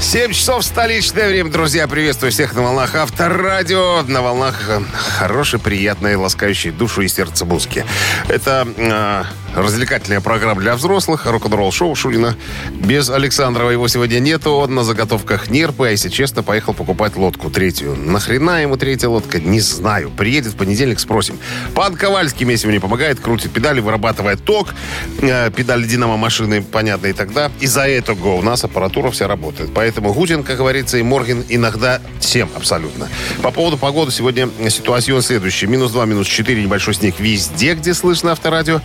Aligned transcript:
7 0.00 0.32
часов 0.32 0.64
столичное 0.64 1.28
время, 1.28 1.50
друзья. 1.50 1.88
Приветствую 1.88 2.30
всех 2.30 2.54
на 2.54 2.62
волнах 2.62 2.94
Авторадио. 2.94 4.02
На 4.06 4.22
волнах 4.22 4.68
э, 4.68 4.80
хорошей, 5.18 5.58
приятной, 5.58 6.14
ласкающей 6.14 6.70
душу 6.70 7.02
и 7.02 7.08
сердце 7.08 7.44
музыки. 7.44 7.84
Это 8.28 8.66
э, 8.76 9.24
развлекательная 9.54 10.20
программа 10.20 10.60
для 10.60 10.76
взрослых. 10.76 11.26
Рок-н-ролл 11.26 11.72
шоу 11.72 11.94
Шунина. 11.94 12.36
Без 12.70 13.10
Александрова 13.10 13.70
его 13.70 13.86
сегодня 13.88 14.20
нету. 14.20 14.52
Он 14.52 14.74
на 14.74 14.84
заготовках 14.84 15.50
нерпы, 15.50 15.88
а 15.88 15.90
если 15.90 16.08
честно, 16.08 16.42
поехал 16.42 16.72
покупать 16.74 17.16
лодку 17.16 17.50
третью. 17.50 17.94
Нахрена 17.96 18.62
ему 18.62 18.76
третья 18.76 19.08
лодка? 19.08 19.40
Не 19.40 19.60
знаю. 19.60 20.10
Приедет 20.10 20.52
в 20.52 20.56
понедельник, 20.56 21.00
спросим. 21.00 21.38
Пан 21.74 21.96
Ковальский 21.96 22.46
мне 22.46 22.56
сегодня 22.56 22.80
помогает, 22.80 23.20
крутит 23.20 23.52
педали, 23.52 23.80
вырабатывает 23.80 24.42
ток. 24.44 24.74
Э, 25.20 25.50
педали 25.50 25.84
динамо 25.84 26.16
машины, 26.16 26.62
понятно, 26.62 27.08
и 27.08 27.12
тогда. 27.12 27.50
Из-за 27.60 27.86
этого 27.88 28.34
у 28.34 28.42
нас 28.42 28.64
аппаратура 28.64 29.10
вся 29.10 29.26
работает. 29.26 29.70
Поэтому 29.74 29.87
Гутин, 29.96 30.42
как 30.42 30.58
говорится, 30.58 30.98
и 30.98 31.02
Морген 31.02 31.44
иногда 31.48 32.00
всем 32.20 32.48
абсолютно. 32.54 33.08
По 33.42 33.50
поводу 33.50 33.76
погоды 33.76 34.10
сегодня 34.12 34.48
ситуация 34.68 35.20
следующая. 35.20 35.66
Минус 35.66 35.92
2, 35.92 36.06
минус 36.06 36.26
4, 36.26 36.62
небольшой 36.62 36.94
снег 36.94 37.16
везде, 37.18 37.74
где 37.74 37.94
слышно 37.94 38.32
авторадио. 38.32 38.80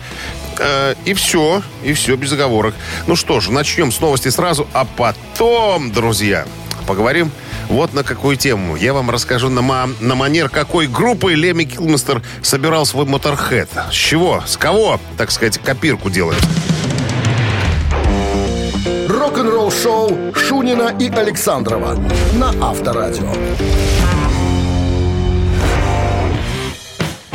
Э, 0.58 0.94
и 1.04 1.14
все, 1.14 1.62
и 1.82 1.92
все 1.92 2.16
без 2.16 2.32
оговорок. 2.32 2.74
Ну 3.06 3.16
что 3.16 3.40
ж, 3.40 3.48
начнем 3.48 3.92
с 3.92 4.00
новости 4.00 4.28
сразу, 4.28 4.66
а 4.72 4.84
потом, 4.84 5.92
друзья, 5.92 6.46
поговорим 6.86 7.30
вот 7.68 7.94
на 7.94 8.04
какую 8.04 8.36
тему. 8.36 8.76
Я 8.76 8.92
вам 8.92 9.10
расскажу 9.10 9.48
на, 9.48 9.62
ма- 9.62 9.90
на 10.00 10.14
манер 10.14 10.48
какой 10.48 10.86
группы 10.86 11.34
Леми 11.34 11.64
Килмистер 11.64 12.22
собирал 12.42 12.86
свой 12.86 13.06
моторхед. 13.06 13.70
С 13.90 13.94
чего? 13.94 14.42
С 14.46 14.56
кого, 14.56 15.00
так 15.16 15.30
сказать, 15.30 15.58
копирку 15.58 16.10
делает? 16.10 16.42
Рок-н-ролл 19.34 19.72
шоу 19.72 20.32
Шунина 20.32 20.94
и 21.00 21.08
Александрова 21.08 21.98
на 22.34 22.50
Авторадио. 22.64 23.32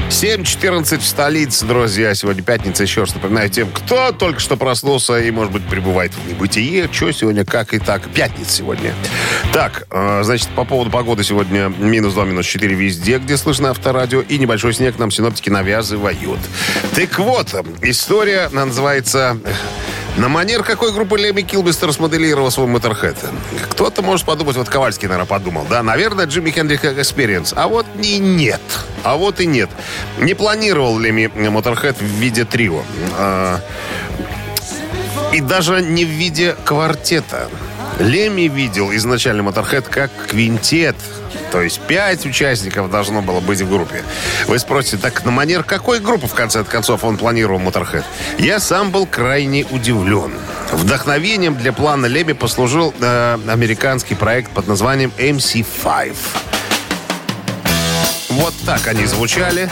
7.14 0.10 1.00
в 1.00 1.06
столице, 1.06 1.66
друзья. 1.66 2.16
Сегодня 2.16 2.42
пятница. 2.42 2.84
Еще 2.84 3.02
раз 3.02 3.14
напоминаю 3.14 3.50
тем, 3.50 3.70
кто 3.70 4.14
только 4.14 4.40
что 4.40 4.56
проснулся 4.56 5.20
и, 5.20 5.30
может 5.30 5.52
быть, 5.52 5.68
пребывает 5.68 6.14
в 6.14 6.26
небытие. 6.26 6.88
Что 6.90 7.12
сегодня, 7.12 7.44
как 7.44 7.74
и 7.74 7.80
так. 7.80 8.08
Пятница 8.12 8.50
сегодня. 8.50 8.94
Так, 9.52 9.86
э, 9.92 10.22
значит, 10.24 10.48
по 10.56 10.64
поводу 10.64 10.90
погоды 10.90 11.26
сегодня 11.26 11.68
минус 11.68 12.14
2, 12.14 12.24
минус 12.24 12.46
4 12.46 12.76
везде, 12.76 13.18
где 13.18 13.36
слышно 13.36 13.72
авторадио. 13.72 14.22
И 14.22 14.38
небольшой 14.38 14.74
снег 14.74 14.98
нам 15.00 15.12
синоптики 15.12 15.50
навязывают. 15.50 16.40
Так 16.96 17.20
вот, 17.20 17.54
история 17.82 18.48
называется... 18.54 19.38
На 20.20 20.28
манер 20.28 20.64
какой 20.64 20.92
группы 20.92 21.18
Леми 21.18 21.44
Килбистер 21.44 21.94
смоделировал 21.94 22.52
свой 22.52 22.68
моторхед? 22.68 23.16
Кто-то 23.70 24.02
может 24.02 24.26
подумать, 24.26 24.58
вот 24.58 24.68
Ковальский, 24.68 25.08
наверное, 25.08 25.26
подумал, 25.26 25.66
да, 25.70 25.82
наверное, 25.82 26.26
Джимми 26.26 26.52
Хендрик 26.52 26.84
Experience. 26.84 27.54
А 27.56 27.70
вот 27.70 27.86
и 28.04 28.20
нет. 28.20 28.60
А 29.04 29.16
вот 29.16 29.40
и 29.40 29.46
нет. 29.46 29.70
Не 30.18 30.34
планировал 30.34 31.00
Леми 31.00 31.28
моторхед 31.28 32.02
в 32.02 32.04
виде 32.04 32.44
трио. 32.44 32.84
А, 33.18 33.62
и 35.32 35.40
даже 35.40 35.82
не 35.82 36.04
в 36.04 36.10
виде 36.10 36.54
квартета. 36.66 37.48
Леми 38.00 38.50
видел 38.50 38.94
изначально 38.94 39.44
моторхед 39.44 39.88
как 39.88 40.12
квинтет. 40.28 40.98
То 41.52 41.62
есть 41.62 41.80
пять 41.82 42.26
участников 42.26 42.90
должно 42.90 43.22
было 43.22 43.40
быть 43.40 43.62
в 43.62 43.70
группе. 43.70 44.04
Вы 44.48 44.60
спросите, 44.60 44.98
так 44.98 45.24
на 45.26 45.32
манер 45.32 45.64
какой 45.64 46.00
группы, 46.00 46.28
в 46.28 46.34
конце 46.34 46.64
концов, 46.64 47.04
он 47.04 47.18
планировал 47.18 47.60
Моторхед? 47.60 48.04
Я 48.38 48.60
сам 48.60 48.92
был 48.92 49.06
крайне 49.06 49.66
удивлен. 49.72 50.34
Вдохновением 50.72 51.56
для 51.56 51.74
плана 51.74 52.06
Леми 52.06 52.34
послужил 52.34 52.94
э, 53.00 53.38
американский 53.48 54.16
проект 54.16 54.52
под 54.52 54.68
названием 54.68 55.12
MC5. 55.18 56.16
Вот 58.30 58.54
так 58.66 58.88
они 58.88 59.06
звучали. 59.06 59.70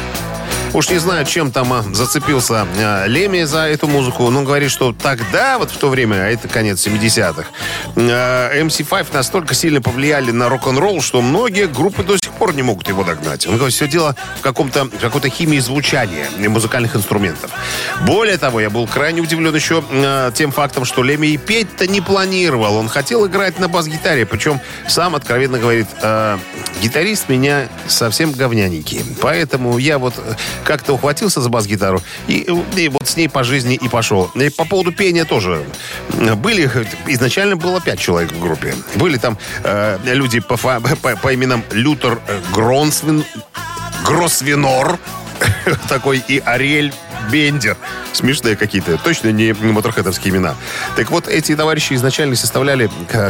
Уж 0.77 0.89
не 0.91 0.99
знаю, 0.99 1.25
чем 1.25 1.51
там 1.51 1.73
а, 1.73 1.83
зацепился 1.91 2.67
э, 2.77 3.07
Леми 3.07 3.41
за 3.45 3.61
эту 3.61 3.87
музыку, 3.87 4.29
но 4.29 4.43
говорит, 4.43 4.69
что 4.69 4.93
тогда, 4.93 5.57
вот 5.57 5.71
в 5.71 5.77
то 5.77 5.89
время, 5.89 6.17
а 6.17 6.27
это 6.27 6.47
конец 6.47 6.85
70-х, 6.85 7.45
э, 7.95 8.61
MC5 8.61 9.07
настолько 9.11 9.55
сильно 9.55 9.81
повлияли 9.81 10.29
на 10.29 10.49
рок-н-ролл, 10.49 11.01
что 11.01 11.23
многие 11.23 11.65
группы 11.65 12.03
до 12.03 12.15
сих 12.17 12.31
пор 12.33 12.53
не 12.53 12.61
могут 12.61 12.87
его 12.89 13.03
догнать. 13.03 13.47
Он 13.47 13.55
говорит, 13.55 13.73
все 13.73 13.87
дело 13.87 14.15
в 14.37 14.41
каком-то, 14.41 14.87
какой-то 15.01 15.29
химии 15.29 15.57
звучания 15.57 16.27
музыкальных 16.47 16.95
инструментов. 16.95 17.49
Более 18.05 18.37
того, 18.37 18.59
я 18.59 18.69
был 18.69 18.85
крайне 18.85 19.21
удивлен 19.21 19.55
еще 19.55 19.83
тем 20.35 20.51
фактом, 20.51 20.85
что 20.85 21.01
Леми 21.01 21.25
и 21.25 21.37
петь-то 21.37 21.87
не 21.87 22.01
планировал. 22.01 22.75
Он 22.75 22.87
хотел 22.87 23.25
играть 23.25 23.57
на 23.57 23.67
бас-гитаре, 23.67 24.27
причем 24.27 24.61
сам 24.87 25.15
откровенно 25.15 25.57
говорит, 25.57 25.87
гитарист 26.83 27.29
меня 27.29 27.67
совсем 27.87 28.31
говняненький. 28.31 29.03
Поэтому 29.21 29.79
я 29.79 29.97
вот 29.97 30.13
как-то 30.67 30.93
ухватился 30.93 31.39
за 31.39 31.47
бас-гитару 31.49 32.01
и, 32.27 32.45
и 32.75 32.89
вот 32.89 33.07
с 33.07 33.15
ней 33.15 33.29
по 33.29 33.45
жизни 33.45 33.75
и 33.75 33.87
пошел. 33.87 34.29
И 34.35 34.49
по 34.49 34.65
поводу 34.65 34.91
пения 34.91 35.23
тоже. 35.23 35.63
Были, 36.35 36.69
изначально 37.07 37.55
было 37.55 37.79
пять 37.79 37.99
человек 37.99 38.33
в 38.33 38.39
группе. 38.39 38.75
Были 38.95 39.17
там 39.17 39.37
э, 39.63 39.97
люди 40.03 40.39
по, 40.39 40.57
по, 40.57 40.79
по 41.15 41.33
именам 41.33 41.63
Лютер 41.71 42.19
Гронсвин, 42.53 43.23
Гросвинор, 44.03 44.99
такой 45.89 46.21
и 46.27 46.41
Ариэль 46.43 46.93
Бендер. 47.31 47.77
Смешные 48.11 48.57
какие-то. 48.57 48.97
Точно 48.97 49.31
не 49.31 49.53
моторхедовские 49.53 50.33
имена. 50.33 50.55
Так 50.97 51.11
вот, 51.11 51.29
эти 51.29 51.55
товарищи 51.55 51.93
изначально 51.93 52.35
составляли 52.35 52.89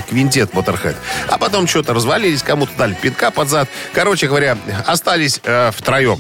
квинтет 0.10 0.54
Моторхед. 0.56 0.96
А 1.28 1.38
потом 1.38 1.68
что-то 1.68 1.94
развалились, 1.94 2.42
кому-то 2.42 2.72
дали 2.78 2.96
пинка 2.96 3.30
под 3.30 3.50
зад. 3.50 3.70
Короче 3.94 4.28
говоря, 4.28 4.58
остались 4.88 5.40
э, 5.44 5.72
втроем. 5.72 6.20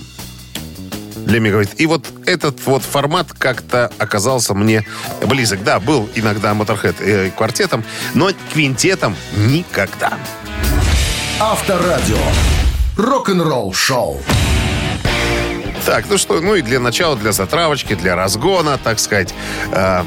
Леми 1.27 1.49
говорит, 1.49 1.71
и 1.77 1.85
вот 1.85 2.05
этот 2.25 2.65
вот 2.65 2.83
формат 2.83 3.27
как-то 3.38 3.91
оказался 3.97 4.53
мне 4.53 4.85
близок. 5.25 5.63
Да, 5.63 5.79
был 5.79 6.09
иногда 6.15 6.53
Моторхед 6.53 6.95
э, 7.01 7.31
квартетом, 7.35 7.83
но 8.13 8.29
квинтетом 8.53 9.15
никогда. 9.35 10.13
Авторадио. 11.39 12.17
Рок-н-ролл 12.95 13.73
шоу. 13.73 14.21
Так, 15.85 16.05
ну 16.09 16.17
что, 16.17 16.39
ну 16.41 16.55
и 16.55 16.61
для 16.61 16.79
начала, 16.79 17.15
для 17.15 17.31
затравочки, 17.31 17.94
для 17.94 18.15
разгона, 18.15 18.77
так 18.81 18.99
сказать, 18.99 19.33
э, 19.71 20.03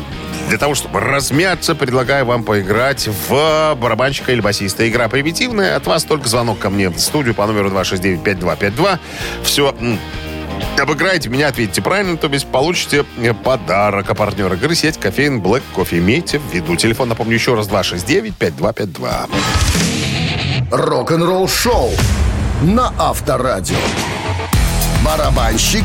для 0.48 0.58
того, 0.58 0.75
чтобы 0.75 1.00
размяться, 1.00 1.75
предлагаю 1.75 2.25
вам 2.25 2.44
поиграть 2.44 3.08
в 3.28 3.75
барабанщика 3.76 4.32
или 4.32 4.41
басиста. 4.41 4.88
Игра 4.88 5.08
примитивная. 5.08 5.76
От 5.76 5.87
вас 5.87 6.04
только 6.04 6.28
звонок 6.28 6.58
ко 6.58 6.70
мне 6.70 6.88
в 6.88 6.98
студию 6.98 7.34
по 7.34 7.47
номеру 7.47 7.70
269-5252. 7.70 8.98
Все, 9.44 9.75
обыграете 10.78 11.28
меня, 11.28 11.48
ответите 11.48 11.82
правильно, 11.82 12.16
то 12.16 12.28
есть 12.28 12.47
получите 12.47 13.04
подарок. 13.44 14.09
А 14.10 14.15
партнер 14.15 14.53
игры 14.54 14.75
сеть 14.75 14.98
кофеин 14.98 15.41
Black 15.41 15.62
Coffee. 15.75 15.98
Имейте 15.98 16.38
в 16.38 16.53
виду. 16.53 16.76
Телефон, 16.76 17.09
напомню, 17.09 17.34
еще 17.34 17.54
раз, 17.54 17.69
269-5252. 17.69 19.31
Рок-н-ролл 20.70 21.49
шоу 21.49 21.91
на 22.62 22.93
Авторадио. 22.99 23.76
Барабанщик 25.04 25.84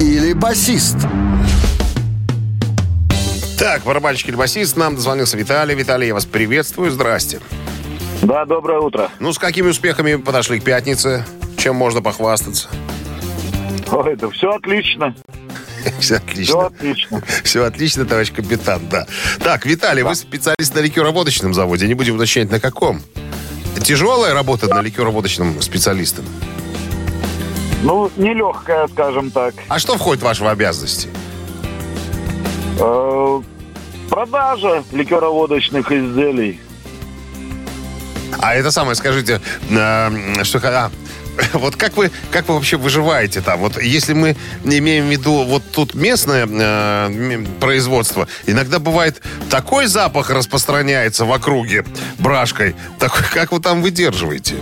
или 0.00 0.32
басист? 0.32 0.96
Так, 3.58 3.82
барабанщик 3.84 4.28
или 4.28 4.36
басист, 4.36 4.76
нам 4.76 4.96
дозвонился 4.96 5.36
Виталий. 5.36 5.74
Виталий, 5.74 6.08
я 6.08 6.14
вас 6.14 6.26
приветствую. 6.26 6.90
Здрасте. 6.90 7.40
Да, 8.22 8.44
доброе 8.44 8.80
утро. 8.80 9.10
Ну, 9.20 9.32
с 9.32 9.38
какими 9.38 9.68
успехами 9.68 10.16
подошли 10.16 10.60
к 10.60 10.64
пятнице? 10.64 11.24
Чем 11.56 11.76
можно 11.76 12.02
похвастаться? 12.02 12.68
Ой, 13.90 14.16
да 14.16 14.28
все 14.30 14.50
отлично. 14.50 15.14
Все 16.00 16.16
отлично. 16.16 16.44
Все 16.44 16.60
отлично. 16.66 17.22
Все 17.42 17.64
отлично, 17.64 18.04
товарищ 18.06 18.32
капитан, 18.32 18.80
да. 18.90 19.06
Так, 19.40 19.66
Виталий, 19.66 20.02
вы 20.02 20.14
специалист 20.14 20.74
на 20.74 20.80
ликероводочном 20.80 21.52
заводе. 21.52 21.86
Не 21.86 21.94
будем 21.94 22.16
уточнять, 22.16 22.50
на 22.50 22.58
каком. 22.58 23.02
Тяжелая 23.82 24.32
работа 24.32 24.66
на 24.68 24.80
ликероводочном 24.80 25.60
специалистом? 25.60 26.24
Ну, 27.82 28.10
нелегкая, 28.16 28.88
скажем 28.88 29.30
так. 29.30 29.54
А 29.68 29.78
что 29.78 29.98
входит 29.98 30.22
в 30.22 30.24
ваши 30.24 30.42
обязанности? 30.44 31.08
Э, 32.80 33.42
продажа 34.08 34.84
ликероводочных 34.90 35.92
изделий. 35.92 36.60
А 38.40 38.54
это 38.54 38.70
самое, 38.70 38.94
скажите, 38.94 39.40
э, 39.70 40.44
что... 40.44 40.60
А, 40.64 40.90
вот 41.54 41.76
как 41.76 41.96
вы, 41.96 42.10
как 42.30 42.48
вы 42.48 42.54
вообще 42.54 42.76
выживаете 42.76 43.40
там? 43.40 43.60
Вот 43.60 43.80
если 43.80 44.12
мы 44.12 44.36
имеем 44.64 45.06
в 45.06 45.10
виду 45.10 45.44
вот 45.44 45.62
тут 45.72 45.94
местное 45.94 46.46
э, 46.46 47.44
производство, 47.60 48.28
иногда 48.46 48.78
бывает 48.78 49.22
такой 49.50 49.86
запах 49.86 50.30
распространяется 50.30 51.24
в 51.24 51.32
округе 51.32 51.84
брашкой. 52.18 52.74
Такой, 52.98 53.22
как 53.32 53.52
вы 53.52 53.60
там 53.60 53.82
выдерживаете? 53.82 54.56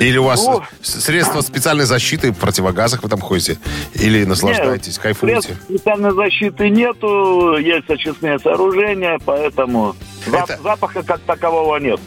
Или 0.00 0.18
у 0.18 0.24
вас 0.24 0.44
Ну. 0.44 0.62
средства 0.82 1.40
специальной 1.40 1.84
защиты, 1.84 2.32
в 2.32 2.36
противогазах 2.36 3.02
вы 3.02 3.08
там 3.08 3.20
ходите? 3.20 3.58
Или 3.94 4.24
наслаждаетесь, 4.24 4.98
кайфуете? 4.98 5.40
Средств 5.42 5.64
специальной 5.68 6.12
защиты 6.12 6.68
нету, 6.68 7.56
есть 7.58 7.88
очистные 7.88 8.38
сооружения, 8.40 9.18
поэтому 9.24 9.94
Это- 10.26 10.58
запаха 10.62 11.02
как 11.04 11.20
такового 11.20 11.76
нет. 11.76 12.00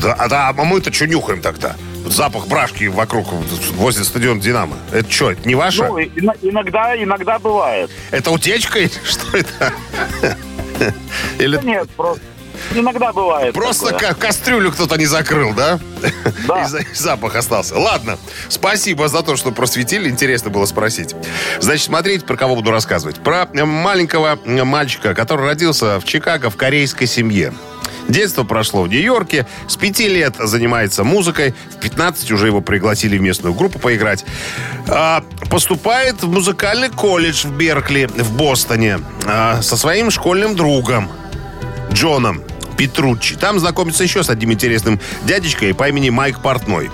Да, 0.00 0.14
а, 0.14 0.28
да, 0.28 0.48
а 0.48 0.52
мы-то 0.52 0.92
что 0.92 1.06
нюхаем 1.06 1.40
тогда? 1.40 1.76
Запах 2.06 2.46
брашки 2.46 2.84
вокруг, 2.84 3.32
возле 3.74 4.04
стадиона 4.04 4.40
«Динамо». 4.40 4.76
Это 4.92 5.10
что, 5.10 5.32
это 5.32 5.46
не 5.46 5.54
ваше? 5.54 5.84
Ну, 5.84 6.00
иногда, 6.00 6.96
иногда 7.02 7.38
бывает. 7.38 7.90
Это 8.10 8.30
утечка 8.30 8.78
или 8.78 8.90
что 9.04 9.36
это? 9.36 9.72
Или 11.38 11.58
Нет, 11.64 11.90
просто 11.96 12.22
иногда 12.74 13.12
бывает. 13.12 13.52
просто 13.52 13.86
такое. 13.90 14.10
ка- 14.10 14.14
кастрюлю 14.14 14.70
кто-то 14.70 14.96
не 14.96 15.06
закрыл, 15.06 15.52
да? 15.54 15.80
Да. 16.46 16.66
И 16.92 16.94
запах 16.94 17.34
остался. 17.34 17.76
Ладно, 17.78 18.16
спасибо 18.48 19.08
за 19.08 19.22
то, 19.22 19.36
что 19.36 19.50
просветили. 19.50 20.08
Интересно 20.08 20.50
было 20.50 20.66
спросить. 20.66 21.14
Значит, 21.60 21.86
смотрите, 21.86 22.24
про 22.24 22.36
кого 22.36 22.54
буду 22.54 22.70
рассказывать. 22.70 23.16
Про 23.16 23.48
э, 23.52 23.64
маленького 23.64 24.38
э, 24.44 24.64
мальчика, 24.64 25.14
который 25.14 25.46
родился 25.46 25.98
в 25.98 26.04
Чикаго 26.04 26.48
в 26.50 26.56
корейской 26.56 27.06
семье. 27.06 27.52
Детство 28.08 28.42
прошло 28.42 28.82
в 28.82 28.88
Нью-Йорке. 28.88 29.46
С 29.68 29.76
пяти 29.76 30.08
лет 30.08 30.34
занимается 30.38 31.04
музыкой. 31.04 31.54
В 31.70 31.76
15 31.76 32.30
уже 32.32 32.46
его 32.46 32.60
пригласили 32.60 33.18
в 33.18 33.20
местную 33.20 33.54
группу 33.54 33.78
поиграть. 33.78 34.24
А, 34.88 35.22
поступает 35.50 36.22
в 36.22 36.28
музыкальный 36.28 36.88
колледж 36.88 37.46
в 37.46 37.56
Беркли, 37.56 38.06
в 38.06 38.32
Бостоне, 38.36 39.00
а, 39.26 39.60
со 39.62 39.76
своим 39.76 40.10
школьным 40.10 40.56
другом 40.56 41.10
Джоном 41.92 42.42
Петруччи. 42.78 43.36
Там 43.36 43.58
знакомится 43.58 44.04
еще 44.04 44.22
с 44.22 44.30
одним 44.30 44.52
интересным 44.52 45.00
дядечкой 45.24 45.74
по 45.74 45.88
имени 45.88 46.10
Майк 46.10 46.40
Портной. 46.40 46.90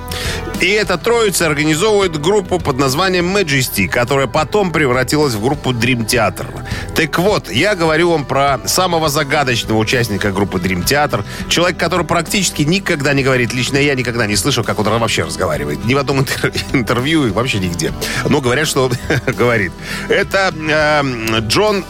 И 0.61 0.67
эта 0.67 0.97
троица 0.97 1.47
организовывает 1.47 2.19
группу 2.19 2.59
под 2.59 2.79
названием 2.79 3.37
Majesty, 3.37 3.87
которая 3.87 4.27
потом 4.27 4.73
превратилась 4.73 5.35
в 5.35 5.43
группу 5.43 5.73
Dream 5.73 6.07
Theater. 6.07 6.47
Так 6.95 7.19
вот, 7.19 7.51
я 7.51 7.75
говорю 7.75 8.11
вам 8.11 8.25
про 8.25 8.61
самого 8.65 9.11
загадочного 9.11 9.77
участника 9.77 10.33
группы 10.33 10.59
Dream 10.59 10.83
Theater. 10.85 11.23
Человек, 11.51 11.77
который 11.77 12.07
практически 12.07 12.63
никогда 12.63 13.13
не 13.13 13.23
говорит. 13.23 13.53
Лично 13.53 13.77
я 13.77 13.95
никогда 13.95 14.27
не 14.27 14.37
слышал, 14.37 14.65
как 14.65 14.79
он 14.79 14.89
вообще 14.89 15.25
разговаривает. 15.25 15.85
Ни 15.85 15.93
в 15.93 15.99
одном 15.99 16.21
интер- 16.21 16.57
интервью 16.73 17.27
и 17.27 17.31
вообще 17.31 17.59
нигде. 17.59 17.93
Но 18.27 18.41
говорят, 18.41 18.67
что 18.67 18.85
он 18.85 18.93
говорит. 19.37 19.73
Это 20.09 20.55
э, 20.57 21.41
Джон 21.41 21.85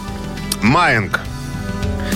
Мьянг. 0.63 1.21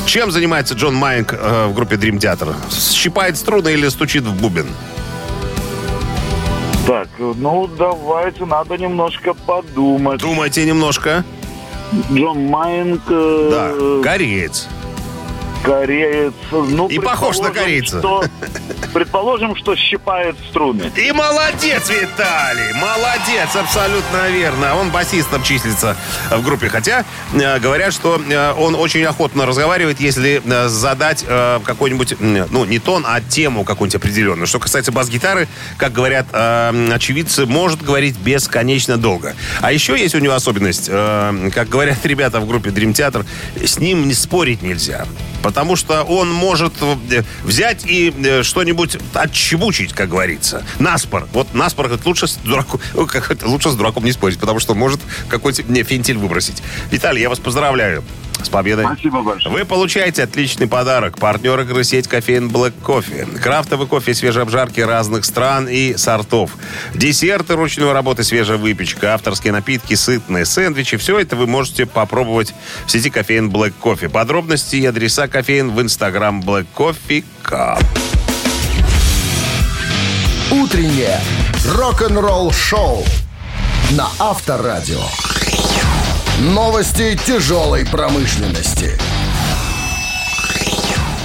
Чем 0.08 0.30
занимается 0.30 0.72
Джон 0.74 0.94
Мьянг 0.94 1.34
э, 1.34 1.66
в 1.66 1.74
группе 1.74 1.96
Dream 1.96 2.18
Theater? 2.18 2.56
Щипает 2.94 3.36
струны 3.36 3.74
или 3.74 3.86
стучит 3.88 4.22
в 4.22 4.40
бубен? 4.40 4.66
Так, 6.86 7.08
ну 7.18 7.68
давайте, 7.78 8.46
надо 8.46 8.78
немножко 8.78 9.34
подумать. 9.34 10.18
Думайте 10.18 10.64
немножко. 10.64 11.24
Джон 12.10 12.46
Майнг, 12.46 13.02
э, 13.10 13.48
Да, 13.50 14.02
кореец. 14.02 14.66
Кореец. 15.62 16.32
Ну, 16.50 16.88
И 16.88 16.98
похож 16.98 17.38
на 17.38 17.50
корейца. 17.50 17.98
что- 17.98 18.24
предположим, 18.92 19.54
что 19.56 19.76
щипает 19.76 20.36
струны. 20.50 20.90
И 20.96 21.12
молодец, 21.12 21.90
Виталий! 21.90 22.72
Молодец, 22.74 23.54
абсолютно 23.54 24.28
верно. 24.30 24.76
Он 24.76 24.90
басистом 24.90 25.42
числится 25.42 25.96
в 26.30 26.42
группе. 26.42 26.68
Хотя 26.68 27.04
э, 27.34 27.58
говорят, 27.58 27.92
что 27.92 28.20
э, 28.28 28.52
он 28.58 28.74
очень 28.74 29.04
охотно 29.04 29.46
разговаривает, 29.46 30.00
если 30.00 30.40
э, 30.44 30.68
задать 30.68 31.24
э, 31.26 31.60
какой-нибудь, 31.64 32.14
м, 32.20 32.46
ну, 32.50 32.64
не 32.64 32.78
тон, 32.78 33.04
а 33.06 33.20
тему 33.20 33.64
какую-нибудь 33.64 33.96
определенную. 33.96 34.46
Что 34.46 34.58
касается 34.58 34.90
бас-гитары, 34.92 35.48
как 35.76 35.92
говорят 35.92 36.26
э, 36.32 36.90
очевидцы, 36.94 37.44
может 37.46 37.82
говорить 37.82 38.16
бесконечно 38.16 38.96
долго. 38.96 39.34
А 39.60 39.70
еще 39.72 39.98
есть 39.98 40.14
у 40.14 40.18
него 40.18 40.34
особенность, 40.34 40.88
э, 40.90 41.50
как 41.54 41.68
говорят 41.68 42.04
ребята 42.06 42.40
в 42.40 42.48
группе 42.48 42.70
Dream 42.70 42.92
Theater, 42.94 43.26
с 43.64 43.78
ним 43.78 44.08
не 44.08 44.14
спорить 44.14 44.62
нельзя. 44.62 45.06
Потому 45.48 45.76
что 45.76 46.02
он 46.02 46.30
может 46.30 46.74
э, 46.82 47.22
взять 47.42 47.86
и 47.86 48.12
э, 48.14 48.42
что-нибудь 48.42 48.98
отчебучить, 49.14 49.94
как 49.94 50.10
говорится. 50.10 50.62
Наспор. 50.78 51.26
Вот 51.32 51.54
наспор 51.54 51.86
это 51.86 52.06
лучше 52.06 52.26
с 52.26 52.34
дураком, 52.34 52.82
как 53.08 53.34
лучше 53.46 53.70
с 53.70 53.74
дураком 53.74 54.04
не 54.04 54.12
спорить, 54.12 54.38
потому 54.38 54.60
что 54.60 54.74
может 54.74 55.00
какой-то 55.26 55.62
не, 55.62 55.84
фентиль 55.84 56.18
выбросить. 56.18 56.62
Виталий, 56.90 57.22
я 57.22 57.30
вас 57.30 57.38
поздравляю. 57.38 58.04
С 58.42 58.48
победой. 58.48 58.84
Спасибо 58.86 59.22
большое. 59.22 59.54
Вы 59.54 59.64
получаете 59.64 60.22
отличный 60.22 60.66
подарок. 60.66 61.18
Партнер 61.18 61.60
игры 61.60 61.84
сеть 61.84 62.08
кофеин 62.08 62.48
Black 62.48 62.72
Coffee. 62.82 63.38
Крафтовый 63.38 63.86
кофе 63.86 64.14
свежей 64.14 64.42
обжарки 64.42 64.80
разных 64.80 65.24
стран 65.24 65.68
и 65.68 65.96
сортов. 65.96 66.52
Десерты 66.94 67.54
ручной 67.54 67.92
работы, 67.92 68.24
свежая 68.24 68.58
выпечка, 68.58 69.14
авторские 69.14 69.52
напитки, 69.52 69.94
сытные 69.94 70.44
сэндвичи. 70.44 70.96
Все 70.96 71.18
это 71.18 71.36
вы 71.36 71.46
можете 71.46 71.86
попробовать 71.86 72.54
в 72.86 72.90
сети 72.90 73.10
кофеин 73.10 73.50
Black 73.50 73.74
Coffee. 73.82 74.08
Подробности 74.08 74.76
и 74.76 74.86
адреса 74.86 75.28
кофеин 75.28 75.70
в 75.72 75.82
инстаграм 75.82 76.40
Black 76.40 76.66
Coffee 76.76 77.24
Cup. 77.44 77.84
Утреннее 80.50 81.20
рок-н-ролл-шоу 81.66 83.04
на 83.90 84.08
Авторадио. 84.18 85.02
Новости 86.38 87.18
тяжелой 87.26 87.84
промышленности. 87.84 88.96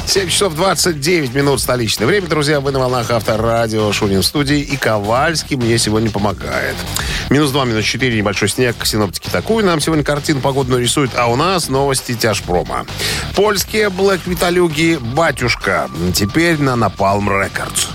7 0.07 0.27
часов 0.27 0.55
29 0.55 1.35
минут 1.35 1.61
столичное 1.61 2.07
время, 2.07 2.27
друзья. 2.27 2.59
Вы 2.59 2.71
на 2.71 2.79
волнах 2.79 3.11
авторадио 3.11 3.91
Шунин 3.91 4.23
в 4.23 4.25
студии. 4.25 4.61
И 4.61 4.75
Ковальский 4.75 5.55
мне 5.55 5.77
сегодня 5.77 6.09
помогает. 6.09 6.75
Минус 7.29 7.51
2, 7.51 7.65
минус 7.65 7.85
4, 7.85 8.17
небольшой 8.17 8.49
снег. 8.49 8.75
Синоптики 8.85 9.29
такую 9.29 9.63
нам 9.63 9.79
сегодня 9.79 10.03
картину 10.03 10.41
погодную 10.41 10.81
рисуют. 10.81 11.11
А 11.15 11.27
у 11.27 11.35
нас 11.35 11.69
новости 11.69 12.15
тяжпрома. 12.15 12.87
Польские 13.35 13.91
блэк-металюги 13.91 14.97
«Батюшка». 14.99 15.91
Теперь 16.15 16.59
на 16.59 16.71
Napalm 16.71 17.27
Records. 17.27 17.89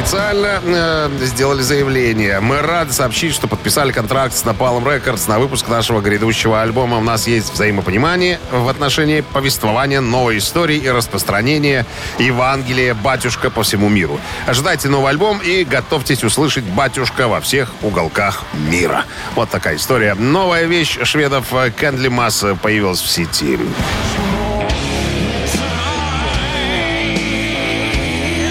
Официально 0.00 0.62
э, 0.64 1.10
сделали 1.20 1.60
заявление. 1.60 2.40
Мы 2.40 2.62
рады 2.62 2.90
сообщить, 2.90 3.34
что 3.34 3.46
подписали 3.46 3.92
контракт 3.92 4.34
с 4.34 4.42
Napalm 4.44 4.82
Records 4.82 5.28
на 5.28 5.38
выпуск 5.38 5.68
нашего 5.68 6.00
грядущего 6.00 6.62
альбома. 6.62 6.96
У 6.96 7.02
нас 7.02 7.26
есть 7.26 7.52
взаимопонимание 7.52 8.40
в 8.50 8.66
отношении 8.70 9.20
повествования 9.20 10.00
новой 10.00 10.38
истории 10.38 10.78
и 10.78 10.88
распространения 10.88 11.84
Евангелия 12.18 12.94
«Батюшка» 12.94 13.50
по 13.50 13.62
всему 13.62 13.90
миру. 13.90 14.18
Ожидайте 14.46 14.88
новый 14.88 15.10
альбом 15.10 15.38
и 15.44 15.64
готовьтесь 15.64 16.24
услышать 16.24 16.64
«Батюшка» 16.64 17.28
во 17.28 17.42
всех 17.42 17.70
уголках 17.82 18.44
мира. 18.54 19.04
Вот 19.34 19.50
такая 19.50 19.76
история. 19.76 20.14
Новая 20.14 20.64
вещь 20.64 20.98
шведов 21.02 21.52
Кендли 21.78 22.08
Масс 22.08 22.42
появилась 22.62 23.02
в 23.02 23.10
сети. 23.10 23.58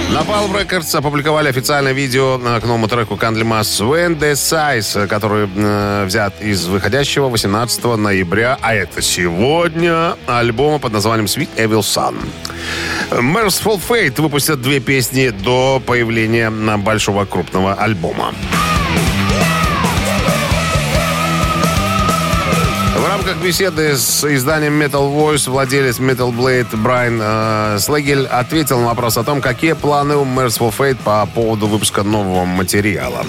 Napalm 0.09 0.51
Records 0.51 0.95
опубликовали 0.97 1.49
официальное 1.49 1.93
видео 1.93 2.39
э, 2.43 2.59
к 2.59 2.63
новому 2.63 2.87
треку 2.87 3.13
Candle 3.13 3.43
Mass 3.43 3.79
When 3.79 4.17
the 4.17 4.33
Size, 4.33 5.07
который 5.07 5.47
э, 5.55 6.05
взят 6.05 6.41
из 6.41 6.65
выходящего 6.65 7.29
18 7.29 7.83
ноября, 7.95 8.57
а 8.61 8.73
это 8.73 9.03
сегодня, 9.03 10.15
альбома 10.25 10.79
под 10.79 10.93
названием 10.93 11.27
Sweet 11.27 11.49
Evil 11.57 11.81
Sun. 11.81 12.15
Merciful 13.11 13.79
Fate 13.87 14.19
выпустят 14.19 14.61
две 14.61 14.79
песни 14.79 15.29
до 15.29 15.79
появления 15.85 16.49
на 16.49 16.79
большого 16.79 17.25
крупного 17.25 17.75
альбома. 17.75 18.33
Рамках 23.29 23.45
беседы 23.45 23.95
с 23.95 24.23
изданием 24.23 24.81
Metal 24.81 25.13
Voice 25.13 25.49
владелец 25.49 25.99
Metal 25.99 26.33
Blade 26.35 26.75
Брайан 26.75 27.19
э, 27.21 27.77
Слегель 27.79 28.25
ответил 28.25 28.79
на 28.79 28.87
вопрос 28.87 29.17
о 29.17 29.23
том, 29.23 29.39
какие 29.39 29.73
планы 29.73 30.15
у 30.15 30.25
Merciful 30.25 30.73
Fate 30.75 30.97
по 31.03 31.27
поводу 31.27 31.67
выпуска 31.67 32.01
нового 32.01 32.45
материала. 32.45 33.23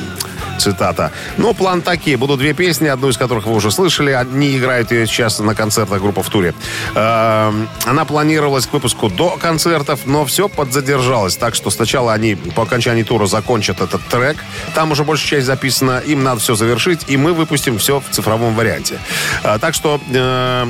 Цитата. 0.61 1.11
Ну, 1.39 1.55
план 1.55 1.81
такие. 1.81 2.19
Будут 2.19 2.39
две 2.39 2.53
песни, 2.53 2.87
одну 2.87 3.09
из 3.09 3.17
которых 3.17 3.47
вы 3.47 3.55
уже 3.55 3.71
слышали. 3.71 4.11
Они 4.11 4.59
играют 4.59 4.91
ее 4.91 5.07
сейчас 5.07 5.39
на 5.39 5.55
концертах 5.55 6.03
группы 6.03 6.23
в 6.23 6.29
туре. 6.29 6.55
Э, 6.95 7.51
она 7.87 8.05
планировалась 8.05 8.67
к 8.67 8.73
выпуску 8.75 9.09
до 9.09 9.39
концертов, 9.39 10.01
но 10.05 10.27
все 10.27 10.51
подзадержалось. 10.51 11.37
Так 11.37 11.55
что 11.55 11.71
сначала 11.71 12.13
они 12.13 12.35
по 12.35 12.65
окончании 12.65 13.05
тура 13.05 13.25
закончат 13.27 13.81
этот 13.81 14.03
трек. 14.09 14.37
Там 14.75 14.93
уже 14.93 15.05
большая 15.05 15.31
часть 15.31 15.47
записана. 15.47 16.03
Им 16.07 16.23
надо 16.23 16.41
все 16.41 16.55
завершить, 16.55 17.01
и 17.09 17.17
мы 17.17 17.33
выпустим 17.33 17.79
все 17.79 18.01
в 18.01 18.15
цифровом 18.15 18.55
варианте. 18.55 18.99
А, 19.43 19.59
так 19.59 19.75
что... 19.75 19.99
э, 20.13 20.67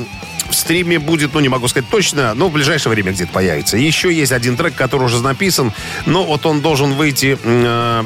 в 0.49 0.55
стриме 0.55 0.99
будет, 0.99 1.33
ну, 1.33 1.39
не 1.39 1.47
могу 1.47 1.69
сказать 1.69 1.89
точно, 1.89 2.33
но 2.33 2.49
в 2.49 2.51
ближайшее 2.51 2.91
время 2.91 3.13
где-то 3.13 3.31
появится. 3.31 3.77
Еще 3.77 4.13
есть 4.13 4.33
один 4.33 4.57
трек, 4.57 4.75
который 4.75 5.03
уже 5.03 5.21
написан, 5.21 5.71
но 6.05 6.25
вот 6.25 6.45
он 6.45 6.59
должен 6.59 6.93
выйти 6.93 7.37
э, 7.41 8.03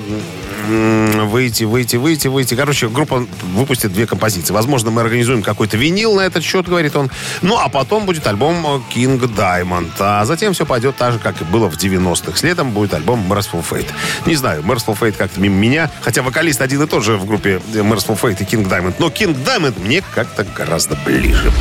выйти, 0.65 1.63
выйти, 1.63 1.95
выйти, 1.95 2.27
выйти. 2.27 2.55
Короче, 2.55 2.89
группа 2.89 3.25
выпустит 3.53 3.93
две 3.93 4.07
композиции. 4.07 4.53
Возможно, 4.53 4.91
мы 4.91 5.01
организуем 5.01 5.43
какой-то 5.43 5.77
винил 5.77 6.15
на 6.15 6.21
этот 6.21 6.43
счет, 6.43 6.67
говорит 6.67 6.95
он. 6.95 7.11
Ну, 7.41 7.57
а 7.57 7.69
потом 7.69 8.05
будет 8.05 8.27
альбом 8.27 8.83
King 8.93 9.19
Diamond. 9.19 9.91
А 9.99 10.25
затем 10.25 10.53
все 10.53 10.65
пойдет 10.65 10.95
так 10.95 11.13
же, 11.13 11.19
как 11.19 11.41
и 11.41 11.43
было 11.45 11.69
в 11.69 11.77
90-х. 11.77 12.37
Следом 12.37 12.71
будет 12.71 12.93
альбом 12.93 13.25
Merciful 13.31 13.63
Fate. 13.67 13.89
Не 14.25 14.35
знаю, 14.35 14.61
Merciful 14.63 14.97
Fate 14.99 15.13
как-то 15.13 15.39
мимо 15.39 15.55
меня. 15.55 15.89
Хотя 16.01 16.21
вокалист 16.21 16.61
один 16.61 16.81
и 16.81 16.87
тот 16.87 17.03
же 17.03 17.17
в 17.17 17.25
группе 17.25 17.61
Merciful 17.73 18.19
Fate 18.19 18.37
и 18.41 18.43
King 18.43 18.67
Diamond. 18.67 18.95
Но 18.99 19.07
King 19.07 19.35
Diamond 19.45 19.81
мне 19.81 20.03
как-то 20.13 20.45
гораздо 20.55 20.95
ближе. 21.05 21.51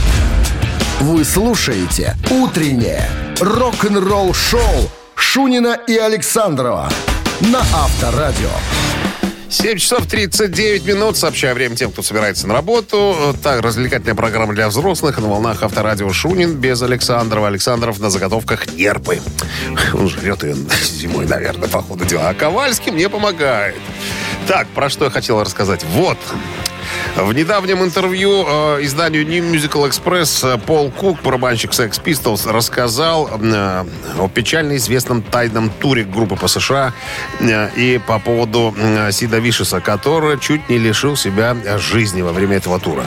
Вы 1.00 1.24
слушаете 1.24 2.16
«Утреннее 2.30 3.10
рок-н-ролл-шоу» 3.40 4.90
Шунина 5.16 5.78
и 5.86 5.96
Александрова 5.96 6.88
на 7.40 7.60
Авторадио. 7.60 8.50
7 9.48 9.78
часов 9.78 10.06
39 10.06 10.86
минут. 10.86 11.16
Сообщаю 11.16 11.54
время 11.54 11.76
тем, 11.76 11.90
кто 11.92 12.02
собирается 12.02 12.46
на 12.46 12.54
работу. 12.54 13.34
Так, 13.42 13.62
развлекательная 13.62 14.14
программа 14.14 14.54
для 14.54 14.68
взрослых 14.68 15.18
на 15.18 15.28
волнах 15.28 15.62
Авторадио 15.62 16.12
Шунин 16.12 16.54
без 16.54 16.82
Александрова. 16.82 17.48
Александров 17.48 18.00
на 18.00 18.10
заготовках 18.10 18.72
нерпы. 18.74 19.20
Он 19.94 20.08
жрет 20.08 20.42
ее 20.42 20.56
зимой, 20.82 21.26
наверное, 21.26 21.68
по 21.68 21.82
ходу 21.82 22.04
дела. 22.04 22.30
А 22.30 22.34
Ковальский 22.34 22.92
мне 22.92 23.08
помогает. 23.08 23.80
Так, 24.46 24.66
про 24.68 24.88
что 24.88 25.04
я 25.06 25.10
хотел 25.10 25.40
рассказать. 25.40 25.84
Вот, 25.84 26.18
в 27.16 27.32
недавнем 27.32 27.82
интервью 27.82 28.44
э, 28.46 28.78
изданию 28.82 29.26
New 29.26 29.44
Musical 29.44 29.88
Express 29.88 30.54
э, 30.54 30.58
Пол 30.58 30.90
Кук, 30.90 31.22
барабанщик 31.22 31.70
Sex 31.70 32.02
Pistols, 32.02 32.50
рассказал 32.50 33.30
э, 33.40 33.84
о 34.18 34.28
печально 34.28 34.76
известном 34.76 35.22
тайном 35.22 35.70
туре 35.70 36.04
группы 36.04 36.36
по 36.36 36.48
США 36.48 36.92
э, 37.40 37.70
и 37.76 38.00
по 38.04 38.18
поводу 38.18 38.74
э, 38.76 39.12
Сида 39.12 39.38
Вишеса, 39.38 39.80
который 39.80 40.38
чуть 40.40 40.68
не 40.68 40.78
лишил 40.78 41.16
себя 41.16 41.56
жизни 41.78 42.22
во 42.22 42.32
время 42.32 42.56
этого 42.56 42.80
тура. 42.80 43.06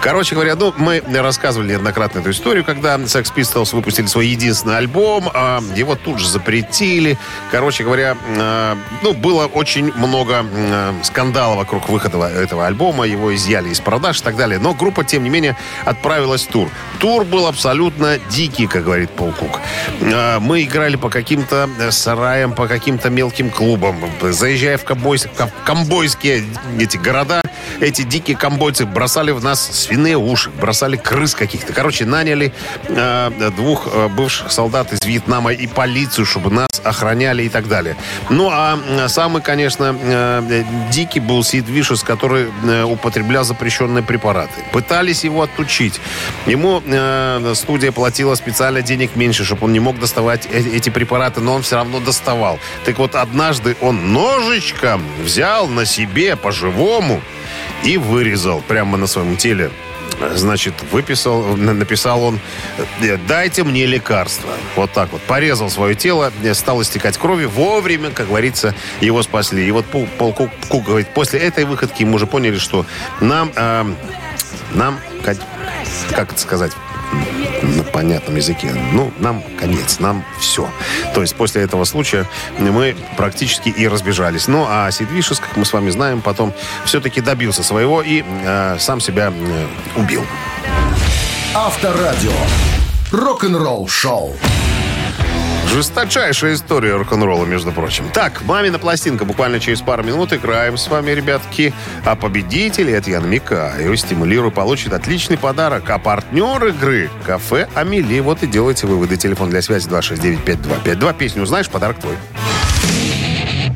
Короче 0.00 0.34
говоря, 0.34 0.54
ну, 0.54 0.74
мы 0.76 1.02
рассказывали 1.06 1.70
неоднократно 1.70 2.20
эту 2.20 2.30
историю, 2.30 2.64
когда 2.64 2.96
Sex 2.96 3.32
Pistols 3.34 3.74
выпустили 3.74 4.06
свой 4.06 4.26
единственный 4.26 4.76
альбом, 4.76 5.30
э, 5.32 5.60
его 5.74 5.94
тут 5.94 6.18
же 6.18 6.28
запретили. 6.28 7.18
Короче 7.50 7.84
говоря, 7.84 8.16
э, 8.26 8.76
ну, 9.02 9.14
было 9.14 9.46
очень 9.46 9.92
много 9.94 10.44
э, 10.44 10.92
скандалов 11.02 11.56
вокруг 11.56 11.88
выхода 11.88 12.18
этого 12.26 12.66
альбома, 12.66 13.04
его 13.06 13.25
из 13.30 13.46
изъяли 13.46 13.70
из 13.70 13.80
продаж 13.80 14.20
и 14.20 14.22
так 14.22 14.36
далее. 14.36 14.58
Но 14.58 14.74
группа, 14.74 15.04
тем 15.04 15.22
не 15.22 15.30
менее, 15.30 15.56
отправилась 15.84 16.42
в 16.42 16.48
тур. 16.48 16.68
Тур 16.98 17.24
был 17.24 17.46
абсолютно 17.46 18.18
дикий, 18.30 18.66
как 18.66 18.84
говорит 18.84 19.10
Пол 19.10 19.32
Кук. 19.32 19.60
А, 20.02 20.40
мы 20.40 20.62
играли 20.62 20.96
по 20.96 21.08
каким-то 21.08 21.68
сараям, 21.90 22.54
по 22.54 22.66
каким-то 22.66 23.10
мелким 23.10 23.50
клубам. 23.50 23.96
Заезжая 24.20 24.78
в, 24.78 24.84
комбойс... 24.84 25.28
комбойские 25.64 26.44
эти 26.78 26.96
города, 26.96 27.40
эти 27.80 28.02
дикие 28.02 28.36
комбойцы 28.36 28.84
бросали 28.84 29.30
в 29.30 29.42
нас 29.42 29.60
свиные 29.60 30.16
уши, 30.16 30.50
бросали 30.50 30.96
крыс 30.96 31.34
каких-то. 31.34 31.72
Короче, 31.72 32.04
наняли 32.04 32.52
э, 32.88 33.50
двух 33.56 33.88
э, 33.92 34.08
бывших 34.08 34.50
солдат 34.50 34.92
из 34.92 35.04
Вьетнама 35.04 35.52
и 35.52 35.66
полицию, 35.66 36.26
чтобы 36.26 36.50
нас 36.50 36.68
охраняли 36.88 37.44
и 37.44 37.48
так 37.48 37.68
далее. 37.68 37.96
Ну, 38.30 38.48
а 38.50 38.78
самый, 39.08 39.42
конечно, 39.42 39.96
э, 40.00 40.64
дикий 40.90 41.20
был 41.20 41.42
Сид 41.44 41.68
Вишес, 41.68 42.02
который 42.02 42.46
э, 42.64 42.82
употреблял 42.82 43.44
запрещенные 43.44 44.02
препараты. 44.02 44.64
Пытались 44.72 45.24
его 45.24 45.42
отучить. 45.42 46.00
Ему 46.46 46.82
э, 46.84 47.52
студия 47.54 47.92
платила 47.92 48.34
специально 48.34 48.82
денег 48.82 49.16
меньше, 49.16 49.44
чтобы 49.44 49.64
он 49.64 49.72
не 49.72 49.80
мог 49.80 49.98
доставать 49.98 50.46
эти 50.46 50.90
препараты, 50.90 51.40
но 51.40 51.54
он 51.54 51.62
все 51.62 51.76
равно 51.76 52.00
доставал. 52.00 52.58
Так 52.84 52.98
вот, 52.98 53.14
однажды 53.14 53.76
он 53.80 54.12
ножичком 54.12 55.02
взял 55.22 55.68
на 55.68 55.84
себе 55.84 56.36
по-живому 56.36 57.20
и 57.84 57.96
вырезал 57.96 58.62
прямо 58.66 58.96
на 58.96 59.06
своем 59.06 59.36
теле 59.36 59.70
Значит, 60.34 60.74
выписал, 60.90 61.56
написал 61.56 62.22
он, 62.22 62.40
«Э, 63.02 63.18
дайте 63.28 63.64
мне 63.64 63.86
лекарство. 63.86 64.50
Вот 64.74 64.92
так 64.92 65.12
вот. 65.12 65.20
Порезал 65.22 65.70
свое 65.70 65.94
тело, 65.94 66.32
э, 66.42 66.54
стал 66.54 66.80
истекать 66.82 67.18
кровью. 67.18 67.50
Вовремя, 67.50 68.10
как 68.10 68.28
говорится, 68.28 68.74
его 69.00 69.22
спасли. 69.22 69.66
И 69.66 69.70
вот 69.70 69.84
полку 69.86 70.50
говорит, 70.70 71.08
после 71.14 71.40
этой 71.40 71.64
выходки 71.64 72.04
мы 72.04 72.14
уже 72.14 72.26
поняли, 72.26 72.58
что 72.58 72.86
нам, 73.20 73.52
э, 73.54 73.84
нам, 74.72 74.98
как 75.22 76.32
это 76.32 76.40
сказать, 76.40 76.72
на 77.62 77.82
понятном 77.82 78.36
языке. 78.36 78.74
Ну, 78.92 79.12
нам 79.18 79.42
конец, 79.58 79.98
нам 79.98 80.24
все. 80.38 80.68
То 81.14 81.20
есть 81.20 81.34
после 81.34 81.62
этого 81.62 81.84
случая 81.84 82.26
мы 82.58 82.96
практически 83.16 83.68
и 83.68 83.88
разбежались. 83.88 84.48
Ну, 84.48 84.66
а 84.68 84.90
Сидвишес, 84.90 85.38
как 85.38 85.56
мы 85.56 85.64
с 85.64 85.72
вами 85.72 85.90
знаем, 85.90 86.20
потом 86.22 86.52
все-таки 86.84 87.20
добился 87.20 87.62
своего 87.62 88.02
и 88.02 88.24
э, 88.26 88.76
сам 88.78 89.00
себя 89.00 89.32
э, 89.34 89.66
убил. 89.96 90.24
Авторадио. 91.54 92.32
Рок-н-ролл 93.12 93.88
шоу. 93.88 94.34
Жесточайшая 95.72 96.54
история 96.54 96.96
рок-н-ролла, 96.96 97.44
между 97.44 97.72
прочим. 97.72 98.08
Так, 98.12 98.42
«Мамина 98.42 98.78
пластинка» 98.78 99.24
буквально 99.24 99.60
через 99.60 99.80
пару 99.80 100.02
минут 100.02 100.32
играем 100.32 100.76
с 100.78 100.88
вами, 100.88 101.10
ребятки. 101.10 101.74
А 102.04 102.16
победители 102.16 102.92
от 102.92 103.06
Ян 103.06 103.28
Микаев 103.28 103.98
стимулирую 103.98 104.50
получит 104.52 104.92
отличный 104.92 105.36
подарок. 105.36 105.90
А 105.90 105.98
партнер 105.98 106.64
игры– 106.66 107.10
кафе 107.26 107.68
«Амели». 107.74 108.20
Вот 108.20 108.42
и 108.42 108.46
делайте 108.46 108.86
выводы. 108.86 109.16
Телефон 109.16 109.50
для 109.50 109.60
связи 109.60 109.88
269-5252. 109.88 111.14
Песню 111.18 111.42
узнаешь, 111.42 111.68
подарок 111.68 111.98
твой. 111.98 112.16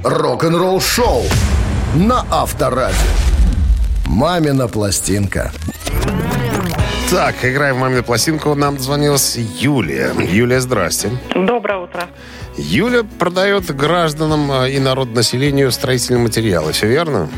Рок-н-ролл 0.02 0.80
шоу 0.80 1.24
на 1.94 2.24
Авторадио. 2.30 2.96
«Мамина 4.06 4.68
пластинка». 4.68 5.52
Так, 7.10 7.44
играем 7.44 7.74
в 7.74 7.78
мамину 7.80 8.04
пластинку. 8.04 8.54
Нам 8.54 8.76
дозвонилась 8.76 9.34
Юлия. 9.36 10.12
Юлия, 10.16 10.60
здрасте. 10.60 11.10
Доброе 11.34 11.78
утро. 11.78 12.04
Юля 12.56 13.02
продает 13.18 13.74
гражданам 13.74 14.52
а, 14.52 14.68
и 14.68 14.78
народонаселению 14.78 15.72
строительные 15.72 16.22
материалы. 16.22 16.70
Все 16.70 16.86
верно? 16.86 17.28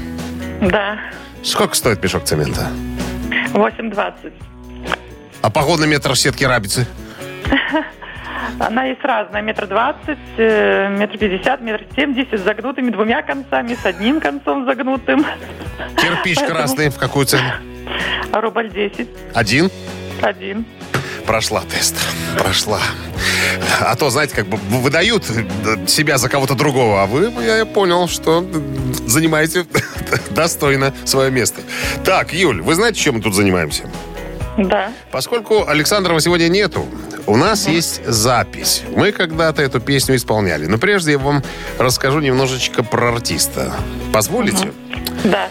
Да. 0.60 0.98
Сколько 1.42 1.74
стоит 1.74 2.02
мешок 2.02 2.24
цемента? 2.24 2.68
8,20. 3.54 4.32
А 5.40 5.50
походный 5.50 5.86
метр 5.86 6.14
сетки 6.16 6.44
рабицы? 6.44 6.86
Она 8.58 8.84
есть 8.84 9.02
разная. 9.02 9.42
Метр 9.42 9.66
двадцать, 9.66 10.18
э, 10.36 10.88
метр 10.88 11.18
пятьдесят, 11.18 11.60
метр 11.60 11.84
семьдесят 11.96 12.40
с 12.40 12.42
загнутыми 12.42 12.90
двумя 12.90 13.22
концами, 13.22 13.74
с 13.74 13.84
одним 13.84 14.20
концом 14.20 14.64
загнутым. 14.64 15.24
Кирпич 15.96 16.38
Поэтому... 16.38 16.58
красный 16.58 16.88
в 16.90 16.98
какую 16.98 17.26
цену? 17.26 17.44
Рубль 18.32 18.70
10. 18.70 19.08
Один? 19.34 19.70
Один. 20.20 20.64
Прошла 21.26 21.62
тест. 21.62 21.96
Прошла. 22.36 22.80
А 23.80 23.94
то, 23.94 24.10
знаете, 24.10 24.34
как 24.34 24.46
бы 24.46 24.56
выдают 24.56 25.24
себя 25.86 26.18
за 26.18 26.28
кого-то 26.28 26.54
другого, 26.54 27.02
а 27.02 27.06
вы, 27.06 27.30
я 27.44 27.64
понял, 27.64 28.08
что 28.08 28.44
занимаете 29.06 29.66
достойно 30.30 30.92
свое 31.04 31.30
место. 31.30 31.60
Так, 32.04 32.32
Юль, 32.32 32.60
вы 32.62 32.74
знаете, 32.74 32.98
чем 32.98 33.16
мы 33.16 33.22
тут 33.22 33.34
занимаемся? 33.34 33.84
Да. 34.58 34.92
Поскольку 35.10 35.66
Александрова 35.66 36.20
сегодня 36.20 36.48
нету, 36.48 36.86
у 37.26 37.36
нас 37.36 37.64
да. 37.64 37.70
есть 37.70 38.04
запись. 38.06 38.82
Мы 38.94 39.12
когда-то 39.12 39.62
эту 39.62 39.80
песню 39.80 40.16
исполняли. 40.16 40.66
Но 40.66 40.78
прежде 40.78 41.12
я 41.12 41.18
вам 41.18 41.42
расскажу 41.78 42.20
немножечко 42.20 42.82
про 42.82 43.12
артиста. 43.12 43.72
Позволите? 44.12 44.68
Угу. 44.68 44.74
Да. 45.24 45.48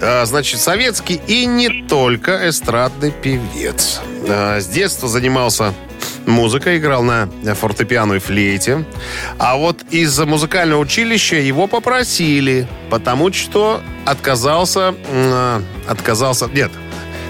А, 0.00 0.24
значит, 0.26 0.60
советский 0.60 1.20
и 1.26 1.46
не 1.46 1.84
только 1.84 2.48
эстрадный 2.48 3.12
певец. 3.12 4.00
А, 4.28 4.60
с 4.60 4.66
детства 4.66 5.08
занимался 5.08 5.72
музыкой, 6.26 6.78
играл 6.78 7.02
на 7.02 7.28
фортепиано 7.54 8.14
и 8.14 8.18
флейте. 8.18 8.84
А 9.38 9.56
вот 9.56 9.82
из 9.90 10.18
музыкального 10.18 10.80
училища 10.80 11.36
его 11.36 11.66
попросили, 11.66 12.66
потому 12.90 13.32
что 13.32 13.80
отказался... 14.04 14.94
Отказался... 15.86 16.46
Нет, 16.46 16.70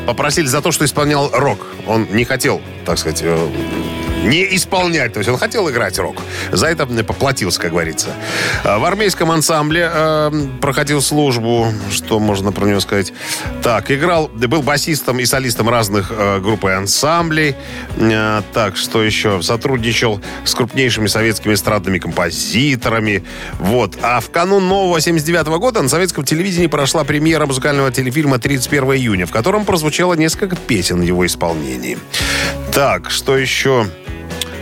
попросили 0.06 0.46
за 0.46 0.61
то, 0.61 0.73
что 0.73 0.84
исполнял 0.84 1.30
рок. 1.32 1.66
Он 1.87 2.06
не 2.11 2.25
хотел, 2.25 2.61
так 2.84 2.99
сказать, 2.99 3.20
э, 3.23 3.49
не 4.25 4.57
исполнять. 4.57 5.12
То 5.12 5.19
есть 5.19 5.31
он 5.31 5.38
хотел 5.38 5.71
играть 5.71 5.99
рок. 5.99 6.23
За 6.50 6.66
это 6.66 6.87
поплатился, 6.87 7.61
как 7.61 7.71
говорится. 7.71 8.11
А, 8.64 8.78
в 8.78 8.85
армейском 8.85 9.31
ансамбле 9.31 9.90
э, 9.93 10.33
проходил 10.61 11.00
службу. 11.02 11.73
Что 11.90 12.19
можно 12.19 12.52
про 12.52 12.66
него 12.66 12.81
сказать? 12.81 13.12
Так, 13.62 13.90
играл, 13.90 14.28
был 14.28 14.62
басистом 14.62 15.21
и 15.21 15.25
солистом 15.25 15.69
разных 15.69 16.11
э, 16.11 16.40
групп 16.40 16.64
и 16.64 16.71
ансамблей. 16.71 17.54
Э, 17.97 18.43
так, 18.52 18.76
что 18.76 19.02
еще? 19.02 19.43
Сотрудничал 19.43 20.21
с 20.45 20.54
крупнейшими 20.54 21.07
советскими 21.07 21.54
эстрадными 21.54 21.99
композиторами. 21.99 23.25
Вот. 23.59 23.97
А 24.02 24.21
в 24.21 24.31
канун 24.31 24.66
нового 24.69 25.00
79 25.00 25.47
-го 25.47 25.59
года 25.59 25.83
на 25.83 25.88
советском 25.88 26.25
телевидении 26.25 26.66
прошла 26.66 27.04
премьера 27.04 27.47
музыкального 27.47 27.93
телефильма 27.93 28.37
«31 28.37 28.97
июня», 28.97 29.26
в 29.26 29.31
котором 29.31 29.64
прозвучало 29.64 30.14
несколько 30.14 30.57
песен 30.57 31.00
в 31.00 31.02
его 31.02 31.26
исполнении. 31.26 31.99
Так, 32.73 33.11
что 33.11 33.37
еще? 33.37 33.87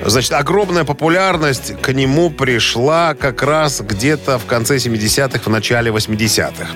Значит, 0.05 0.33
огромная 0.33 0.85
популярность 0.85 1.81
к 1.81 1.93
нему 1.93 2.31
пришла 2.31 3.15
как 3.15 3.43
раз 3.43 3.81
где-то 3.81 4.39
в 4.39 4.47
конце 4.47 4.77
70-х, 4.77 5.41
в 5.45 5.49
начале 5.49 5.91
80-х. 5.91 6.67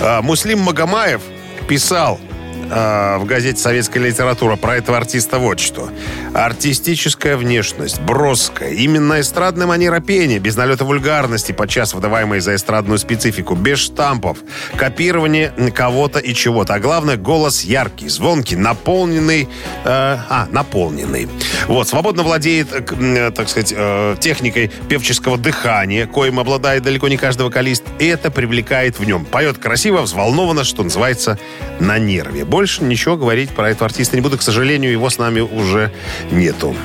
А, 0.00 0.22
Муслим 0.22 0.60
Магомаев 0.60 1.20
писал 1.68 2.18
э, 2.70 3.18
в 3.18 3.24
газете 3.24 3.58
«Советская 3.58 4.02
литература» 4.02 4.56
про 4.56 4.76
этого 4.76 4.96
артиста 4.96 5.38
вот 5.38 5.60
что. 5.60 5.90
Артистическая 6.34 7.36
внешность, 7.36 8.00
броская, 8.00 8.70
именно 8.70 9.20
эстрадная 9.20 9.66
манера 9.66 10.00
пения, 10.00 10.38
без 10.38 10.56
налета 10.56 10.84
вульгарности, 10.84 11.52
подчас 11.52 11.94
выдаваемой 11.94 12.40
за 12.40 12.54
эстрадную 12.54 12.98
специфику, 12.98 13.54
без 13.54 13.78
штампов, 13.78 14.38
копирование 14.76 15.52
кого-то 15.74 16.18
и 16.18 16.34
чего-то. 16.34 16.74
А 16.74 16.80
главное, 16.80 17.16
голос 17.16 17.62
яркий, 17.62 18.08
звонкий, 18.08 18.56
наполненный... 18.56 19.48
Э, 19.84 20.16
а, 20.28 20.48
наполненный. 20.50 21.28
Вот, 21.66 21.88
свободно 21.88 22.22
владеет, 22.22 22.68
э, 22.72 23.30
так 23.34 23.48
сказать, 23.48 23.72
э, 23.76 24.16
техникой 24.20 24.70
певческого 24.88 25.36
дыхания, 25.38 26.06
коим 26.06 26.38
обладает 26.38 26.82
далеко 26.82 27.08
не 27.08 27.16
каждый 27.16 27.42
вокалист, 27.42 27.82
и 27.98 28.06
это 28.06 28.30
привлекает 28.30 28.98
в 28.98 29.04
нем. 29.04 29.24
Поет 29.24 29.58
красиво, 29.58 30.02
взволнованно, 30.02 30.64
что 30.64 30.82
называется, 30.82 31.38
на 31.78 31.98
нерве. 31.98 32.44
Больше 32.60 32.84
ничего 32.84 33.16
говорить 33.16 33.48
про 33.52 33.70
этого 33.70 33.86
артиста 33.86 34.16
не 34.16 34.20
буду. 34.20 34.36
К 34.36 34.42
сожалению, 34.42 34.92
его 34.92 35.08
с 35.08 35.16
нами 35.16 35.40
уже 35.40 35.90
нету. 36.30 36.76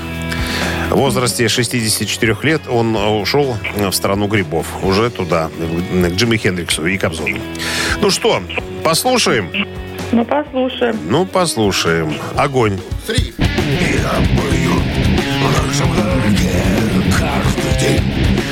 В 0.89 0.96
возрасте 0.96 1.50
64 1.50 2.38
лет 2.44 2.62
он 2.70 2.96
ушел 2.96 3.58
в 3.75 3.91
страну 3.91 4.27
грибов. 4.27 4.67
Уже 4.84 5.10
туда, 5.10 5.50
к 5.50 6.12
Джимми 6.13 6.38
Хендриксу 6.38 6.86
и 6.86 6.98
Кобзону. 6.98 7.39
Ну 8.00 8.10
что, 8.10 8.41
послушаем? 8.86 9.51
Ну, 10.13 10.24
послушаем. 10.24 10.98
Ну, 11.10 11.25
послушаем. 11.25 12.15
Огонь. 12.38 12.79
Три. 13.05 13.34
каждый 17.20 17.79
день 17.82 18.01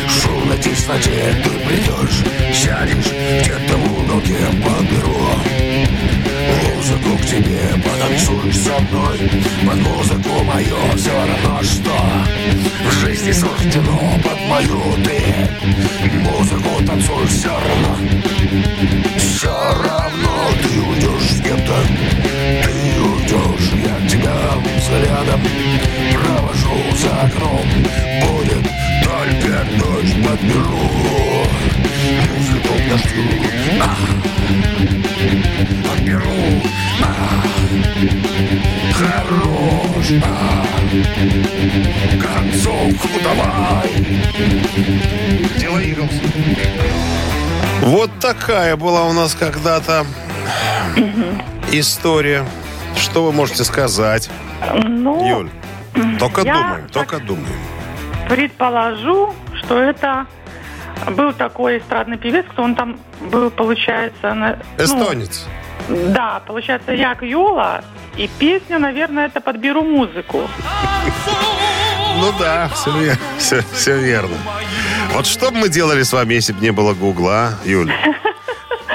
Шумно 0.10 0.58
тесноте 0.58 1.34
ты 1.42 1.50
придешь 1.66 2.24
Концовку 42.22 43.08
давай 43.24 43.90
Дело 45.58 45.78
Иглс. 45.80 46.12
Вот 47.82 48.12
такая 48.20 48.76
была 48.76 49.04
у 49.06 49.14
нас 49.14 49.34
когда-то 49.36 50.06
история. 51.72 52.46
Что 52.98 53.26
вы 53.26 53.32
можете 53.32 53.64
сказать, 53.64 54.30
Ну, 54.84 55.28
Юль? 55.28 55.50
Только 56.20 56.42
Я 56.42 56.54
думаем, 56.56 56.88
только 56.90 57.20
думаем. 57.20 57.56
предположу, 58.30 59.34
что 59.60 59.80
это 59.80 60.26
был 61.12 61.34
такой 61.34 61.78
эстрадный 61.80 62.18
певец, 62.18 62.46
кто 62.50 62.64
он 62.64 62.76
там 62.76 62.98
был, 63.32 63.50
получается... 63.52 64.34
На, 64.34 64.58
ну, 64.78 64.84
Эстонец. 64.84 65.46
да, 65.90 66.42
получается, 66.46 66.94
Як 66.94 67.22
Йола. 67.24 67.84
И 68.18 68.30
песню, 68.40 68.80
наверное, 68.80 69.26
это 69.28 69.42
«Подберу 69.42 69.84
музыку». 69.84 70.48
Ну 72.20 72.32
да, 72.40 72.70
все, 73.38 73.98
верно. 73.98 74.38
Вот 75.14 75.26
что 75.26 75.52
бы 75.52 75.58
мы 75.58 75.70
делали 75.70 76.04
с 76.04 76.14
вами, 76.14 76.36
если 76.36 76.54
бы 76.54 76.62
не 76.62 76.72
было 76.72 76.94
Гугла, 76.94 77.58
Юль? 77.66 77.92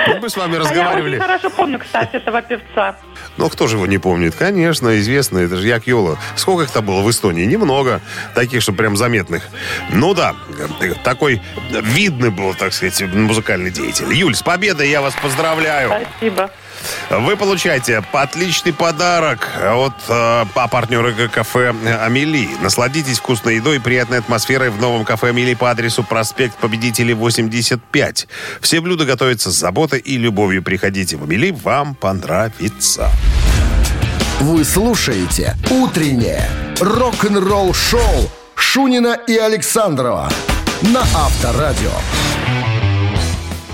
Мы 0.07 0.21
бы 0.21 0.31
с 0.31 0.37
вами 0.37 0.53
А 0.53 0.55
я 0.55 0.61
очень 0.63 0.71
разговаривали. 0.71 1.19
хорошо 1.19 1.51
помню, 1.51 1.79
кстати, 1.81 2.17
этого 2.17 2.41
певца. 2.41 2.97
Ну, 3.37 3.49
кто 3.51 3.67
же 3.67 3.77
его 3.77 3.87
не 3.87 3.99
помнит? 3.99 4.35
Конечно, 4.35 4.99
известно, 4.99 5.39
это 5.39 5.57
же 5.57 5.67
Як 5.67 5.87
Йола. 5.87 6.17
Сколько 6.37 6.63
их 6.63 6.71
там 6.71 6.87
было 6.87 7.03
в 7.03 7.11
Эстонии? 7.11 7.45
Немного. 7.45 8.01
Таких, 8.35 8.63
что 8.63 8.73
прям 8.73 8.97
заметных. 8.97 9.43
Ну 9.91 10.15
да, 10.15 10.35
э, 10.81 10.95
такой 11.05 11.43
видный 11.71 12.31
был, 12.31 12.55
так 12.55 12.73
сказать, 12.73 13.03
музыкальный 13.03 13.71
деятель. 13.71 14.13
Юль, 14.15 14.35
с 14.35 14.43
победой 14.43 14.89
я 14.89 15.03
вас 15.03 15.15
поздравляю. 15.21 15.93
Спасибо. 16.11 16.51
Вы 17.11 17.37
получаете 17.37 18.03
отличный 18.13 18.73
подарок 18.73 19.49
от 19.63 19.95
э, 20.09 20.45
по 20.55 20.69
партнеру 20.69 21.13
кафе 21.33 21.75
«Амели». 22.01 22.49
Насладитесь 22.63 23.19
вкусной 23.19 23.57
едой 23.57 23.77
и 23.77 23.79
приятной 23.79 24.19
атмосферой 24.19 24.71
в 24.71 24.81
новом 24.81 25.05
кафе 25.05 25.31
«Амели» 25.31 25.55
по 25.55 25.71
адресу 25.71 26.05
проспект 26.05 26.57
Победителей 26.57 27.15
85. 27.15 28.29
Все 28.61 28.81
блюда 28.81 29.05
готовятся 29.05 29.51
с 29.51 29.55
заботой 29.55 30.01
и 30.01 30.19
любовью. 30.19 30.63
Приходите 30.63 31.17
в 31.17 31.25
«Амели», 31.25 31.51
вам 31.51 31.95
понравится. 31.95 33.11
Вы 34.41 34.65
слушаете 34.65 35.57
«Утреннее 35.71 36.49
рок-н-ролл-шоу» 36.81 38.31
Шунина 38.55 39.19
и 39.27 39.37
Александрова 39.37 40.29
на 40.83 41.01
Авторадио. 41.01 41.93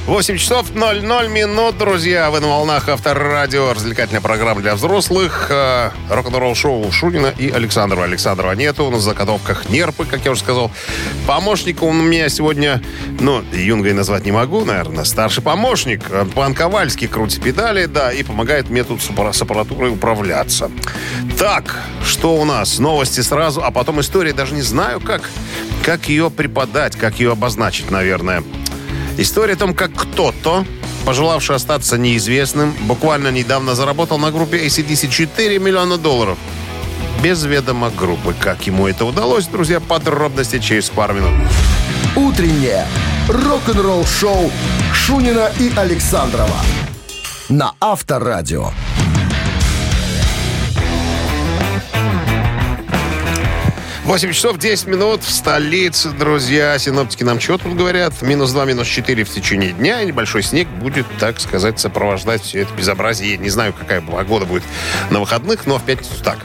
8 0.06 0.36
часов 0.36 0.66
00 0.74 1.28
минут, 1.28 1.78
друзья. 1.78 2.30
Вы 2.30 2.40
на 2.40 2.48
волнах 2.48 2.90
Авторадио. 2.90 3.72
Развлекательная 3.72 4.20
программа 4.20 4.60
для 4.60 4.74
взрослых. 4.74 5.46
Э, 5.48 5.92
Рок-н-ролл 6.10 6.54
шоу 6.54 6.92
Шунина 6.92 7.32
и 7.38 7.48
Александрова. 7.48 8.04
Александрова 8.04 8.52
нету. 8.52 8.84
У 8.84 8.90
нас 8.90 9.00
в 9.00 9.04
заготовках 9.04 9.70
нерпы, 9.70 10.04
как 10.04 10.22
я 10.26 10.32
уже 10.32 10.40
сказал. 10.40 10.70
Помощника 11.26 11.84
у 11.84 11.92
меня 11.92 12.28
сегодня, 12.28 12.82
ну, 13.18 13.42
юнгой 13.54 13.94
назвать 13.94 14.26
не 14.26 14.32
могу, 14.32 14.66
наверное. 14.66 15.04
Старший 15.04 15.42
помощник. 15.42 16.02
Э, 16.10 16.26
Пан 16.34 16.54
Ковальский 16.54 17.08
крутит 17.08 17.42
педали, 17.42 17.86
да, 17.86 18.12
и 18.12 18.22
помогает 18.24 18.68
мне 18.68 18.84
тут 18.84 19.00
с 19.00 19.40
аппаратурой 19.40 19.90
управляться. 19.90 20.70
Так, 21.38 21.78
что 22.04 22.36
у 22.36 22.44
нас? 22.44 22.78
Новости 22.78 23.22
сразу, 23.22 23.64
а 23.64 23.70
потом 23.70 24.02
история. 24.02 24.34
Даже 24.34 24.52
не 24.52 24.62
знаю, 24.62 25.00
как, 25.00 25.22
как 25.82 26.10
ее 26.10 26.30
преподать, 26.30 26.94
как 26.94 27.20
ее 27.20 27.32
обозначить, 27.32 27.90
наверное. 27.90 28.44
История 29.16 29.54
о 29.54 29.56
том, 29.56 29.74
как 29.74 29.92
кто-то, 29.94 30.64
пожелавший 31.04 31.56
остаться 31.56 31.96
неизвестным, 31.96 32.74
буквально 32.82 33.28
недавно 33.28 33.74
заработал 33.74 34.18
на 34.18 34.32
группе 34.32 34.66
ACDC 34.66 35.08
4 35.08 35.58
миллиона 35.58 35.98
долларов. 35.98 36.36
Без 37.22 37.44
ведома 37.44 37.90
группы. 37.90 38.34
Как 38.38 38.66
ему 38.66 38.88
это 38.88 39.04
удалось, 39.04 39.46
друзья, 39.46 39.80
подробности 39.80 40.58
через 40.58 40.88
пару 40.90 41.14
минут. 41.14 41.32
«Утреннее 42.16 42.86
рок-н-ролл-шоу» 43.28 44.50
Шунина 44.92 45.50
и 45.58 45.72
Александрова 45.76 46.60
на 47.48 47.72
Авторадио. 47.80 48.70
Восемь 54.04 54.32
часов 54.32 54.58
10 54.58 54.86
минут 54.86 55.22
в 55.22 55.30
столице, 55.30 56.10
друзья. 56.10 56.78
Синоптики 56.78 57.24
нам 57.24 57.40
что 57.40 57.56
тут 57.56 57.74
говорят? 57.74 58.20
Минус 58.20 58.52
2, 58.52 58.66
минус 58.66 58.86
4 58.86 59.24
в 59.24 59.30
течение 59.30 59.72
дня. 59.72 60.02
И 60.02 60.06
небольшой 60.06 60.42
снег 60.42 60.68
будет, 60.68 61.06
так 61.18 61.40
сказать, 61.40 61.80
сопровождать 61.80 62.42
все 62.42 62.60
это 62.60 62.74
безобразие. 62.74 63.30
Я 63.32 63.36
не 63.38 63.48
знаю, 63.48 63.72
какая 63.72 64.02
погода 64.02 64.44
будет 64.44 64.62
на 65.08 65.20
выходных, 65.20 65.64
но 65.64 65.78
в 65.78 65.84
пятницу 65.84 66.22
так. 66.22 66.36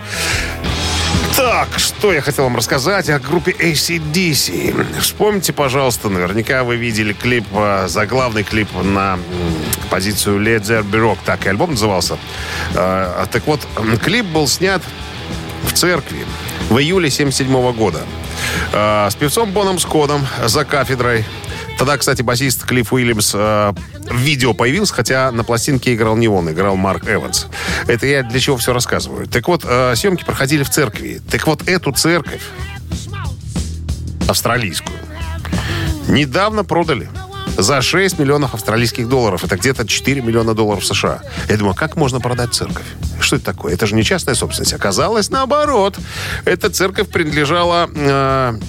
Так, 1.36 1.68
что 1.78 2.14
я 2.14 2.22
хотел 2.22 2.46
вам 2.46 2.56
рассказать 2.56 3.10
о 3.10 3.20
группе 3.20 3.52
ACDC. 3.52 5.02
Вспомните, 5.02 5.52
пожалуйста, 5.52 6.08
наверняка 6.08 6.64
вы 6.64 6.78
видели 6.78 7.12
клип, 7.12 7.46
э, 7.52 7.88
заглавный 7.90 8.44
клип 8.44 8.70
на 8.84 9.20
позицию 9.90 10.40
Led 10.42 10.62
Zeppelin 10.62 11.12
Rock, 11.12 11.18
так 11.26 11.46
и 11.46 11.50
альбом 11.50 11.72
назывался. 11.72 12.18
Э, 12.74 13.26
Так 13.30 13.46
вот, 13.48 13.68
клип 14.02 14.26
был 14.28 14.48
снят 14.48 14.82
в 15.64 15.74
церкви 15.74 16.26
в 16.70 16.78
июле 16.78 17.10
77 17.10 17.72
года. 17.74 18.02
Э, 18.74 19.08
С 19.10 19.16
певцом 19.16 19.52
Боном 19.52 19.80
Скотом 19.80 20.26
за 20.46 20.66
кафедрой. 20.66 21.26
Тогда, 21.78 21.98
кстати, 21.98 22.22
басист 22.22 22.66
Клифф 22.66 22.92
Уильямс 22.92 23.32
э, 23.34 23.74
в 24.10 24.16
видео 24.18 24.54
появился, 24.54 24.94
хотя 24.94 25.32
на 25.32 25.44
пластинке 25.44 25.94
играл 25.94 26.18
не 26.18 26.28
он, 26.28 26.52
играл 26.52 26.76
Марк 26.76 27.08
Эванс. 27.08 27.48
Это 27.88 28.06
я 28.06 28.24
для 28.24 28.40
чего 28.40 28.58
все 28.58 28.74
рассказываю. 28.74 29.28
Так 29.28 29.48
вот, 29.48 29.64
э, 29.66 29.96
съемки 29.96 30.24
проходили 30.24 30.64
в 30.64 30.70
церкви. 30.70 31.22
Так 31.32 31.48
вот, 31.48 31.68
эту 31.68 31.92
церковь, 31.94 32.42
австралийскую, 34.28 34.98
недавно 36.08 36.64
продали 36.64 37.10
за 37.58 37.82
6 37.82 38.20
миллионов 38.20 38.54
австралийских 38.54 39.08
долларов. 39.08 39.44
Это 39.44 39.56
где-то 39.58 39.88
4 39.88 40.22
миллиона 40.22 40.54
долларов 40.54 40.86
США. 40.86 41.22
Я 41.50 41.58
думаю, 41.58 41.76
как 41.76 41.96
можно 41.96 42.20
продать 42.20 42.54
церковь? 42.54 42.86
Что 43.20 43.36
это 43.36 43.46
такое? 43.46 43.74
Это 43.74 43.86
же 43.86 43.96
не 43.96 44.04
частная 44.04 44.36
собственность. 44.36 44.74
Оказалось, 44.74 45.30
наоборот. 45.30 45.98
Эта 46.46 46.70
церковь 46.70 47.10
принадлежала 47.10 47.90
э, 47.94 48.60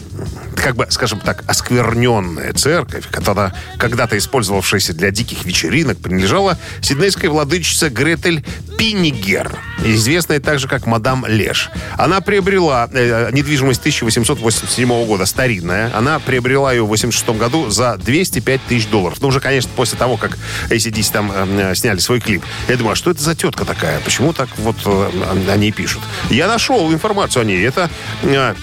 как 0.56 0.76
бы, 0.76 0.86
скажем 0.90 1.20
так, 1.20 1.44
оскверненная 1.46 2.52
церковь, 2.52 3.08
которая 3.10 3.54
когда-то 3.78 4.18
использовавшаяся 4.18 4.92
для 4.94 5.10
диких 5.10 5.44
вечеринок, 5.44 5.98
принадлежала 5.98 6.58
сиднейской 6.82 7.28
владычице 7.28 7.88
Гретель 7.88 8.44
Пиннигер, 8.78 9.58
известная 9.84 10.40
также 10.40 10.68
как 10.68 10.86
мадам 10.86 11.24
Леш. 11.26 11.70
Она 11.96 12.20
приобрела 12.20 12.88
э, 12.92 13.30
недвижимость 13.32 13.80
1887 13.80 15.06
года, 15.06 15.26
старинная. 15.26 15.94
Она 15.94 16.18
приобрела 16.18 16.72
ее 16.72 16.84
в 16.84 16.88
86 16.88 17.38
году 17.38 17.70
за 17.70 17.96
205 17.96 18.60
тысяч 18.68 18.86
долларов. 18.88 19.18
Ну, 19.20 19.28
уже, 19.28 19.40
конечно, 19.40 19.70
после 19.76 19.98
того, 19.98 20.16
как 20.16 20.38
ACDC 20.68 21.12
там 21.12 21.32
э, 21.32 21.74
сняли 21.74 21.98
свой 21.98 22.20
клип. 22.20 22.42
Я 22.68 22.76
думаю, 22.76 22.92
а 22.92 22.96
что 22.96 23.10
это 23.10 23.22
за 23.22 23.34
тетка 23.34 23.64
такая? 23.64 24.00
Почему 24.00 24.32
так 24.32 24.48
вот 24.58 24.76
э, 24.84 25.10
о 25.48 25.56
ней 25.56 25.72
пишут? 25.72 26.02
Я 26.30 26.48
нашел 26.48 26.92
информацию 26.92 27.42
о 27.42 27.44
ней. 27.44 27.62
Это... 27.64 27.90
Э, 28.22 28.54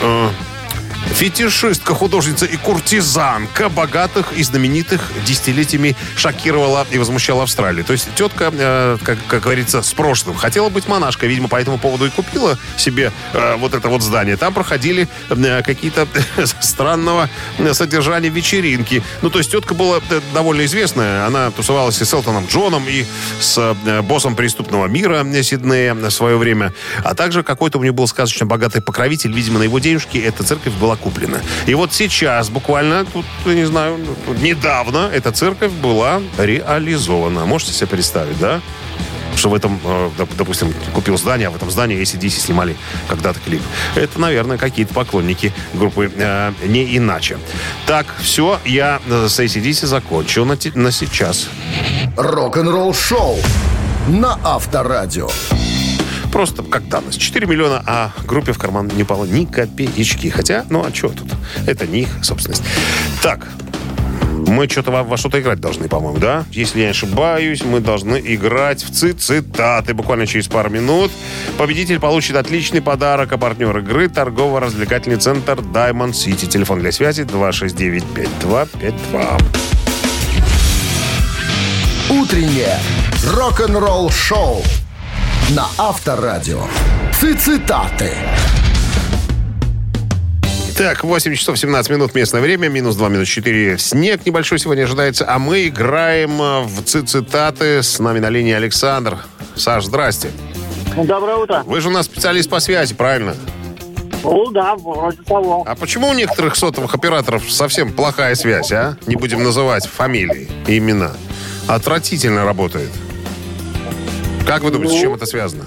э, 0.00 0.28
Фетишистка, 1.16 1.94
художница 1.94 2.44
и 2.44 2.58
куртизанка 2.58 3.70
богатых 3.70 4.34
и 4.36 4.42
знаменитых 4.42 5.10
десятилетиями 5.24 5.96
шокировала 6.14 6.86
и 6.90 6.98
возмущала 6.98 7.44
Австралию. 7.44 7.86
То 7.86 7.94
есть 7.94 8.14
тетка, 8.14 8.52
э, 8.52 8.98
как, 9.02 9.16
как 9.26 9.44
говорится, 9.44 9.80
с 9.80 9.94
прошлым. 9.94 10.36
Хотела 10.36 10.68
быть 10.68 10.86
монашкой, 10.88 11.30
видимо, 11.30 11.48
по 11.48 11.56
этому 11.56 11.78
поводу 11.78 12.04
и 12.04 12.10
купила 12.10 12.58
себе 12.76 13.12
э, 13.32 13.56
вот 13.56 13.72
это 13.72 13.88
вот 13.88 14.02
здание. 14.02 14.36
Там 14.36 14.52
проходили 14.52 15.08
э, 15.30 15.62
какие-то 15.62 16.06
странного 16.60 17.30
содержания 17.72 18.28
вечеринки. 18.28 19.02
Ну, 19.22 19.30
то 19.30 19.38
есть 19.38 19.50
тетка 19.50 19.72
была 19.72 20.00
э, 20.10 20.20
довольно 20.34 20.66
известная. 20.66 21.26
Она 21.26 21.50
тусовалась 21.50 21.98
и 22.02 22.04
с 22.04 22.12
Элтоном 22.12 22.44
Джоном, 22.44 22.84
и 22.90 23.06
с 23.40 23.56
э, 23.56 24.02
боссом 24.02 24.36
преступного 24.36 24.84
мира 24.84 25.26
Сиднея 25.42 25.94
в 25.94 26.10
свое 26.10 26.36
время. 26.36 26.74
А 27.02 27.14
также 27.14 27.42
какой-то 27.42 27.78
у 27.78 27.82
нее 27.82 27.92
был 27.92 28.06
сказочно 28.06 28.44
богатый 28.44 28.82
покровитель. 28.82 29.32
Видимо, 29.32 29.60
на 29.60 29.62
его 29.62 29.78
денежки 29.78 30.18
эта 30.18 30.44
церковь 30.44 30.74
была 30.74 30.98
куплена. 31.06 31.40
И 31.66 31.74
вот 31.74 31.92
сейчас, 31.92 32.50
буквально, 32.50 33.04
тут, 33.04 33.24
не 33.44 33.64
знаю, 33.64 33.98
недавно 34.42 35.08
эта 35.12 35.30
церковь 35.30 35.72
была 35.72 36.20
реализована. 36.38 37.46
Можете 37.46 37.72
себе 37.72 37.86
представить, 37.86 38.38
да? 38.38 38.60
что 39.36 39.50
в 39.50 39.54
этом, 39.54 39.78
э, 39.84 40.10
доп- 40.18 40.34
допустим, 40.36 40.72
купил 40.94 41.18
здание, 41.18 41.48
а 41.48 41.50
в 41.50 41.56
этом 41.56 41.70
здании 41.70 42.00
ACDC 42.00 42.40
снимали 42.40 42.74
когда-то 43.06 43.38
клип. 43.40 43.62
Это, 43.94 44.18
наверное, 44.18 44.56
какие-то 44.56 44.94
поклонники 44.94 45.52
группы 45.74 46.10
э, 46.16 46.52
не 46.64 46.96
иначе. 46.96 47.38
Так, 47.86 48.06
все, 48.18 48.58
я 48.64 49.00
э, 49.06 49.28
с 49.28 49.38
ACDC 49.38 49.86
закончил 49.86 50.46
на, 50.46 50.56
на 50.74 50.90
сейчас. 50.90 51.48
Рок-н-ролл 52.16 52.94
шоу 52.94 53.36
на 54.08 54.38
Авторадио. 54.42 55.28
Просто 56.36 56.62
как 56.62 56.86
данность. 56.90 57.18
4 57.18 57.46
миллиона, 57.46 57.82
а 57.86 58.12
группе 58.26 58.52
в 58.52 58.58
карман 58.58 58.90
не 58.94 59.04
пало 59.04 59.24
ни 59.24 59.46
копеечки. 59.46 60.28
Хотя, 60.28 60.66
ну 60.68 60.84
а 60.84 60.94
что 60.94 61.08
тут? 61.08 61.32
Это 61.66 61.86
не 61.86 62.02
их 62.02 62.10
собственность. 62.22 62.62
Так, 63.22 63.48
мы 64.46 64.68
что-то 64.68 64.90
во, 64.90 65.02
во 65.02 65.16
что-то 65.16 65.40
играть 65.40 65.60
должны, 65.60 65.88
по-моему, 65.88 66.18
да? 66.18 66.44
Если 66.50 66.80
я 66.80 66.84
не 66.84 66.90
ошибаюсь, 66.90 67.64
мы 67.64 67.80
должны 67.80 68.20
играть 68.22 68.84
в 68.84 68.92
ци- 68.92 69.14
цитаты. 69.14 69.94
Буквально 69.94 70.26
через 70.26 70.46
пару 70.46 70.68
минут 70.68 71.10
победитель 71.56 71.98
получит 71.98 72.36
отличный 72.36 72.82
подарок, 72.82 73.32
а 73.32 73.38
партнер 73.38 73.78
игры 73.78 74.10
торгово-развлекательный 74.10 75.16
центр 75.16 75.60
Diamond 75.60 76.10
City. 76.10 76.46
Телефон 76.46 76.80
для 76.80 76.92
связи 76.92 77.22
269-5252. 77.22 79.40
Утреннее 82.10 82.78
рок-н-ролл 83.24 84.10
шоу 84.10 84.62
на 85.50 85.66
Авторадио. 85.78 86.60
Цитаты. 87.12 88.10
Так, 90.76 91.04
8 91.04 91.34
часов 91.34 91.58
17 91.58 91.90
минут 91.90 92.14
местное 92.14 92.40
время, 92.42 92.68
минус 92.68 92.96
2 92.96 93.08
минус 93.08 93.28
4. 93.28 93.78
Снег 93.78 94.26
небольшой 94.26 94.58
сегодня 94.58 94.82
ожидается, 94.84 95.24
а 95.26 95.38
мы 95.38 95.68
играем 95.68 96.42
э, 96.42 96.60
в 96.64 96.82
ци- 96.84 97.02
цитаты. 97.02 97.82
С 97.82 97.98
нами 97.98 98.18
на 98.18 98.28
линии 98.28 98.52
Александр. 98.52 99.18
Саш, 99.54 99.86
здрасте. 99.86 100.30
Доброе 100.96 101.36
утро. 101.36 101.62
Вы 101.64 101.80
же 101.80 101.88
у 101.88 101.92
нас 101.92 102.04
специалист 102.06 102.50
по 102.50 102.60
связи, 102.60 102.94
правильно? 102.94 103.34
Ну 104.22 104.50
да, 104.50 104.74
вроде 104.74 105.18
того. 105.22 105.64
А 105.66 105.74
почему 105.76 106.08
у 106.08 106.12
некоторых 106.12 106.56
сотовых 106.56 106.94
операторов 106.94 107.50
совсем 107.50 107.92
плохая 107.92 108.34
связь, 108.34 108.72
а? 108.72 108.96
Не 109.06 109.16
будем 109.16 109.42
называть 109.42 109.86
фамилии 109.86 110.48
и 110.66 110.76
имена. 110.76 111.12
Отвратительно 111.68 112.44
работает. 112.44 112.90
Как 114.46 114.62
вы 114.62 114.70
думаете, 114.70 114.96
с 114.96 115.00
чем 115.00 115.14
это 115.14 115.26
связано? 115.26 115.64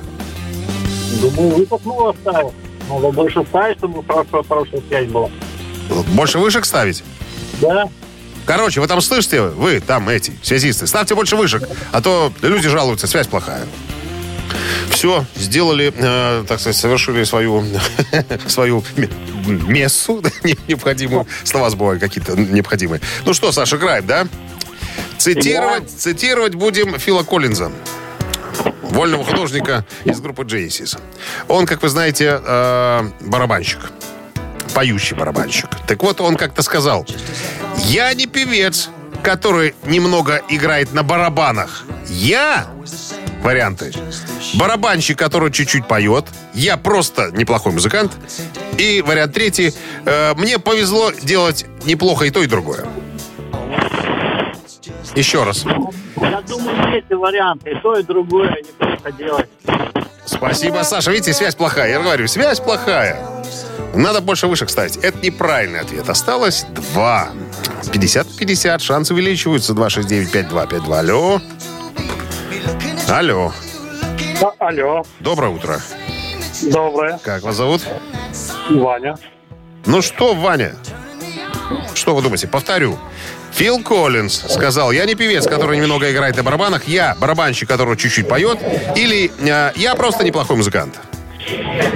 Думаю, 1.22 1.56
выпуск 1.58 1.86
нового 1.86 2.16
ставил. 2.22 2.54
Надо 2.90 3.12
больше 3.12 3.44
ставить, 3.50 3.78
чтобы 3.78 4.04
хорошая, 4.06 4.44
хорошая 4.48 4.82
связь 4.88 5.08
была. 5.10 5.30
Больше 6.14 6.40
вышек 6.40 6.66
ставить? 6.66 7.04
Да? 7.62 7.90
Короче, 8.46 8.80
вы 8.82 8.88
там 8.88 9.02
слышите, 9.02 9.42
вы 9.42 9.80
там 9.80 10.10
эти, 10.10 10.34
связисты, 10.42 10.88
ставьте 10.88 11.14
больше 11.14 11.36
вышек, 11.36 11.64
а 11.92 12.02
то 12.02 12.32
люди 12.42 12.68
жалуются, 12.68 13.06
связь 13.06 13.28
плохая. 13.28 13.66
Все, 14.90 15.24
сделали, 15.36 15.94
э, 15.96 16.44
так 16.48 16.60
сказать, 16.60 16.76
совершили 16.76 17.24
свою, 17.26 17.64
свою 18.48 18.84
ме- 18.96 19.10
мессу 19.46 20.24
не- 20.44 20.58
необходимую. 20.68 21.28
Слова 21.44 21.70
забываю 21.70 22.00
какие-то 22.00 22.36
необходимые. 22.36 23.02
Ну 23.26 23.34
что, 23.34 23.52
Саша, 23.52 23.76
играем, 23.76 24.06
да? 24.08 24.28
Цитировать, 25.20 25.90
цитировать 25.92 26.56
будем 26.56 26.98
Фила 26.98 27.24
Коллинза, 27.24 27.72
вольного 29.00 29.24
художника 29.24 29.86
из 30.04 30.20
группы 30.20 30.44
Genesis. 30.44 31.00
Он, 31.48 31.66
как 31.66 31.82
вы 31.82 31.88
знаете, 31.88 32.42
э, 32.44 33.10
барабанщик 33.22 33.80
поющий 34.74 35.16
барабанщик. 35.16 35.68
Так 35.88 36.04
вот, 36.04 36.22
он 36.22 36.36
как-то 36.36 36.62
сказал, 36.62 37.06
я 37.86 38.14
не 38.14 38.28
певец, 38.28 38.90
который 39.24 39.74
немного 39.86 40.42
играет 40.48 40.94
на 40.94 41.02
барабанах. 41.02 41.86
Я, 42.08 42.68
варианты, 43.42 43.92
барабанщик, 44.56 45.18
который 45.18 45.52
чуть-чуть 45.52 45.88
поет. 45.88 46.26
Я 46.54 46.78
просто 46.78 47.32
неплохой 47.32 47.74
музыкант. 47.74 48.12
И 48.78 49.02
вариант 49.02 49.34
третий, 49.34 49.74
э, 50.06 50.34
мне 50.36 50.60
повезло 50.60 51.12
делать 51.12 51.66
неплохо 51.84 52.26
и 52.26 52.30
то, 52.30 52.44
и 52.44 52.48
другое. 52.48 52.86
Еще 55.16 55.44
раз. 55.44 55.66
Я 56.22 56.42
думаю, 56.42 56.94
есть 56.94 57.08
и 57.10 57.14
варианты. 57.14 57.72
И 57.72 57.76
то, 57.82 57.98
и 57.98 58.04
другое 58.04 58.56
делать. 59.18 59.50
Спасибо, 60.26 60.84
Саша. 60.84 61.12
Видите, 61.12 61.34
связь 61.34 61.56
плохая. 61.56 61.90
Я 61.90 62.00
говорю, 62.00 62.28
связь 62.28 62.60
плохая. 62.60 63.20
Надо 63.96 64.22
больше 64.22 64.48
вышек 64.48 64.70
ставить. 64.70 64.98
Это 64.98 65.18
неправильный 65.20 65.80
ответ. 65.80 66.08
Осталось 66.10 66.66
два. 66.94 67.30
50-50. 67.84 68.80
Шансы 68.80 69.14
увеличиваются. 69.14 69.74
269-5252. 69.74 70.94
Алло. 71.00 71.42
Алло. 73.10 73.52
А, 74.42 74.68
алло, 74.68 75.04
Доброе 75.20 75.50
утро. 75.52 75.82
доброе. 76.62 77.18
Как 77.24 77.42
вас 77.44 77.56
зовут? 77.56 77.82
Ваня. 78.70 79.16
Ну 79.86 80.02
что, 80.02 80.34
Ваня? 80.36 80.76
Что 81.96 82.16
вы 82.16 82.22
думаете? 82.22 82.48
Повторю. 82.48 82.98
Фил 83.52 83.84
Коллинз 83.84 84.46
сказал, 84.50 84.92
я 84.92 85.06
не 85.06 85.16
певец, 85.16 85.46
который 85.48 85.78
немного 85.78 86.12
играет 86.12 86.38
на 86.38 86.44
барабанах, 86.44 86.88
я 86.88 87.16
барабанщик, 87.20 87.68
который 87.68 87.98
чуть-чуть 87.98 88.28
поет, 88.28 88.58
или 88.96 89.32
э, 89.40 89.72
я 89.76 89.96
просто 89.96 90.24
неплохой 90.24 90.56
музыкант. 90.56 90.96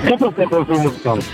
Кто 0.06 0.18
просто 0.18 0.42
такой 0.42 0.64
музыкант? 0.66 1.26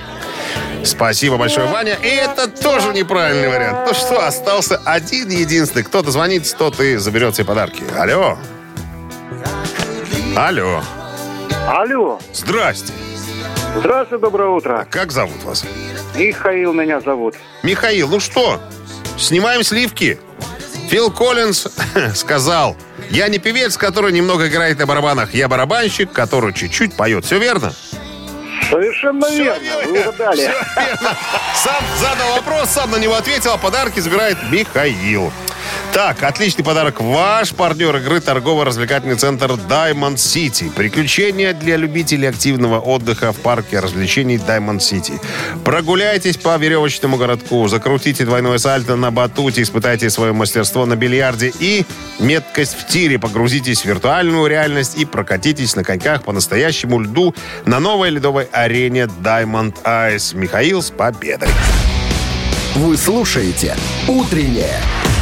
Спасибо 0.84 1.38
большое, 1.38 1.68
Ваня. 1.68 1.98
И 2.02 2.08
это 2.08 2.48
тоже 2.48 2.94
неправильный 2.94 3.50
вариант. 3.50 3.88
Ну 3.88 3.94
что, 3.94 4.26
остался 4.26 4.82
один 4.86 5.30
единственный. 5.30 5.84
Кто-то 5.84 6.12
звонит, 6.12 6.54
тот 6.58 6.80
и 6.80 6.96
заберет 6.98 7.36
себе 7.36 7.46
подарки. 7.46 7.84
Алло. 7.98 8.38
Алло. 10.36 10.82
Алло, 11.68 12.20
Здрасте. 12.34 12.94
здравствуйте, 13.76 14.22
доброе 14.22 14.50
утро. 14.50 14.88
Как 14.90 15.12
зовут 15.12 15.44
вас? 15.44 15.64
Михаил 16.16 16.74
меня 16.74 17.00
зовут. 17.00 17.36
Михаил, 17.62 18.08
ну 18.08 18.20
что, 18.20 18.60
снимаем 19.20 19.64
сливки? 19.64 20.20
Фил 20.90 21.12
Коллинз 21.12 21.68
сказал, 22.16 22.76
я 23.10 23.28
не 23.28 23.38
певец, 23.38 23.78
который 23.78 24.12
немного 24.12 24.48
играет 24.48 24.80
на 24.80 24.86
барабанах. 24.86 25.34
Я 25.34 25.48
барабанщик, 25.48 26.12
который 26.12 26.54
чуть-чуть 26.54 26.94
поет. 26.94 27.26
Все 27.26 27.38
верно? 27.38 27.74
Совершенно 28.70 29.28
Всё 29.28 29.44
верно, 29.44 29.70
вы 29.86 30.00
угадали. 30.02 30.38
Всё 30.42 30.52
верно. 30.76 31.18
Сам 31.56 31.84
задал 32.00 32.34
вопрос, 32.36 32.70
сам 32.70 32.92
на 32.92 32.98
него 32.98 33.16
ответил, 33.16 33.54
а 33.54 33.58
подарки 33.58 34.00
забирает 34.00 34.38
Михаил. 34.52 35.32
Так, 35.94 36.22
отличный 36.22 36.64
подарок. 36.64 37.02
Ваш 37.02 37.54
партнер 37.54 37.96
игры 37.98 38.22
торгово-развлекательный 38.22 39.16
центр 39.16 39.52
Diamond 39.52 40.16
City. 40.16 40.72
Приключения 40.72 41.52
для 41.54 41.78
любителей 41.78 42.30
активного 42.30 42.80
отдыха 42.80 43.34
в 43.34 43.38
парке 43.38 43.80
развлечений 43.80 44.38
Diamond 44.38 44.78
City. 44.78 45.20
Прогуляйтесь 45.66 46.38
по 46.38 46.56
веревочному 46.58 47.18
городку, 47.18 47.68
закрутите 47.68 48.24
двойное 48.24 48.60
сальто 48.60 48.96
на 48.96 49.10
батуте, 49.10 49.64
испытайте 49.64 50.12
свое 50.12 50.32
мастерство 50.32 50.86
на 50.86 50.96
бильярде 50.96 51.52
и 51.60 51.86
меткость 52.20 52.78
в 52.78 52.88
тире. 52.88 53.18
Погрузитесь 53.18 53.82
в 53.82 53.86
виртуальную 53.86 54.46
реальность 54.48 54.96
и 54.96 55.06
прокатитесь 55.06 55.76
на 55.76 55.84
коньках 55.84 56.24
по 56.24 56.32
настоящему 56.32 57.00
льду 57.00 57.34
на 57.66 57.80
новой 57.80 58.12
ледовой 58.12 58.48
арене 58.52 59.10
Diamond 59.24 59.76
Ice. 59.84 60.36
Михаил 60.38 60.84
с 60.84 60.92
победой. 60.92 61.50
Вы 62.76 62.96
слушаете 62.96 63.76
«Утреннее 64.08 64.80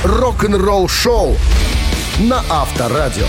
рок-н-ролл-шоу» 0.07 1.35
на 2.19 2.41
Авторадио. 2.49 3.27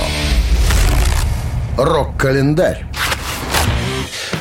Рок-календарь. 1.76 2.86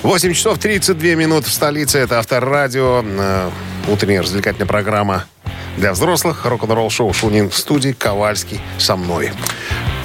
8 0.04 0.34
часов 0.34 0.60
32 0.60 1.15
минут 1.15 1.47
в 1.47 1.52
столице. 1.52 1.97
Это 1.97 2.19
Авторадио. 2.19 3.04
Э, 3.04 3.50
Утренняя 3.88 4.21
развлекательная 4.21 4.67
программа 4.67 5.26
для 5.78 5.93
взрослых. 5.93 6.45
Рок-н-ролл 6.45 6.91
шоу 6.91 7.12
Шунин 7.12 7.50
в 7.50 7.56
студии. 7.56 7.93
Ковальский 7.97 8.62
со 8.78 8.95
мной. 8.95 9.32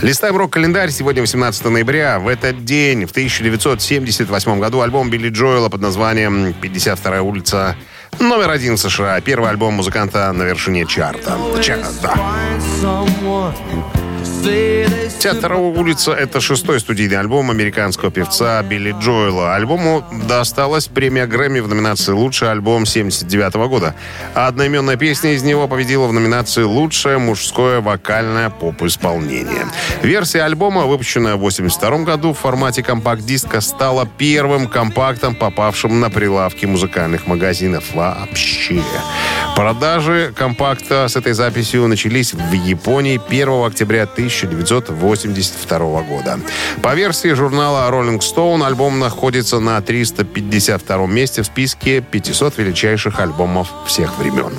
Листаем 0.01 0.37
рок-календарь. 0.37 0.90
Сегодня 0.90 1.21
18 1.21 1.66
ноября. 1.66 2.18
В 2.18 2.29
этот 2.29 2.64
день, 2.64 3.05
в 3.05 3.11
1978 3.11 4.59
году, 4.59 4.81
альбом 4.81 5.11
Билли 5.11 5.29
Джоэла 5.29 5.68
под 5.68 5.83
названием 5.83 6.55
«52-я 6.62 7.23
улица» 7.23 7.77
номер 8.18 8.51
один 8.51 8.77
США. 8.77 9.20
Первый 9.20 9.51
альбом 9.51 9.75
музыканта 9.75 10.33
на 10.33 10.42
вершине 10.42 10.87
чарта. 10.87 11.38
Чарта. 11.62 12.14
«52 14.22 15.78
улица»— 15.78 16.12
это 16.12 16.40
шестой 16.40 16.80
студийный 16.80 17.18
альбом 17.18 17.50
американского 17.50 18.11
певца 18.11 18.62
Билли 18.62 18.94
Джоэла. 19.00 19.54
Альбому 19.54 20.04
досталась 20.28 20.87
премия 20.87 21.26
Грэмми 21.26 21.61
в 21.61 21.68
номинации 21.68 22.12
«Лучший 22.12 22.50
альбом 22.50 22.87
79 22.87 23.54
года». 23.68 23.94
А 24.35 24.46
одноименная 24.46 24.96
песня 24.96 25.35
из 25.35 25.42
него 25.42 25.68
победила 25.68 26.06
в 26.06 26.12
номинации 26.12 26.62
«Лучшее 26.62 27.18
мужское 27.18 27.80
вокальное 27.80 28.50
поп-исполнение». 28.50 29.66
Версия 30.02 30.42
альбома, 30.42 30.87
выпущенная 30.87 31.37
в 31.37 31.40
82 31.40 31.98
году 32.04 32.32
в 32.32 32.38
формате 32.38 32.82
компакт-диска, 32.82 33.61
стала 33.61 34.08
первым 34.18 34.68
компактом, 34.68 35.35
попавшим 35.35 36.00
на 36.00 36.11
прилавки 36.11 36.66
музыкальных 36.66 37.26
магазинов 37.26 37.94
вообще. 37.94 38.82
Продажи 39.56 40.32
компакта 40.37 41.06
с 41.08 41.16
этой 41.16 41.32
записью 41.32 41.87
начались 41.87 42.32
в 42.35 42.52
Японии 42.52 43.20
1 43.28 43.48
октября 43.66 44.06
1982 44.12 46.03
года. 46.03 46.40
По 46.83 46.94
версии 46.94 47.33
журнала 47.35 47.90
Rolling 47.90 48.20
Stone 48.20 48.64
альбом 48.64 48.98
находится 48.98 49.59
на 49.61 49.81
352 49.81 51.07
месте 51.07 51.42
в 51.42 51.46
списке 51.46 52.01
500 52.01 52.59
величайших 52.59 53.20
альбомов 53.20 53.68
всех 53.87 54.18
времен. 54.18 54.53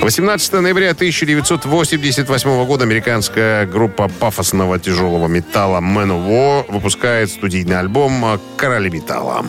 18 0.00 0.52
ноября 0.54 0.90
1988 0.92 2.64
года 2.64 2.84
американская 2.84 3.66
группа 3.66 4.08
пафосного 4.08 4.78
тяжелого 4.78 5.28
металла 5.28 5.80
Man 5.80 6.08
of 6.08 6.26
War 6.26 6.72
выпускает 6.72 7.30
студийный 7.30 7.78
альбом 7.78 8.40
«Короли 8.56 8.88
металла». 8.88 9.44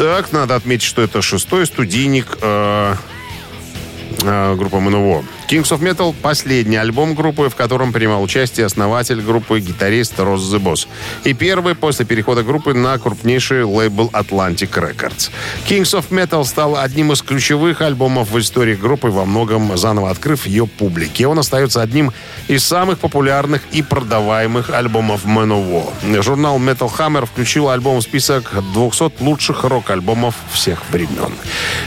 Так, 0.00 0.32
надо 0.32 0.54
отметить, 0.54 0.86
что 0.86 1.02
это 1.02 1.20
шестой 1.20 1.66
студийник 1.66 2.38
э, 2.40 2.94
э, 4.22 4.54
группы 4.56 4.78
МНВО. 4.78 5.24
Kings 5.50 5.72
of 5.72 5.80
Metal– 5.80 6.14
последний 6.22 6.76
альбом 6.76 7.16
группы, 7.16 7.48
в 7.48 7.56
котором 7.56 7.92
принимал 7.92 8.22
участие 8.22 8.66
основатель 8.66 9.20
группы 9.20 9.58
гитарист 9.58 10.20
Росс 10.20 10.42
The 10.42 10.62
Boss. 10.62 10.86
И 11.24 11.34
первый 11.34 11.74
после 11.74 12.06
перехода 12.06 12.44
группы 12.44 12.72
на 12.72 12.96
крупнейший 12.98 13.64
лейбл 13.64 14.10
Atlantic 14.12 14.70
Records. 14.70 15.32
Kings 15.68 15.98
of 15.98 16.10
Metal 16.10 16.44
стал 16.44 16.76
одним 16.76 17.10
из 17.10 17.22
ключевых 17.22 17.80
альбомов 17.80 18.30
в 18.30 18.38
истории 18.38 18.76
группы, 18.76 19.08
во 19.08 19.24
многом 19.24 19.76
заново 19.76 20.10
открыв 20.10 20.46
ее 20.46 20.68
публике. 20.68 21.26
Он 21.26 21.40
остается 21.40 21.82
одним 21.82 22.12
из 22.46 22.62
самых 22.62 23.00
популярных 23.00 23.62
и 23.72 23.82
продаваемых 23.82 24.70
альбомов 24.70 25.24
Manowar. 25.24 26.22
Журнал 26.22 26.60
Metal 26.60 26.88
Hammer 26.96 27.26
включил 27.26 27.70
альбом 27.70 27.98
в 27.98 28.02
список 28.02 28.52
200 28.72 29.20
лучших 29.20 29.64
рок-альбомов 29.64 30.36
всех 30.52 30.88
времен. 30.90 31.32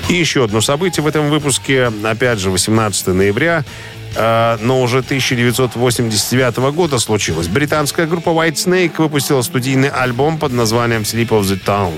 И 0.10 0.15
еще 0.15 0.43
одно 0.43 0.60
событие 0.60 1.02
в 1.02 1.08
этом 1.08 1.30
выпуске, 1.30 1.89
опять 2.04 2.39
же, 2.39 2.49
18 2.49 3.08
ноября, 3.08 3.53
э, 4.16 4.58
но 4.62 4.82
уже 4.82 5.00
1989 5.00 6.58
года 6.74 7.00
случилось. 7.00 7.48
Британская 7.48 8.08
группа 8.08 8.30
White 8.30 8.56
Snake 8.56 8.94
выпустила 8.98 9.42
студийный 9.44 9.89
альбом 9.89 10.39
под 10.39 10.54
названием 10.54 11.02
Sleep 11.02 11.30
of 11.30 11.42
the 11.42 11.60
Town. 11.63 11.94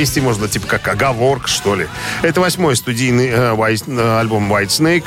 Перевести 0.00 0.22
можно 0.22 0.48
типа 0.48 0.66
как 0.66 0.88
оговорка, 0.88 1.46
что 1.46 1.74
ли. 1.74 1.86
Это 2.22 2.40
восьмой 2.40 2.74
студийный 2.74 3.28
э, 3.28 3.52
White- 3.54 3.84
э, 3.86 4.18
альбом 4.20 4.50
White 4.50 4.68
Snake. 4.68 5.04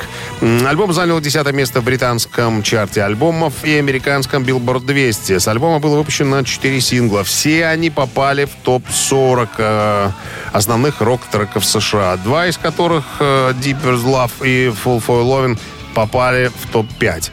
Альбом 0.68 0.92
занял 0.92 1.20
десятое 1.20 1.52
место 1.52 1.80
в 1.80 1.84
британском 1.84 2.62
чарте 2.62 3.02
альбомов 3.02 3.64
и 3.64 3.74
американском 3.76 4.44
Billboard 4.44 4.86
200. 4.86 5.38
С 5.38 5.48
альбома 5.48 5.80
было 5.80 5.96
выпущено 5.96 6.44
4 6.44 6.80
сингла. 6.80 7.24
Все 7.24 7.66
они 7.66 7.90
попали 7.90 8.44
в 8.44 8.50
топ-40 8.62 9.48
э, 9.58 10.10
основных 10.52 11.00
рок-треков 11.00 11.64
США. 11.64 12.16
Два 12.18 12.46
из 12.46 12.56
которых 12.56 13.04
э, 13.18 13.52
Deeper 13.60 14.00
Love 14.00 14.46
и 14.46 14.68
Full 14.68 15.02
for 15.04 15.24
Lovin' 15.24 15.58
попали 15.94 16.48
в 16.48 16.70
топ-5. 16.70 17.30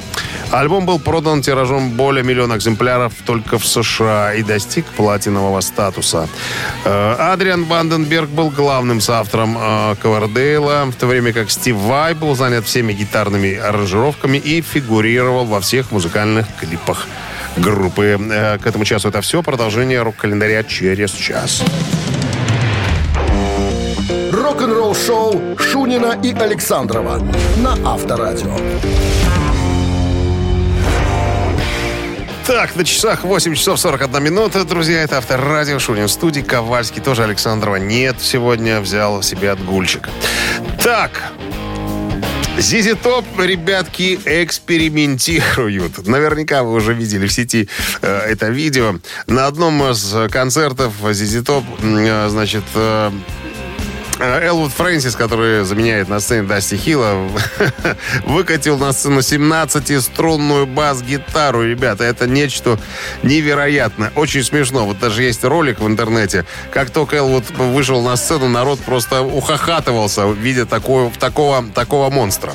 Альбом 0.52 0.86
был 0.86 1.00
продан 1.00 1.42
тиражом 1.42 1.92
более 1.92 2.24
миллиона 2.24 2.56
экземпляров 2.58 3.14
только 3.26 3.58
в 3.58 3.66
США 3.66 4.34
и 4.34 4.44
достиг 4.44 4.86
платинового 4.86 5.62
статуса. 5.62 6.28
Э, 6.84 7.16
Адриан 7.18 7.64
Ванденберг 7.64 8.30
был 8.30 8.50
главным 8.50 9.00
соавтором 9.00 9.58
э, 9.58 9.96
Ковердейла, 10.02 10.86
в 10.86 10.96
то 10.96 11.08
время 11.08 11.32
как 11.32 11.50
Стив 11.52 11.78
Вай 11.78 12.14
был 12.14 12.36
занят 12.36 12.66
всеми 12.66 12.92
гитарными 12.92 13.56
аранжировками 13.56 14.38
и 14.38 14.62
фигурировал 14.62 15.46
во 15.46 15.62
всех 15.62 15.92
музыкальных 15.92 16.48
клипах 16.60 17.08
группы. 17.56 18.20
Э, 18.20 18.58
К 18.58 18.68
этому 18.68 18.84
часу 18.84 19.08
это 19.08 19.22
все. 19.22 19.42
Продолжение 19.42 20.02
рок-календаря 20.02 20.64
через 20.64 21.12
час. 21.12 21.64
Рок-н-ролл-шоу 24.52 25.58
Шунина 25.58 26.20
и 26.22 26.34
Александрова 26.34 27.22
на 27.60 27.72
Авторадио. 27.90 28.54
Так, 32.46 32.76
на 32.76 32.84
часах 32.84 33.24
8 33.24 33.56
часов 33.56 33.80
41 33.80 34.22
минута, 34.22 34.66
друзья. 34.66 35.04
Это 35.04 35.20
Авторадио, 35.20 35.80
Шунин 35.80 36.08
в 36.08 36.12
студии. 36.12 36.42
Ковальский 36.42 37.02
тоже 37.02 37.24
Александрова 37.24 37.78
нет 37.78 38.18
сегодня. 38.20 38.82
Взял 38.82 39.24
себе 39.24 39.52
отгульчик. 39.52 40.10
Так, 40.84 41.32
Зизи 42.58 42.96
Топ, 42.96 43.26
ребятки, 43.40 44.20
экспериментируют. 44.26 46.06
Наверняка 46.06 46.64
вы 46.64 46.74
уже 46.74 46.94
видели 46.94 47.26
в 47.26 47.32
сети 47.32 47.70
э, 48.02 48.18
это 48.28 48.50
видео. 48.50 49.00
На 49.28 49.48
одном 49.48 49.82
из 49.90 50.14
концертов 50.30 50.94
Зизи 51.12 51.42
Топ, 51.42 51.64
э, 51.82 52.28
значит, 52.30 52.66
э, 52.76 53.12
Элвуд 54.22 54.72
Фрэнсис, 54.72 55.16
который 55.16 55.66
заменяет 55.66 56.08
на 56.08 56.20
сцене 56.20 56.44
Дасти 56.44 56.76
Хилла, 56.78 57.28
выкатил 58.26 58.78
на 58.78 58.94
сцену 58.94 59.20
17-струнную 59.20 60.68
бас-гитару. 60.68 61.64
Ребята, 61.64 62.04
это 62.04 62.28
нечто 62.28 62.78
невероятное. 63.24 64.12
Очень 64.16 64.44
смешно. 64.44 64.86
Вот 64.86 65.00
даже 65.00 65.24
есть 65.24 65.44
ролик 65.44 65.80
в 65.80 65.88
интернете. 65.88 66.46
Как 66.72 66.92
только 66.92 67.18
Элвуд 67.18 67.50
вышел 67.52 68.02
на 68.04 68.16
сцену, 68.16 68.48
народ 68.48 68.80
просто 68.82 69.24
ухахатывался, 69.24 70.28
видя 70.30 70.68
такого, 70.68 71.12
такого, 71.20 71.66
такого 71.74 72.12
монстра. 72.12 72.54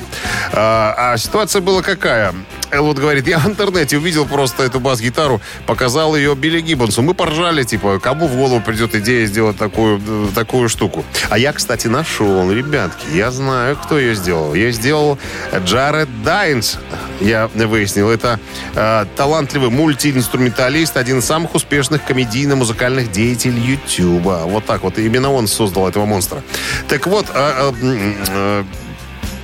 А, 0.53 0.95
а 0.97 1.17
ситуация 1.17 1.61
была 1.61 1.81
какая? 1.81 2.33
Элвуд 2.71 2.97
говорит, 2.97 3.27
я 3.27 3.39
в 3.39 3.47
интернете 3.47 3.97
увидел 3.97 4.25
просто 4.25 4.63
эту 4.63 4.79
бас-гитару, 4.79 5.41
показал 5.65 6.15
ее 6.15 6.35
Билли 6.35 6.61
Гиббонсу. 6.61 7.01
Мы 7.01 7.13
поржали, 7.13 7.63
типа, 7.63 7.99
кому 7.99 8.27
в 8.27 8.35
голову 8.35 8.61
придет 8.61 8.95
идея 8.95 9.25
сделать 9.25 9.57
такую, 9.57 10.01
э, 10.05 10.27
такую 10.35 10.69
штуку. 10.69 11.05
А 11.29 11.37
я, 11.37 11.53
кстати, 11.57 11.87
нашел, 11.87 12.51
ребятки, 12.51 13.07
я 13.13 13.31
знаю, 13.31 13.75
кто 13.77 13.97
ее 13.97 14.13
сделал. 14.13 14.53
Ее 14.53 14.71
сделал 14.71 15.17
Джаред 15.65 16.07
Дайнс. 16.23 16.77
Я 17.19 17.47
выяснил, 17.47 18.09
это 18.09 18.39
э, 18.75 19.05
талантливый 19.15 19.71
мультиинструменталист, 19.71 20.95
один 20.97 21.17
из 21.19 21.25
самых 21.25 21.55
успешных 21.55 22.03
комедийно-музыкальных 22.05 23.11
деятелей 23.11 23.59
Ютуба. 23.59 24.43
Вот 24.45 24.65
так 24.65 24.83
вот. 24.83 24.99
Именно 24.99 25.31
он 25.31 25.47
создал 25.47 25.89
этого 25.89 26.05
монстра. 26.05 26.43
Так 26.87 27.07
вот, 27.07 27.25
э, 27.33 27.73
э, 27.81 28.63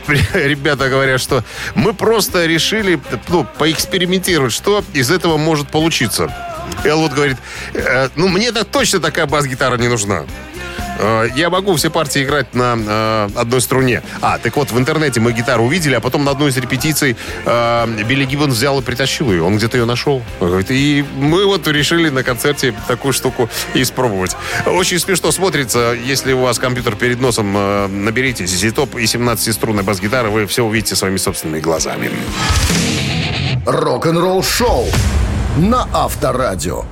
э, 0.33 0.47
ребята 0.47 0.89
говорят, 0.89 1.19
что 1.19 1.43
мы 1.73 1.93
просто 1.93 2.45
решили 2.45 2.99
ну, 3.27 3.45
поэкспериментировать, 3.57 4.53
что 4.53 4.83
из 4.93 5.09
этого 5.09 5.37
может 5.37 5.67
получиться. 5.69 6.31
Элвуд 6.83 7.13
говорит, 7.13 7.37
«Э, 7.73 8.09
ну 8.15 8.27
мне-то 8.27 8.65
точно 8.65 8.99
такая 8.99 9.25
бас-гитара 9.25 9.77
не 9.77 9.87
нужна. 9.87 10.25
Э, 10.99 11.27
Я 11.35 11.49
могу 11.49 11.75
все 11.75 11.89
партии 11.89 12.23
играть 12.23 12.53
на 12.53 12.75
э, 12.77 13.29
одной 13.35 13.61
струне. 13.61 14.01
А, 14.21 14.37
так 14.37 14.55
вот, 14.55 14.71
в 14.71 14.77
интернете 14.77 15.19
мы 15.19 15.31
гитару 15.33 15.63
увидели, 15.65 15.95
а 15.95 15.99
потом 15.99 16.23
на 16.23 16.31
одной 16.31 16.49
из 16.49 16.57
репетиций 16.57 17.15
э, 17.45 18.03
Билли 18.07 18.25
Гиббон 18.25 18.51
взял 18.51 18.79
и 18.79 18.83
притащил 18.83 19.31
ее. 19.31 19.43
Он 19.43 19.57
где-то 19.57 19.77
ее 19.77 19.85
нашел. 19.85 20.21
И 20.69 21.05
мы 21.15 21.45
вот 21.45 21.67
решили 21.67 22.09
на 22.09 22.23
концерте 22.23 22.73
такую 22.87 23.13
штуку 23.13 23.49
испробовать. 23.73 24.35
Очень 24.65 24.99
смешно 24.99 25.31
смотрится, 25.31 25.95
если 26.05 26.33
у 26.33 26.41
вас 26.41 26.59
компьютер 26.59 26.95
перед 26.95 27.19
носом, 27.19 27.53
э, 27.55 27.87
наберите 27.87 28.43
ZZ-топ 28.45 28.99
и 28.99 29.05
17-струнной 29.05 29.83
бас-гитары, 29.83 30.29
вы 30.29 30.45
все 30.47 30.63
увидите 30.63 30.95
своими 30.95 31.17
собственными 31.17 31.59
глазами. 31.59 32.11
Рок-н-ролл 33.65 34.43
шоу 34.43 34.87
на 35.57 35.87
Авторадио. 35.93 36.83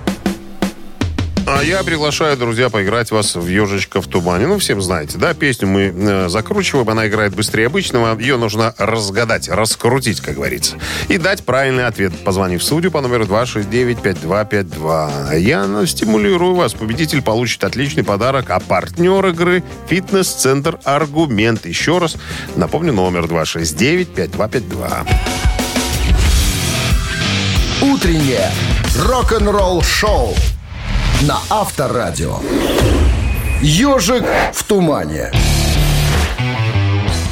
А 1.47 1.63
я 1.63 1.81
приглашаю, 1.83 2.37
друзья, 2.37 2.69
поиграть 2.69 3.09
вас 3.11 3.35
в 3.35 3.47
«Ежечка 3.47 4.01
в 4.01 4.07
тумане». 4.07 4.47
Ну, 4.47 4.57
всем 4.59 4.81
знаете, 4.81 5.17
да, 5.17 5.33
песню 5.33 5.67
мы 5.67 5.93
э, 5.93 6.29
закручиваем, 6.29 6.89
она 6.89 7.07
играет 7.07 7.35
быстрее 7.35 7.67
обычного. 7.67 8.17
Ее 8.19 8.37
нужно 8.37 8.73
разгадать, 8.77 9.49
раскрутить, 9.49 10.21
как 10.21 10.35
говорится. 10.35 10.77
И 11.07 11.17
дать 11.17 11.43
правильный 11.43 11.87
ответ, 11.87 12.13
позвонив 12.23 12.61
в 12.61 12.63
студию 12.63 12.91
по 12.91 13.01
номеру 13.01 13.25
269-5252. 13.25 15.39
Я 15.39 15.65
ну, 15.65 15.85
стимулирую 15.85 16.55
вас. 16.55 16.73
Победитель 16.73 17.21
получит 17.21 17.63
отличный 17.63 18.03
подарок, 18.03 18.49
а 18.49 18.59
партнер 18.59 19.25
игры– 19.27 19.63
фитнес-центр 19.87 20.79
«Аргумент». 20.83 21.65
Еще 21.65 21.97
раз 21.97 22.17
напомню, 22.55 22.91
номер 22.93 23.25
269-5252. 23.25 25.07
Утреннее 27.81 28.51
рок-н-ролл 28.95 29.81
шоу 29.81 30.35
на 31.21 31.39
Авторадио. 31.49 32.39
Ежик 33.61 34.23
в 34.53 34.63
тумане. 34.63 35.31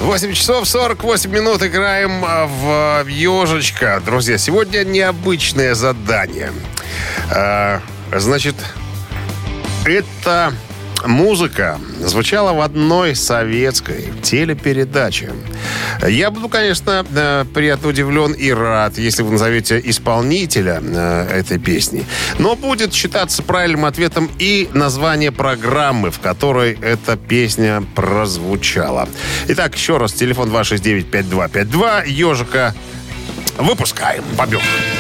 8 0.02 0.34
часов 0.34 0.68
48 0.68 1.30
минут 1.30 1.64
играем 1.64 2.24
а, 2.26 2.46
в 2.48 3.08
«Ежечка». 3.08 4.02
Друзья, 4.06 4.38
сегодня 4.38 4.84
необычное 4.84 5.76
задание. 5.76 6.52
А, 7.32 7.82
Значит, 8.16 8.56
это 9.86 10.54
музыка 11.08 11.80
звучала 12.00 12.54
в 12.54 12.62
одной 12.62 13.16
советской 13.16 14.10
телепередаче. 14.22 15.32
Я 16.08 16.32
буду, 16.32 16.50
конечно, 16.50 17.06
э, 17.14 17.46
приятно 17.54 17.90
удивлен 17.90 18.34
и 18.34 18.52
рад, 18.52 18.98
если 18.98 19.24
вы 19.24 19.32
назовете 19.32 19.82
исполнителя 19.84 20.82
э, 20.82 21.40
этой 21.40 21.60
песни. 21.60 22.06
Но 22.38 22.56
будет 22.56 22.94
считаться 22.94 23.44
правильным 23.44 23.86
ответом 23.86 24.30
и 24.40 24.70
название 24.74 25.32
программы, 25.32 26.12
в 26.12 26.20
которой 26.20 26.78
эта 26.82 27.18
песня 27.18 27.84
прозвучала. 27.96 29.08
Итак, 29.48 29.76
еще 29.76 29.98
раз, 29.98 30.14
телефон 30.14 30.50
269-5252, 30.50 32.08
«Ежика» 32.08 32.76
выпускаем. 33.58 34.24
Побег. 34.38 34.62
Ну, 34.62 34.99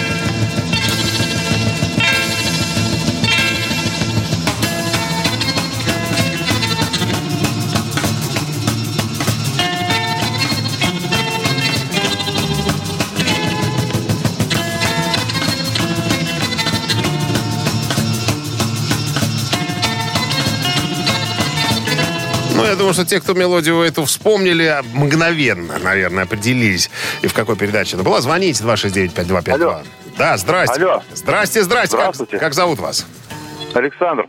я 22.69 22.75
думаю, 22.75 22.93
что 22.93 23.05
те, 23.05 23.19
кто 23.19 23.33
мелодию 23.33 23.81
эту 23.81 24.05
вспомнили, 24.05 24.81
мгновенно, 24.93 25.77
наверное, 25.79 26.23
определились. 26.23 26.89
И 27.21 27.27
в 27.27 27.33
какой 27.33 27.55
передаче 27.55 27.95
это 27.95 28.03
была. 28.03 28.21
Звоните 28.21 28.63
269-5252. 28.63 29.53
Алло. 29.53 29.81
Да, 30.17 30.37
здрасте. 30.37 30.81
Алло. 30.81 31.03
Здрасте, 31.13 31.63
здрасте. 31.63 31.95
Как- 31.97 32.01
Здравствуйте. 32.15 32.37
Как, 32.39 32.53
зовут 32.53 32.79
вас? 32.79 33.05
Александр, 33.73 34.27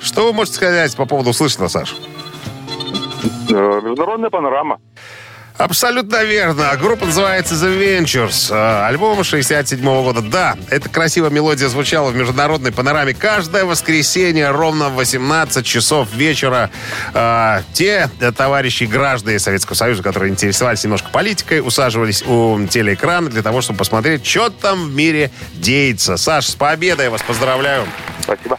Что 0.00 0.24
вы 0.26 0.32
можете 0.32 0.56
сказать 0.56 0.94
по 0.96 1.06
поводу 1.06 1.30
услышанного, 1.30 1.68
Саш? 1.68 1.94
э, 3.50 3.80
международная 3.84 4.30
панорама. 4.30 4.80
Абсолютно 5.58 6.22
верно. 6.22 6.70
Группа 6.80 7.04
называется 7.06 7.54
The 7.56 8.00
Ventures. 8.00 8.54
Э, 8.54 8.86
Альбом 8.86 9.24
67 9.24 9.82
года. 9.82 10.20
Да, 10.22 10.56
эта 10.70 10.88
красивая 10.88 11.30
мелодия 11.30 11.66
звучала 11.68 12.10
в 12.10 12.16
международной 12.16 12.70
панораме 12.70 13.12
каждое 13.12 13.64
воскресенье 13.64 14.50
ровно 14.52 14.88
в 14.88 14.94
18 14.94 15.66
часов 15.66 16.12
вечера. 16.12 16.70
Э, 17.12 17.62
Те 17.72 18.08
товарищи 18.36 18.84
граждане 18.84 19.40
Советского 19.40 19.74
Союза, 19.74 20.04
которые 20.04 20.30
интересовались 20.30 20.84
немножко 20.84 21.08
политикой, 21.10 21.60
усаживались 21.60 22.22
у 22.22 22.64
телеэкрана 22.70 23.28
для 23.28 23.42
того, 23.42 23.60
чтобы 23.60 23.78
посмотреть, 23.78 24.24
что 24.24 24.50
там 24.50 24.84
в 24.86 24.94
мире 24.94 25.32
деется. 25.54 26.16
Саш, 26.16 26.46
с 26.46 26.54
победой 26.54 27.08
вас 27.08 27.22
поздравляю. 27.22 27.84
Спасибо. 28.22 28.57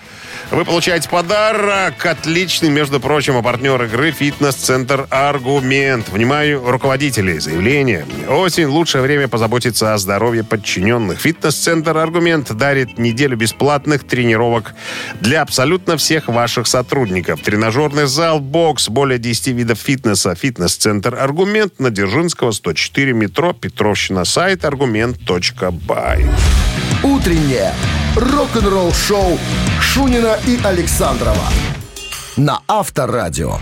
Вы 0.52 0.66
получаете 0.66 1.08
подарок. 1.08 2.04
Отличный, 2.04 2.72
между 2.72 3.00
прочим, 3.00 3.38
а 3.38 3.44
партнер 3.44 3.84
игры 3.84 4.10
«Фитнес-центр 4.12 5.06
Аргумент». 5.12 6.10
Внимаю, 6.10 6.64
руководителей. 6.66 7.38
Заявление. 7.38 8.04
Осень– 8.28 8.66
лучшее 8.68 9.04
время 9.04 9.28
позаботиться 9.28 9.94
о 9.94 9.98
здоровье 10.00 10.44
подчиненных. 10.44 11.20
«Фитнес-центр 11.20 11.96
Аргумент» 11.96 12.52
дарит 12.52 12.98
неделю 12.98 13.38
бесплатных 13.38 14.08
тренировок 14.08 14.74
для 15.22 15.44
абсолютно 15.44 15.98
всех 15.98 16.28
ваших 16.28 16.66
сотрудников. 16.66 17.42
Тренажерный 17.42 18.08
зал, 18.08 18.40
бокс, 18.40 18.90
более 18.90 19.20
10 19.20 19.48
видов 19.50 19.78
фитнеса. 19.78 20.34
«Фитнес-центр 20.34 21.14
Аргумент» 21.14 21.80
на 21.80 21.92
Дзержинского, 21.92 22.52
104, 22.52 23.14
метро, 23.14 23.54
Петровщина. 23.54 24.26
Сайт 24.26 24.66
argument.by. 24.66 26.26
Утреннее 27.04 27.72
рок-н-ролл 28.16 28.92
шоу 28.94 29.40
Шунина 29.80 30.38
и 30.46 30.60
Александрова 30.64 31.46
на 32.38 32.62
Авторадио. 32.68 33.58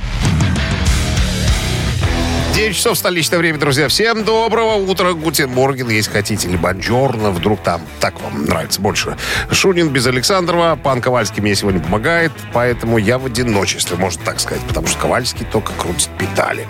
9 2.55 2.75
часов 2.75 2.97
столичное 2.97 3.37
время, 3.37 3.59
друзья. 3.59 3.87
Всем 3.87 4.23
доброго 4.23 4.75
утра, 4.75 5.13
Guten 5.13 5.49
Morgen, 5.51 5.89
если 5.89 6.09
хотите, 6.09 6.47
или 6.47 6.57
Buongiorno, 6.57 7.29
вдруг 7.29 7.61
там 7.61 7.81
так 7.99 8.19
вам 8.21 8.45
нравится 8.45 8.81
больше. 8.81 9.15
Шунин 9.51 9.89
без 9.89 10.07
Александрова, 10.07 10.75
пан 10.75 11.01
Ковальский 11.01 11.41
мне 11.43 11.53
сегодня 11.53 11.79
помогает, 11.79 12.31
поэтому 12.53 12.97
я 12.97 13.19
в 13.19 13.27
одиночестве, 13.27 13.95
можно 13.97 14.23
так 14.23 14.39
сказать, 14.39 14.63
потому 14.67 14.87
что 14.87 14.97
Ковальский 14.99 15.45
только 15.45 15.71
крутит 15.73 16.09
педали. 16.17 16.67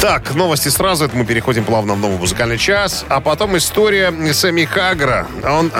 Так, 0.00 0.34
новости 0.34 0.68
сразу, 0.68 1.04
это 1.04 1.16
мы 1.16 1.24
переходим 1.24 1.64
плавно 1.64 1.94
в 1.94 1.98
новый 1.98 2.18
музыкальный 2.18 2.58
час, 2.58 3.04
а 3.08 3.20
потом 3.20 3.56
история 3.56 4.12
Сэмми 4.32 4.64
Хагра. 4.64 5.28
Он 5.44 5.70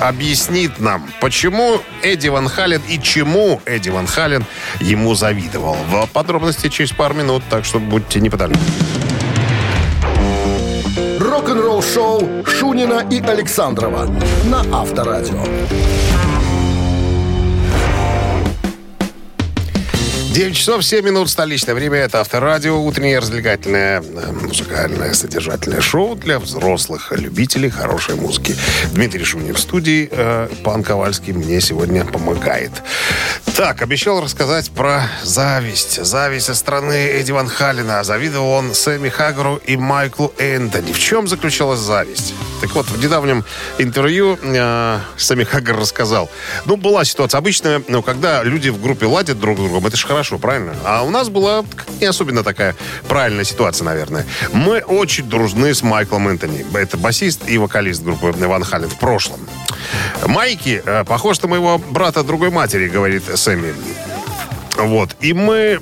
объяснит 0.00 0.78
нам, 0.78 1.08
почему 1.20 1.80
Эдди 2.02 2.28
Ван 2.28 2.48
Хален 2.48 2.82
и 2.88 2.98
чему 3.00 3.60
Эдди 3.64 3.90
Ван 3.90 4.06
Хален 4.06 4.44
ему 4.80 5.14
завидовал. 5.14 5.76
В 5.90 6.06
подробности 6.06 6.68
через 6.68 6.92
пару 6.92 7.14
минут, 7.14 7.42
так 7.50 7.64
что 7.64 7.78
будьте 7.78 8.20
неподалеку. 8.20 8.60
Рок-н-ролл 11.18 11.82
шоу 11.82 12.44
Шунина 12.46 13.06
и 13.10 13.20
Александрова 13.20 14.06
на 14.44 14.60
Авторадио. 14.72 15.42
9 20.32 20.54
часов 20.54 20.84
7 20.84 21.04
минут 21.04 21.30
столичное 21.30 21.74
время. 21.74 21.98
Это 21.98 22.20
Авторадио. 22.20 22.78
Утреннее 22.84 23.18
развлекательное, 23.18 24.02
э, 24.02 24.32
музыкальное, 24.32 25.14
содержательное 25.14 25.80
шоу 25.80 26.14
для 26.16 26.38
взрослых 26.38 27.12
любителей 27.12 27.70
хорошей 27.70 28.14
музыки. 28.14 28.54
Дмитрий 28.92 29.24
Шунин 29.24 29.54
в 29.54 29.58
студии. 29.58 30.08
э, 30.10 30.48
Пан 30.62 30.82
Ковальский 30.82 31.32
мне 31.32 31.60
сегодня 31.60 32.04
помогает. 32.04 32.70
Так, 33.56 33.80
обещал 33.82 34.20
рассказать 34.20 34.70
про 34.70 35.08
зависть. 35.24 36.04
Зависть 36.04 36.46
со 36.46 36.54
стороны 36.54 36.92
Эдди 36.92 37.32
Ван 37.32 37.48
Халина. 37.48 38.04
Завидовал 38.04 38.50
он 38.50 38.74
Сэмми 38.74 39.08
Хаггару 39.08 39.56
и 39.56 39.76
Майклу 39.76 40.32
Энтони. 40.38 40.92
В 40.92 40.98
чем 40.98 41.26
заключалась 41.26 41.80
зависть? 41.80 42.34
Так 42.60 42.74
вот, 42.74 42.86
в 42.86 43.02
недавнем 43.02 43.44
интервью 43.78 44.38
э, 44.42 44.98
Сэмми 45.16 45.44
Хаггар 45.44 45.76
рассказал. 45.76 46.28
Ну, 46.64 46.76
была 46.76 47.04
ситуация 47.04 47.38
обычная, 47.38 47.82
ну, 47.86 48.02
когда 48.02 48.42
люди 48.42 48.68
в 48.68 48.80
группе 48.82 49.06
ладят 49.06 49.38
друг 49.38 49.58
с 49.58 49.60
другом, 49.60 49.86
это 49.86 49.96
же 49.96 50.06
хорошо, 50.06 50.38
правильно? 50.38 50.74
А 50.84 51.02
у 51.04 51.10
нас 51.10 51.28
была 51.28 51.64
не 52.00 52.06
особенно 52.06 52.42
такая 52.42 52.74
правильная 53.06 53.44
ситуация, 53.44 53.84
наверное. 53.84 54.26
Мы 54.52 54.80
очень 54.80 55.28
дружны 55.28 55.72
с 55.72 55.82
Майклом 55.82 56.28
Энтони. 56.28 56.66
Это 56.74 56.96
басист 56.96 57.48
и 57.48 57.58
вокалист 57.58 58.02
группы 58.02 58.32
Ван 58.32 58.64
Хален 58.64 58.88
в 58.88 58.98
прошлом. 58.98 59.40
Майки 60.26 60.82
э, 60.84 61.04
похож 61.04 61.40
на 61.42 61.48
моего 61.48 61.78
брата 61.78 62.24
другой 62.24 62.50
матери, 62.50 62.88
говорит 62.88 63.22
Сэмми. 63.38 63.72
Вот. 64.76 65.16
И 65.20 65.32
мы 65.32 65.80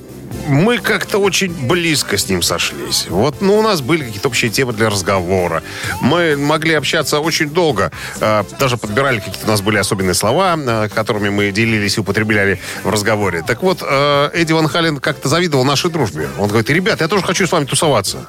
мы 0.49 0.79
как-то 0.79 1.19
очень 1.19 1.53
близко 1.67 2.17
с 2.17 2.29
ним 2.29 2.43
сошлись. 2.43 3.07
Вот, 3.09 3.41
ну, 3.41 3.59
у 3.59 3.63
нас 3.63 3.81
были 3.81 4.05
какие-то 4.05 4.29
общие 4.29 4.51
темы 4.51 4.73
для 4.73 4.91
разговора. 4.91 5.63
Мы 6.01 6.37
могли 6.37 6.75
общаться 6.75 7.21
очень 7.21 7.51
долго. 7.51 7.91
Э, 8.21 8.45
даже 8.59 8.77
подбирали 8.77 9.19
какие-то 9.19 9.47
у 9.47 9.51
нас 9.51 9.61
были 9.61 9.79
особенные 9.79 10.15
слова, 10.15 10.57
э, 10.57 10.89
которыми 10.95 11.31
мы 11.31 11.51
делились 11.51 11.97
и 11.97 12.01
употребляли 12.01 12.61
в 12.85 12.91
разговоре. 12.91 13.43
Так 13.47 13.63
вот, 13.63 13.83
э, 13.83 14.31
Эдди 14.35 14.53
Ван 14.53 14.69
Хален 14.69 14.99
как-то 14.99 15.29
завидовал 15.29 15.65
нашей 15.65 15.91
дружбе. 15.91 16.29
Он 16.39 16.49
говорит, 16.49 16.71
ребят, 16.71 17.01
я 17.01 17.09
тоже 17.09 17.25
хочу 17.25 17.47
с 17.47 17.53
вами 17.53 17.65
тусоваться 17.65 18.27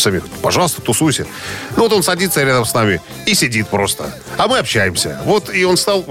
сами, 0.00 0.22
пожалуйста, 0.42 0.82
тусуйся. 0.82 1.26
Ну 1.76 1.82
вот 1.82 1.92
он 1.92 2.02
садится 2.02 2.42
рядом 2.42 2.64
с 2.64 2.74
нами 2.74 3.00
и 3.26 3.34
сидит 3.34 3.68
просто. 3.68 4.14
А 4.36 4.48
мы 4.48 4.58
общаемся. 4.58 5.20
Вот 5.24 5.52
и 5.52 5.64
он 5.64 5.76
стал, 5.76 6.04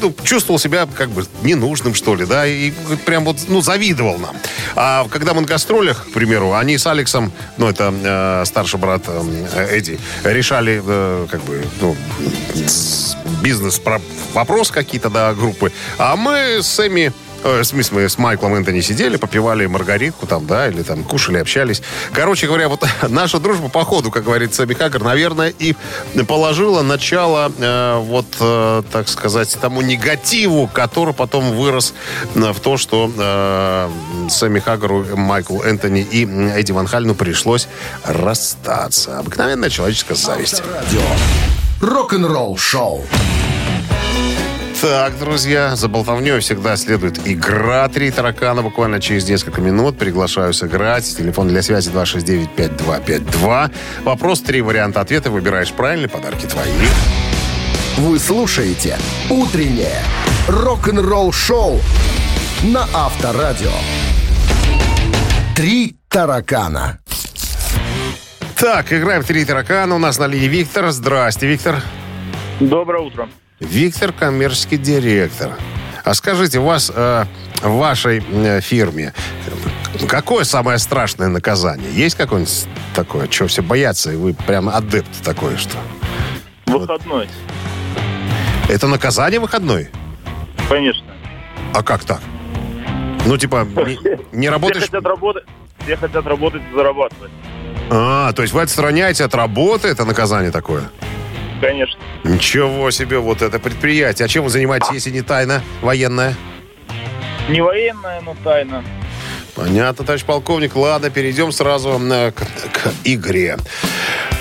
ну, 0.00 0.14
чувствовал 0.22 0.58
себя 0.58 0.86
как 0.86 1.10
бы 1.10 1.26
ненужным, 1.42 1.94
что 1.94 2.14
ли, 2.14 2.26
да, 2.26 2.46
и 2.46 2.72
прям 3.04 3.24
вот, 3.24 3.36
ну, 3.48 3.60
завидовал 3.60 4.18
нам. 4.18 4.36
А 4.74 5.06
когда 5.08 5.34
мы 5.34 5.40
на 5.42 5.46
гастролях, 5.46 6.06
к 6.06 6.12
примеру, 6.12 6.54
они 6.54 6.78
с 6.78 6.86
Алексом, 6.86 7.32
ну, 7.56 7.68
это 7.68 7.92
э, 7.92 8.44
старший 8.46 8.78
брат 8.78 9.02
э, 9.06 9.68
Эдди, 9.70 9.98
решали, 10.24 10.82
э, 10.84 11.26
как 11.30 11.42
бы, 11.42 11.64
ну, 11.80 11.96
бизнес, 13.42 13.80
вопрос 14.32 14.70
какие-то, 14.70 15.10
да, 15.10 15.34
группы. 15.34 15.72
А 15.98 16.16
мы 16.16 16.62
с 16.62 16.78
Эми 16.86 17.12
Э, 17.44 17.60
в 17.60 17.64
смысле, 17.64 17.98
мы 17.98 18.08
с 18.08 18.18
Майклом 18.18 18.54
Энтони 18.54 18.80
сидели, 18.80 19.16
попивали 19.16 19.66
маргаритку 19.66 20.26
там, 20.26 20.46
да, 20.46 20.68
или 20.68 20.82
там 20.82 21.04
кушали, 21.04 21.36
общались. 21.36 21.82
Короче 22.12 22.46
говоря, 22.46 22.68
вот 22.68 22.84
наша 23.08 23.38
дружба 23.38 23.68
по 23.68 23.84
ходу, 23.84 24.10
как 24.10 24.24
говорит 24.24 24.54
Сэби 24.54 24.74
наверное, 24.74 25.52
и 25.58 25.76
положила 26.26 26.82
начало, 26.82 27.52
э, 27.56 27.98
вот, 27.98 28.26
э, 28.40 28.82
так 28.90 29.08
сказать, 29.08 29.56
тому 29.60 29.82
негативу, 29.82 30.68
который 30.72 31.12
потом 31.12 31.52
вырос 31.52 31.92
э, 32.34 32.52
в 32.52 32.60
то, 32.60 32.78
что 32.78 33.12
э, 33.14 33.90
Сэмми 34.30 34.60
Хаггару, 34.60 35.04
Майклу 35.16 35.62
Энтони 35.62 36.00
и 36.00 36.24
Эдди 36.24 36.72
Ван 36.72 36.86
Хальну 36.86 37.14
пришлось 37.14 37.68
расстаться. 38.04 39.18
Обыкновенная 39.18 39.68
человеческая 39.68 40.14
зависть. 40.14 40.62
Рок-н-ролл 41.82 42.56
шоу. 42.56 43.04
Так, 44.84 45.18
друзья, 45.18 45.76
за 45.76 45.88
болтовней 45.88 46.40
всегда 46.40 46.76
следует 46.76 47.26
игра 47.26 47.88
«Три 47.88 48.10
таракана». 48.10 48.60
Буквально 48.60 49.00
через 49.00 49.26
несколько 49.26 49.62
минут 49.62 49.96
приглашаю 49.96 50.52
сыграть. 50.52 51.06
Телефон 51.16 51.48
для 51.48 51.62
связи 51.62 51.90
269-5252. 51.90 53.72
Вопрос, 54.02 54.42
три 54.42 54.60
варианта 54.60 55.00
ответа. 55.00 55.30
Выбираешь 55.30 55.72
правильный, 55.72 56.10
подарки 56.10 56.44
твои. 56.44 56.70
Вы 57.96 58.18
слушаете 58.18 58.98
«Утреннее 59.30 60.02
рок-н-ролл-шоу» 60.48 61.80
на 62.64 62.86
Авторадио. 62.92 63.72
«Три 65.56 65.96
таракана». 66.10 66.98
Так, 68.58 68.92
играем 68.92 69.22
в 69.22 69.26
«Три 69.26 69.46
таракана». 69.46 69.94
У 69.94 69.98
нас 69.98 70.18
на 70.18 70.26
линии 70.26 70.48
Виктор. 70.48 70.90
Здрасте, 70.90 71.46
Виктор. 71.46 71.80
Доброе 72.60 73.00
утро. 73.02 73.30
Виктор, 73.64 74.12
коммерческий 74.12 74.76
директор. 74.76 75.52
А 76.04 76.14
скажите, 76.14 76.58
у 76.58 76.64
вас 76.64 76.92
э, 76.94 77.24
в 77.62 77.76
вашей 77.76 78.22
э, 78.30 78.60
фирме 78.60 79.12
какое 80.08 80.44
самое 80.44 80.78
страшное 80.78 81.28
наказание? 81.28 81.90
Есть 81.92 82.16
какое-нибудь 82.16 82.66
такое, 82.94 83.28
чего 83.28 83.48
все 83.48 83.62
боятся, 83.62 84.12
и 84.12 84.16
вы 84.16 84.34
прям 84.34 84.68
адепт 84.68 85.10
такое, 85.22 85.56
что? 85.56 85.76
Выходной. 86.66 87.28
Это 88.68 88.86
наказание 88.86 89.40
выходной? 89.40 89.90
Конечно. 90.68 91.06
А 91.72 91.82
как 91.82 92.04
так? 92.04 92.20
Ну, 93.26 93.36
типа, 93.36 93.66
не, 93.86 93.98
не 94.32 94.48
работаешь... 94.50 94.82
Все 94.82 94.90
хотят 94.90 95.06
работать, 95.06 95.44
все 95.84 95.96
хотят 95.96 96.26
работать 96.26 96.62
и 96.70 96.74
зарабатывать. 96.74 97.30
А, 97.90 98.32
то 98.32 98.42
есть 98.42 98.54
вы 98.54 98.62
отстраняете 98.62 99.24
от 99.24 99.34
работы, 99.34 99.88
это 99.88 100.04
наказание 100.04 100.50
такое? 100.50 100.90
Конечно. 101.64 101.98
Ничего 102.24 102.90
себе, 102.90 103.18
вот 103.18 103.40
это 103.40 103.58
предприятие. 103.58 104.26
А 104.26 104.28
чем 104.28 104.44
вы 104.44 104.50
занимаетесь, 104.50 104.90
если 104.92 105.10
не 105.10 105.22
тайна 105.22 105.62
военная? 105.80 106.34
Не 107.48 107.62
военная, 107.62 108.20
но 108.20 108.36
тайна. 108.44 108.84
Понятно, 109.54 110.04
товарищ 110.04 110.24
полковник. 110.24 110.76
Ладно, 110.76 111.08
перейдем 111.08 111.52
сразу 111.52 111.98
э, 111.98 112.32
к, 112.32 112.40
к 112.40 112.92
игре. 113.04 113.56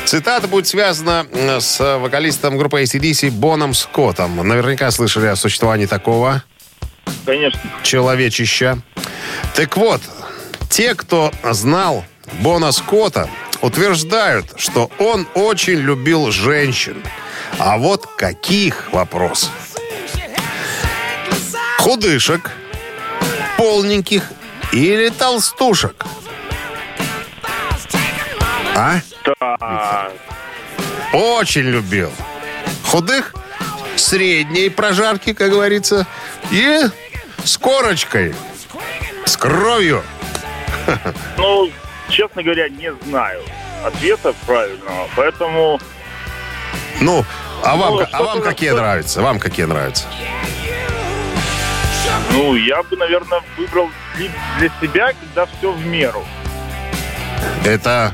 Цитата 0.04 0.50
будет 0.50 0.68
связана 0.68 1.26
э, 1.32 1.62
с 1.62 1.98
вокалистом 1.98 2.58
группы 2.58 2.82
ACDC 2.82 3.32
Боном 3.32 3.74
Скоттом. 3.74 4.46
Наверняка 4.46 4.92
слышали 4.92 5.28
о 5.28 5.38
существовании 5.38 5.86
такого 5.86 6.44
Конечно. 7.26 7.62
человечища. 7.84 8.80
Так 9.56 9.78
вот, 9.78 10.02
те, 10.70 10.94
кто 10.94 11.32
знал 11.44 12.04
Бона 12.42 12.74
Скотта, 12.74 13.30
утверждают, 13.64 14.54
что 14.58 14.92
он 15.00 15.26
очень 15.34 15.80
любил 15.80 16.32
женщин. 16.32 17.02
А 17.58 17.78
вот 17.78 18.06
каких 18.18 18.92
вопрос? 18.92 19.50
Худышек, 21.80 22.52
полненьких 23.58 24.24
или 24.74 25.10
толстушек? 25.10 26.06
А? 28.76 29.00
Так. 29.40 30.12
Очень 31.14 31.70
любил. 31.70 32.12
Худых, 32.88 33.34
средней 33.96 34.70
прожарки, 34.70 35.34
как 35.34 35.52
говорится, 35.52 36.06
и 36.52 36.82
с 37.46 37.58
корочкой, 37.58 38.36
с 39.26 39.38
кровью. 39.38 40.04
Ну, 41.38 41.72
честно 42.14 42.44
говоря, 42.44 42.70
не 42.70 42.94
знаю 43.06 43.42
ответа 43.86 44.34
правильного, 44.46 45.10
поэтому... 45.16 45.80
Ну, 47.02 47.26
а 47.64 47.76
вам, 47.76 47.96
Ну, 47.96 48.06
а 48.12 48.24
вам 48.24 48.42
какие 48.42 48.70
что- 48.70 48.78
нравятся? 48.78 49.22
Вам 49.22 49.40
какие 49.40 49.66
нравятся? 49.66 50.06
Ну, 52.32 52.56
я 52.56 52.82
бы, 52.84 52.96
наверное, 52.98 53.42
выбрал 53.58 53.90
для- 54.16 54.32
для 54.60 54.70
себя, 54.82 55.14
когда 55.20 55.46
все 55.46 55.72
в 55.72 55.86
меру. 55.86 56.24
Это 57.66 58.14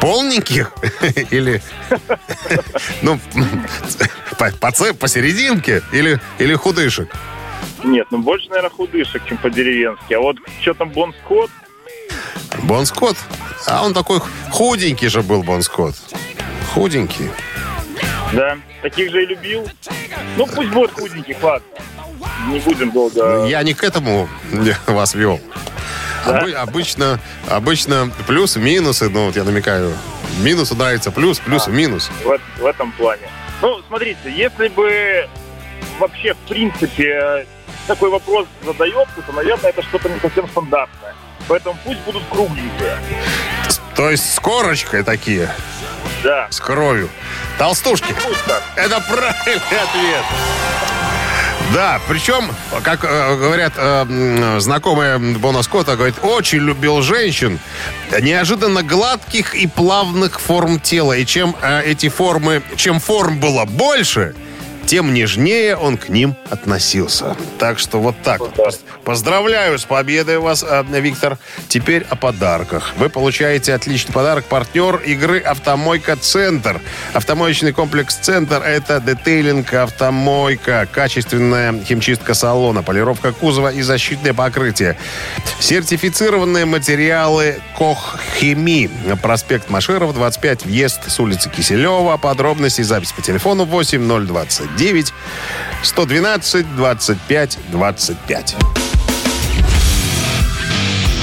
полненьких 0.00 0.72
или 1.30 1.60
ну 3.02 3.18
по, 4.38 4.50
посерединке 4.94 5.82
или 5.92 6.18
или 6.38 6.54
худышек? 6.54 7.08
Нет, 7.84 8.06
ну 8.10 8.18
больше, 8.18 8.48
наверное, 8.48 8.70
худышек, 8.70 9.22
чем 9.26 9.36
по-деревенски. 9.38 10.14
А 10.14 10.20
вот 10.20 10.36
что 10.60 10.74
там 10.74 10.90
Бон 10.90 11.14
Скотт, 11.24 11.50
Бон 12.64 12.86
Скотт, 12.86 13.16
а 13.66 13.84
он 13.84 13.94
такой 13.94 14.20
худенький 14.50 15.08
же 15.08 15.22
был 15.22 15.42
Бон 15.42 15.62
Скотт, 15.62 15.96
худенький. 16.74 17.30
да, 18.32 18.58
таких 18.82 19.10
же 19.10 19.22
и 19.22 19.26
любил. 19.26 19.68
Ну, 20.36 20.46
пусть 20.46 20.70
будет 20.70 20.92
худеньких, 20.92 21.36
ладно. 21.42 21.66
Не 22.48 22.58
будем 22.60 22.90
долго... 22.90 23.46
Я 23.46 23.62
не 23.62 23.74
к 23.74 23.82
этому 23.84 24.28
вас 24.86 25.14
вел. 25.14 25.40
Обы- 26.26 26.52
обычно, 26.52 27.18
обычно 27.48 28.10
плюс, 28.26 28.56
минусы, 28.56 29.08
ну 29.08 29.26
вот 29.26 29.36
я 29.36 29.44
намекаю, 29.44 29.92
минусу 30.40 30.74
нравится 30.76 31.10
плюс, 31.10 31.38
плюс, 31.38 31.66
минус. 31.66 32.10
в, 32.24 32.38
в 32.60 32.66
этом 32.66 32.92
плане. 32.92 33.22
Ну, 33.62 33.80
смотрите, 33.88 34.18
если 34.26 34.68
бы 34.68 35.26
вообще, 35.98 36.34
в 36.34 36.48
принципе, 36.48 37.46
такой 37.86 38.10
вопрос 38.10 38.46
задается, 38.64 39.22
то, 39.26 39.32
наверное, 39.32 39.70
это 39.70 39.82
что-то 39.82 40.08
не 40.10 40.20
совсем 40.20 40.46
стандартное. 40.48 41.14
Поэтому 41.50 41.76
пусть 41.84 41.98
будут 42.02 42.22
кругленькие. 42.30 42.96
То 43.96 44.08
есть 44.08 44.32
с 44.34 44.38
корочкой 44.38 45.02
такие, 45.02 45.52
Да. 46.22 46.46
с 46.48 46.60
кровью. 46.60 47.10
Толстушки. 47.58 48.14
Пусть 48.24 48.44
так. 48.44 48.62
Это 48.76 49.00
правильный 49.00 49.56
ответ. 49.56 50.24
Да, 51.74 52.00
причем, 52.08 52.52
как 52.84 53.04
э, 53.04 53.36
говорят 53.36 53.72
э, 53.76 54.58
знакомые 54.60 55.18
Бона 55.18 55.62
Скотта, 55.62 55.96
говорит, 55.96 56.16
очень 56.22 56.58
любил 56.58 57.02
женщин 57.02 57.58
неожиданно 58.20 58.84
гладких 58.84 59.56
и 59.56 59.66
плавных 59.66 60.40
форм 60.40 60.78
тела. 60.78 61.14
И 61.14 61.26
чем 61.26 61.56
э, 61.60 61.82
эти 61.82 62.08
формы, 62.08 62.62
чем 62.76 63.00
форм 63.00 63.40
было 63.40 63.64
больше, 63.64 64.36
тем 64.90 65.14
нежнее 65.14 65.76
он 65.76 65.96
к 65.96 66.08
ним 66.08 66.34
относился. 66.48 67.36
Так 67.60 67.78
что 67.78 68.00
вот 68.00 68.16
так. 68.24 68.40
вот. 68.40 68.80
Поздравляю 69.04 69.78
с 69.78 69.84
победой 69.84 70.38
вас, 70.40 70.64
э, 70.68 70.82
Виктор. 71.00 71.38
Теперь 71.68 72.04
о 72.10 72.16
подарках. 72.16 72.94
Вы 72.96 73.08
получаете 73.08 73.72
отличный 73.72 74.12
подарок. 74.12 74.46
Партнер 74.46 74.96
игры 74.96 75.38
«Автомойка 75.38 76.16
Центр». 76.16 76.80
Автомоечный 77.12 77.72
комплекс 77.72 78.16
«Центр»— 78.16 78.62
это 78.66 79.00
детейлинг 79.00 79.72
«Автомойка», 79.72 80.88
качественная 80.90 81.72
химчистка 81.84 82.34
салона, 82.34 82.82
полировка 82.82 83.30
кузова 83.30 83.72
и 83.72 83.82
защитное 83.82 84.34
покрытие. 84.34 84.98
Сертифицированные 85.60 86.64
материалы 86.64 87.60
«Коххими». 87.78 88.90
Проспект 89.22 89.70
Машеров, 89.70 90.14
25, 90.14 90.66
въезд 90.66 91.08
с 91.08 91.20
улицы 91.20 91.48
Киселева. 91.48 92.16
Подробности 92.16 92.80
и 92.80 92.84
запись 92.84 93.12
по 93.12 93.22
телефону 93.22 93.66
8029 93.66 94.79
112 95.82 96.74
25 96.74 97.58
25. 97.70 98.56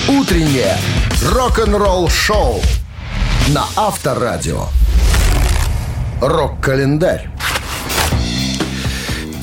Утреннее 0.08 0.78
рок-н-ролл-шоу 1.24 2.62
на 3.48 3.66
Авторадио. 3.76 4.68
Рок-календарь. 6.22 7.30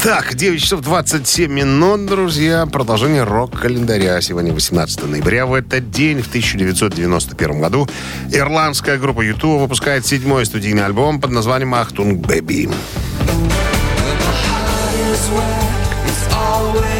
Так, 0.01 0.37
9 0.37 0.63
часов 0.63 0.83
27 0.83 1.51
минут, 1.51 2.07
друзья. 2.07 2.67
Продолжение 2.67 3.25
рок-календаря. 3.25 4.21
Сегодня 4.21 4.53
18 4.53 5.11
ноября. 5.11 5.47
В 5.47 5.55
этот 5.55 5.91
день, 5.91 6.23
в 6.23 6.29
1991 6.29 7.61
году, 7.61 7.89
ирландская 8.31 8.97
группа 8.97 9.23
YouTube 9.23 9.63
выпускает 9.63 10.07
седьмой 10.07 10.47
студийный 10.47 10.85
альбом 10.85 11.21
под 11.21 11.33
названием 11.33 11.75
«Achtung 11.75 12.25
Baby». 12.25 12.69
swear 15.35 16.05
it's 16.07 16.33
always 16.33 16.94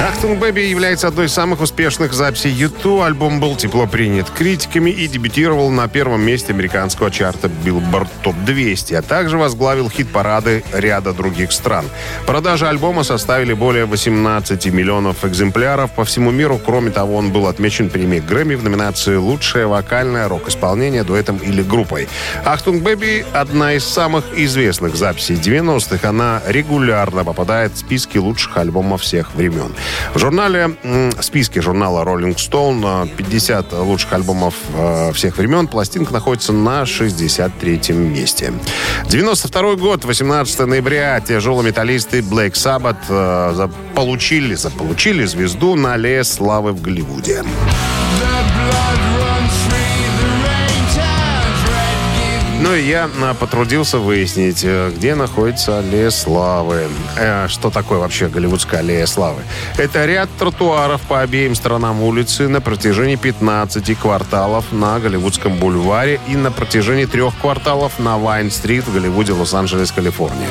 «Achtung 0.00 0.38
Baby» 0.38 0.62
является 0.62 1.08
одной 1.08 1.26
из 1.26 1.34
самых 1.34 1.60
успешных 1.60 2.14
записей 2.14 2.50
YouTube. 2.50 3.02
Альбом 3.02 3.38
был 3.38 3.54
тепло 3.54 3.86
принят 3.86 4.30
критиками 4.30 4.90
и 4.90 5.06
дебютировал 5.06 5.68
на 5.68 5.88
первом 5.88 6.22
месте 6.22 6.54
американского 6.54 7.10
чарта 7.10 7.50
Billboard 7.64 8.08
Top 8.24 8.34
200, 8.46 8.94
а 8.94 9.02
также 9.02 9.36
возглавил 9.36 9.90
хит-парады 9.90 10.64
ряда 10.72 11.12
других 11.12 11.52
стран. 11.52 11.84
Продажи 12.26 12.66
альбома 12.66 13.02
составили 13.02 13.52
более 13.52 13.84
18 13.84 14.72
миллионов 14.72 15.22
экземпляров 15.26 15.90
по 15.90 16.06
всему 16.06 16.30
миру. 16.30 16.58
Кроме 16.64 16.90
того, 16.90 17.16
он 17.16 17.30
был 17.30 17.46
отмечен 17.46 17.90
премией 17.90 18.22
Грэмми 18.22 18.54
в 18.54 18.64
номинации 18.64 19.16
«Лучшее 19.16 19.66
вокальное 19.66 20.28
рок-исполнение 20.28 21.04
дуэтом 21.04 21.36
или 21.36 21.62
группой». 21.62 22.08
«Achtung 22.46 22.82
Baby»— 22.82 23.26
одна 23.34 23.74
из 23.74 23.84
самых 23.84 24.24
известных 24.34 24.96
записей 24.96 25.36
90-х. 25.36 26.08
Она 26.08 26.40
регулярно 26.46 27.22
попадает 27.22 27.74
в 27.74 27.78
списки 27.78 28.16
лучших 28.16 28.56
альбомов 28.56 29.02
всех 29.02 29.34
времен. 29.34 29.74
В 30.14 30.18
журнале, 30.18 30.76
м, 30.82 31.12
списке 31.22 31.60
журнала 31.60 32.04
Rolling 32.04 32.36
Stone 32.36 33.06
э, 33.06 33.08
50 33.16 33.72
лучших 33.72 34.12
альбомов 34.12 34.54
э, 34.74 35.12
всех 35.12 35.38
времен 35.38 35.68
пластинка 35.68 36.12
находится 36.12 36.52
на 36.52 36.82
63-м 36.82 38.12
месте. 38.12 38.52
92 39.08 39.76
год, 39.76 40.04
18 40.04 40.60
ноября, 40.66 41.20
тяжелометаллисты 41.20 42.20
Black 42.20 42.52
Sabbath 42.52 42.96
э, 43.08 43.68
получили, 43.94 44.54
заполучили 44.54 45.24
звезду 45.24 45.74
на 45.74 45.94
аллее 45.94 46.24
славы 46.24 46.72
в 46.72 46.82
Голливуде. 46.82 47.44
Ну 52.60 52.74
и 52.74 52.82
я 52.82 53.08
а, 53.22 53.32
потрудился 53.32 53.98
выяснить, 53.98 54.60
э, 54.64 54.92
где 54.94 55.14
находится 55.14 55.78
аллея 55.78 56.10
славы. 56.10 56.88
Э, 57.16 57.48
что 57.48 57.70
такое 57.70 57.98
вообще 57.98 58.28
голливудская 58.28 58.80
аллея 58.80 59.06
славы? 59.06 59.42
Это 59.78 60.04
ряд 60.04 60.28
тротуаров 60.38 61.00
по 61.02 61.22
обеим 61.22 61.54
сторонам 61.54 62.02
улицы 62.02 62.48
на 62.48 62.60
протяжении 62.60 63.16
15 63.16 63.98
кварталов 63.98 64.72
на 64.72 65.00
Голливудском 65.00 65.54
бульваре 65.54 66.20
и 66.28 66.36
на 66.36 66.50
протяжении 66.50 67.06
трех 67.06 67.34
кварталов 67.38 67.98
на 67.98 68.18
Вайн-стрит 68.18 68.86
в 68.86 68.92
Голливуде, 68.92 69.32
Лос-Анджелес, 69.32 69.90
Калифорния. 69.90 70.48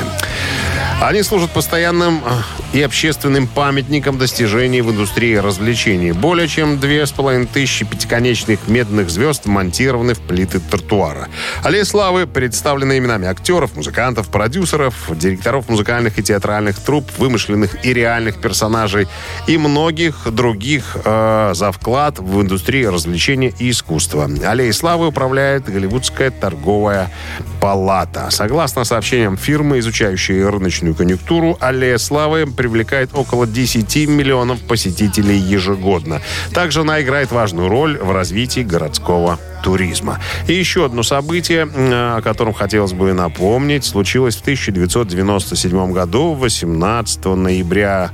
Они 1.01 1.23
служат 1.23 1.51
постоянным 1.51 2.21
э, 2.25 2.77
и 2.77 2.81
общественным 2.81 3.47
памятником 3.47 4.17
достижений 4.17 4.81
в 4.81 4.91
индустрии 4.91 5.35
развлечений. 5.35 6.11
Более 6.11 6.47
чем 6.49 6.77
две 6.77 7.05
с 7.05 7.11
половиной 7.11 7.45
тысячи 7.45 7.85
пятиконечных 7.85 8.67
медных 8.67 9.09
звезд 9.09 9.45
монтированы 9.45 10.13
в 10.13 10.19
плиты 10.19 10.59
тротуара. 10.59 11.29
Аллея 11.63 11.85
славы 11.85 11.98
представлена 12.33 12.97
именами 12.97 13.27
актеров, 13.27 13.75
музыкантов, 13.75 14.29
продюсеров, 14.29 14.95
директоров 15.17 15.67
музыкальных 15.67 16.17
и 16.17 16.23
театральных 16.23 16.79
труп, 16.79 17.05
вымышленных 17.17 17.85
и 17.85 17.93
реальных 17.93 18.39
персонажей 18.39 19.07
и 19.47 19.57
многих 19.57 20.31
других 20.31 20.95
э, 21.03 21.51
за 21.53 21.71
вклад 21.73 22.19
в 22.19 22.41
индустрию 22.41 22.91
развлечения 22.91 23.53
и 23.59 23.69
искусства. 23.69 24.29
Аллеей 24.45 24.71
славы 24.71 25.07
управляет 25.07 25.65
Голливудская 25.65 26.31
торговая 26.31 27.11
палата. 27.59 28.29
Согласно 28.31 28.85
сообщениям 28.85 29.35
фирмы, 29.35 29.79
изучающей 29.79 30.43
рыночную 30.45 30.95
конъюнктуру, 30.95 31.57
Аллея 31.59 31.97
славы 31.97 32.47
привлекает 32.47 33.09
около 33.13 33.45
10 33.45 34.07
миллионов 34.07 34.61
посетителей 34.61 35.37
ежегодно. 35.37 36.21
Также 36.53 36.81
она 36.81 37.01
играет 37.01 37.31
важную 37.31 37.67
роль 37.67 37.97
в 37.97 38.11
развитии 38.11 38.61
городского 38.61 39.37
туризма. 39.61 40.19
И 40.47 40.53
еще 40.53 40.85
одно 40.85 41.03
событие, 41.03 41.67
о 41.93 42.21
котором 42.21 42.53
хотелось 42.53 42.93
бы 42.93 43.13
напомнить, 43.13 43.85
случилось 43.85 44.35
в 44.35 44.41
1997 44.41 45.91
году, 45.91 46.33
18 46.33 47.25
ноября. 47.25 48.11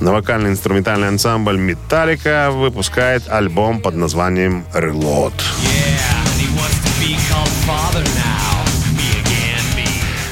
Вокально-инструментальный 0.00 1.08
ансамбль 1.08 1.58
«Металлика» 1.58 2.50
выпускает 2.52 3.28
альбом 3.28 3.80
под 3.80 3.94
названием 3.96 4.64
«Reload». 4.74 5.34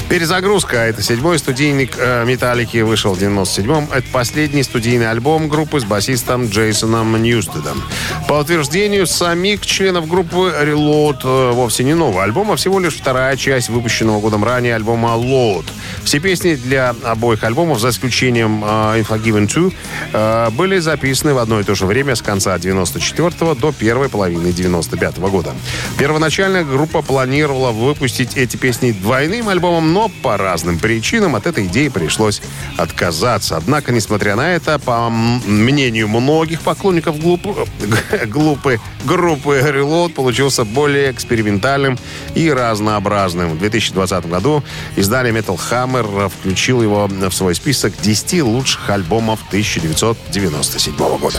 Перезагрузка. 0.09 0.77
Это 0.77 1.03
седьмой 1.03 1.39
студийник 1.39 1.97
э, 1.99 2.25
«Металлики» 2.27 2.77
вышел 2.83 3.15
в 3.15 3.19
97-м. 3.19 3.89
Это 3.91 4.07
последний 4.13 4.63
студийный 4.63 5.11
альбом 5.11 5.49
группы 5.49 5.81
с 5.81 5.85
басистом 5.85 6.49
Джейсоном 6.49 7.21
Ньюстедом. 7.21 7.83
По 8.29 8.35
утверждению 8.35 9.07
самих 9.07 9.67
членов 9.67 10.07
группы 10.07 10.55
«Reload» 10.63 11.21
э, 11.25 11.53
вовсе 11.53 11.85
не 11.85 11.95
новый 11.95 12.23
альбом, 12.23 12.53
а 12.53 12.57
всего 12.57 12.81
лишь 12.81 12.95
вторая 12.95 13.37
часть 13.37 13.71
выпущенного 13.71 14.21
годом 14.21 14.45
ранее 14.45 14.75
альбома 14.75 15.11
«Load». 15.17 15.65
Все 16.05 16.21
песни 16.21 16.55
для 16.55 16.95
обоих 17.03 17.43
альбомов, 17.43 17.81
за 17.81 17.89
исключением 17.89 18.63
э, 18.63 19.01
«Unforgiven 19.01 19.49
2», 19.49 19.73
э, 20.13 20.51
были 20.51 20.81
записаны 20.81 21.33
в 21.33 21.39
одно 21.39 21.61
и 21.61 21.65
то 21.65 21.75
же 21.75 21.87
время 21.87 22.15
с 22.15 22.21
конца 22.21 22.59
94 22.59 23.55
до 23.55 23.73
первой 23.73 24.11
половины 24.11 24.53
95 24.53 25.19
года. 25.19 25.55
Первоначально 25.99 26.63
группа 26.63 27.01
планировала 27.01 27.73
выпустить 27.73 28.37
эти 28.37 28.59
песни 28.59 28.93
двойным 28.93 29.49
альбомом, 29.49 29.94
но 29.95 30.11
по 30.23 30.37
разным 30.37 30.81
причинам 30.81 31.37
от 31.37 31.47
этой 31.47 31.67
идеи 31.67 31.87
пришлось 31.87 32.43
отказаться. 32.77 33.57
Однако, 33.57 33.93
несмотря 33.93 34.35
на 34.35 34.53
это, 34.53 34.81
по 34.81 35.09
мнению 35.09 36.09
многих 36.09 36.63
поклонников 36.63 37.21
глупы, 37.21 37.55
глупы 38.27 38.81
группы 39.05 39.61
Reload 39.61 40.15
получился 40.15 40.65
более 40.65 41.13
экспериментальным 41.13 41.97
и 42.35 42.51
разнообразным. 42.51 43.51
В 43.51 43.59
2020 43.59 44.27
году 44.27 44.65
издание 44.97 45.33
Metal 45.33 45.61
Hammer 45.71 46.29
включил 46.29 46.83
его 46.83 47.07
в 47.07 47.33
свой 47.33 47.55
список 47.55 47.93
10 48.03 48.43
лучших 48.43 48.91
альбомов 48.91 49.39
1997 49.47 50.97
года. 50.97 51.39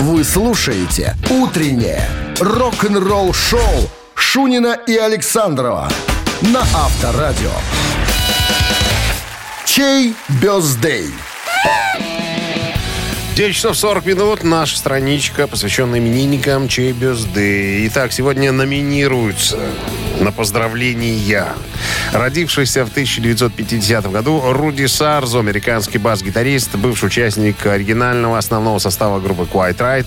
Вы 0.00 0.24
слушаете 0.24 1.14
«Утреннее 1.28 2.08
рок-н-ролл-шоу» 2.40 3.90
Шунина 4.14 4.78
и 4.86 4.96
Александрова 4.96 5.90
на 6.42 6.60
Авторадио. 6.60 7.52
Чей 9.64 10.14
бездей? 10.40 11.10
9 13.36 13.54
часов 13.54 13.76
40 13.76 14.06
минут. 14.06 14.42
Наша 14.42 14.76
страничка, 14.76 15.46
посвященная 15.46 15.98
именинникам 15.98 16.68
чей 16.68 16.92
бюзды. 16.92 17.86
Итак, 17.86 18.12
сегодня 18.12 18.52
номинируются 18.52 19.58
на 20.20 20.32
поздравления. 20.32 21.46
Родившийся 22.12 22.84
в 22.84 22.90
1950 22.90 24.10
году 24.10 24.42
Руди 24.52 24.86
Сарзо, 24.86 25.38
американский 25.38 25.98
бас-гитарист, 25.98 26.74
бывший 26.74 27.06
участник 27.06 27.64
оригинального 27.64 28.36
основного 28.36 28.78
состава 28.78 29.20
группы 29.20 29.42
Quiet 29.42 29.76
Right, 29.76 30.06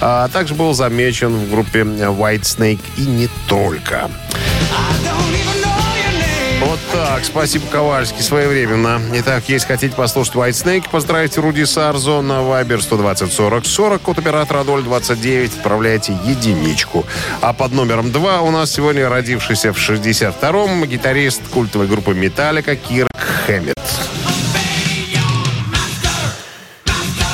а 0.00 0.28
также 0.28 0.54
был 0.54 0.74
замечен 0.74 1.36
в 1.36 1.50
группе 1.50 1.80
White 1.80 2.42
Snake 2.42 2.80
и 2.96 3.02
не 3.02 3.28
только. 3.46 4.10
Вот 6.64 6.78
так, 6.92 7.24
спасибо, 7.24 7.66
Ковальский, 7.66 8.22
своевременно. 8.22 9.00
Итак, 9.14 9.44
если 9.48 9.66
хотите 9.66 9.96
послушать 9.96 10.34
White 10.34 10.50
Snake, 10.50 10.84
поздравьте 10.90 11.40
Руди 11.40 11.64
Сарзо 11.64 12.22
на 12.22 12.40
Viber 12.40 12.80
120 12.80 13.32
40 13.32 13.66
40, 13.66 14.00
код 14.00 14.18
оператора 14.18 14.62
029, 14.62 15.56
отправляйте 15.56 16.16
единичку. 16.24 17.04
А 17.40 17.52
под 17.52 17.72
номером 17.72 18.12
2 18.12 18.42
у 18.42 18.50
нас 18.52 18.70
сегодня 18.70 19.08
родившийся 19.08 19.72
в 19.72 19.76
62-м 19.76 20.84
гитарист 20.86 21.42
культовой 21.52 21.88
группы 21.88 22.14
Металлика 22.14 22.76
Кирк 22.76 23.10
Хэммет. 23.46 23.78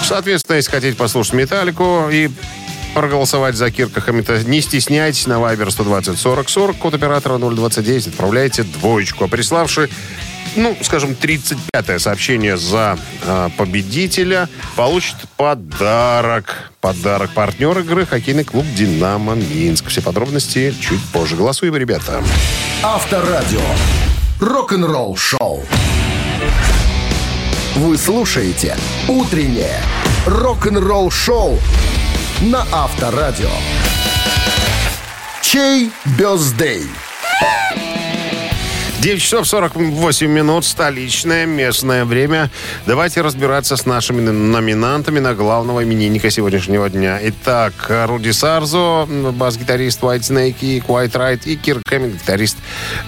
Соответственно, 0.04 0.56
если 0.56 0.70
хотите 0.70 0.96
послушать 0.96 1.34
Металлику 1.34 2.08
и 2.10 2.30
проголосовать 2.94 3.54
за 3.54 3.70
Кирка 3.70 4.00
Хаммета, 4.00 4.42
не 4.44 4.60
стесняйтесь, 4.60 5.26
на 5.26 5.34
Viber 5.34 5.70
120 5.70 6.18
40 6.18 6.48
40, 6.48 6.76
код 6.76 6.94
оператора 6.94 7.38
029, 7.38 8.08
отправляйте 8.08 8.62
двоечку. 8.62 9.24
А 9.24 9.28
приславший 9.28 9.88
ну, 10.56 10.76
скажем, 10.82 11.10
35-е 11.20 11.98
сообщение 11.98 12.56
за 12.56 12.98
э, 13.22 13.48
победителя 13.56 14.48
получит 14.76 15.16
подарок. 15.36 16.70
Подарок 16.80 17.30
партнер 17.30 17.78
игры 17.78 18.06
хоккейный 18.06 18.44
клуб 18.44 18.64
«Динамо 18.74 19.34
Минск». 19.34 19.88
Все 19.88 20.00
подробности 20.00 20.74
чуть 20.80 21.02
позже. 21.12 21.36
Голосуем, 21.36 21.76
ребята. 21.76 22.22
Авторадио. 22.82 23.60
Рок-н-ролл-шоу. 24.40 25.64
Вы 27.76 27.96
слушаете 27.98 28.76
«Утреннее 29.08 29.80
рок-н-ролл-шоу» 30.26 31.58
на 32.40 32.64
Авторадио. 32.72 33.50
Чей 35.42 35.90
бездей? 36.18 36.86
9 39.00 39.22
часов 39.22 39.46
48 39.46 40.26
минут, 40.26 40.64
столичное 40.64 41.46
местное 41.46 42.04
время. 42.04 42.50
Давайте 42.84 43.20
разбираться 43.20 43.76
с 43.76 43.86
нашими 43.86 44.20
номинантами 44.20 45.20
на 45.20 45.34
главного 45.34 45.84
именинника 45.84 46.30
сегодняшнего 46.30 46.90
дня. 46.90 47.20
Итак, 47.22 47.74
Руди 47.88 48.32
Сарзо, 48.32 49.06
бас-гитарист 49.06 50.02
White 50.02 50.22
Snake 50.22 50.56
и 50.62 50.80
Quiet 50.80 51.12
Right, 51.12 51.40
и 51.44 51.54
Кирк 51.54 51.82
Хэммит, 51.88 52.14
гитарист 52.14 52.56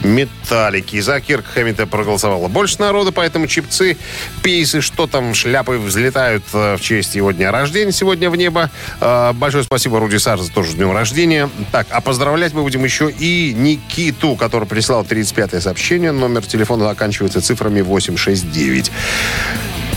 Металлики. 0.04 1.00
За 1.00 1.20
Кирк 1.20 1.44
Хэммита 1.46 1.88
проголосовало 1.88 2.46
больше 2.46 2.78
народу, 2.78 3.10
поэтому 3.10 3.48
чипцы, 3.48 3.96
пейсы, 4.44 4.82
что 4.82 5.08
там, 5.08 5.34
шляпы 5.34 5.72
взлетают 5.72 6.44
э, 6.52 6.76
в 6.76 6.80
честь 6.80 7.16
его 7.16 7.32
дня 7.32 7.50
рождения 7.50 7.90
сегодня 7.90 8.30
в 8.30 8.36
небо. 8.36 8.70
Э, 9.00 9.32
большое 9.32 9.64
спасибо 9.64 9.98
Руди 9.98 10.18
Сарзо, 10.18 10.52
тоже 10.52 10.70
с 10.70 10.74
днем 10.74 10.92
рождения. 10.92 11.50
Так, 11.72 11.88
а 11.90 12.00
поздравлять 12.00 12.54
мы 12.54 12.62
будем 12.62 12.84
еще 12.84 13.10
и 13.10 13.52
Никиту, 13.54 14.36
который 14.36 14.68
прислал 14.68 15.02
35-е 15.02 15.60
сообщение 15.60 15.79
сообщение. 15.80 16.12
Номер 16.12 16.46
телефона 16.46 16.88
заканчивается 16.88 17.40
цифрами 17.40 17.80
869. 17.80 18.92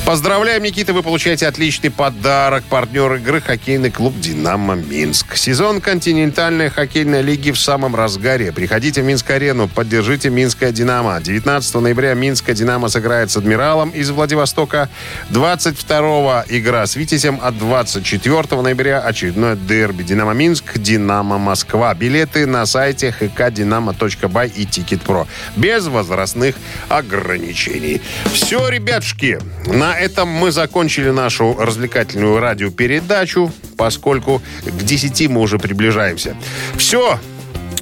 Поздравляем, 0.05 0.61
Никита, 0.63 0.91
вы 0.91 1.01
получаете 1.01 1.47
отличный 1.47 1.89
подарок. 1.89 2.65
Партнер 2.65 3.13
игры 3.15 3.39
хоккейный 3.39 3.89
клуб 3.89 4.19
«Динамо 4.19 4.75
Минск». 4.75 5.37
Сезон 5.37 5.79
континентальной 5.79 6.69
хоккейной 6.69 7.21
лиги 7.21 7.51
в 7.51 7.57
самом 7.57 7.95
разгаре. 7.95 8.51
Приходите 8.51 9.01
в 9.01 9.05
Минск-арену, 9.05 9.69
поддержите 9.69 10.29
Минское 10.29 10.73
«Динамо». 10.73 11.21
19 11.21 11.75
ноября 11.75 12.15
Минское 12.15 12.53
«Динамо» 12.53 12.89
сыграет 12.89 13.31
с 13.31 13.37
«Адмиралом» 13.37 13.91
из 13.91 14.09
Владивостока. 14.11 14.89
22 15.29 16.45
игра 16.49 16.85
с 16.85 16.97
«Витязем», 16.97 17.39
а 17.41 17.51
24 17.51 18.61
ноября 18.61 18.99
очередное 18.99 19.55
дерби 19.55 20.03
«Динамо 20.03 20.33
Минск», 20.33 20.77
«Динамо 20.77 21.37
Москва». 21.37 21.93
Билеты 21.93 22.45
на 22.45 22.65
сайте 22.65 23.15
hkdinamo.by 23.17 24.51
и 24.53 24.65
Тикет.Про. 24.65 25.27
Без 25.55 25.87
возрастных 25.87 26.55
ограничений. 26.89 28.01
Все, 28.33 28.67
ребятушки, 28.67 29.39
на 29.65 29.92
на 29.93 29.99
этом 29.99 30.27
мы 30.27 30.51
закончили 30.51 31.11
нашу 31.11 31.55
развлекательную 31.59 32.39
радиопередачу, 32.39 33.51
поскольку 33.77 34.41
к 34.65 34.83
10 34.83 35.29
мы 35.29 35.39
уже 35.41 35.59
приближаемся. 35.59 36.35
Все, 36.75 37.19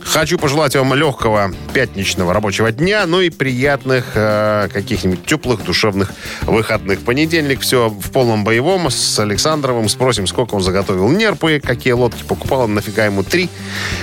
Хочу 0.04 0.38
пожелать 0.38 0.76
вам 0.76 0.93
легкого 0.93 1.52
пятничного 1.74 2.34
рабочего 2.34 2.72
дня, 2.72 3.06
ну 3.06 3.22
и 3.22 3.30
приятных 3.30 4.12
э, 4.16 4.68
каких-нибудь 4.72 5.26
теплых 5.26 5.64
душевных 5.64 6.12
выходных. 6.41 6.99
Понедельник 7.02 7.62
все 7.62 7.89
в 7.89 8.12
полном 8.12 8.43
боевом 8.43 8.89
с 8.89 9.20
Александровым. 9.20 9.89
Спросим, 9.89 10.28
сколько 10.28 10.56
он 10.56 10.62
заготовил 10.62 11.10
нерпы, 11.10 11.62
какие 11.64 11.93
лодки 11.93 12.24
покупал, 12.24 12.68
нафига 12.68 13.06
ему 13.06 13.24
три. 13.24 13.49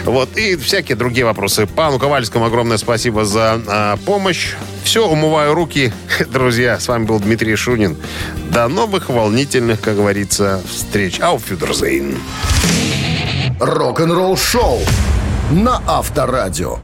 Вот, 0.04 0.36
и 0.36 0.56
всякие 0.56 0.96
другие 0.96 1.24
вопросы. 1.24 1.66
Пану 1.66 1.98
Ковальскому 1.98 2.46
огромное 2.46 2.78
спасибо 2.78 3.24
за 3.24 3.60
э, 3.66 3.96
помощь. 4.04 4.54
Все, 4.84 5.06
умываю 5.06 5.54
руки. 5.54 5.92
Друзья, 6.30 6.80
с 6.80 6.88
вами 6.88 7.04
был 7.04 7.20
Дмитрий 7.20 7.56
Шунин. 7.56 7.96
До 8.50 8.68
новых 8.68 9.10
волнительных, 9.10 9.80
как 9.80 9.96
говорится, 9.96 10.62
встреч. 10.70 11.20
Ауфюдерзейн. 11.20 12.16
Рок-н-ролл 13.60 14.36
шоу 14.36 14.80
на 15.50 15.80
Авторадио. 15.86 16.76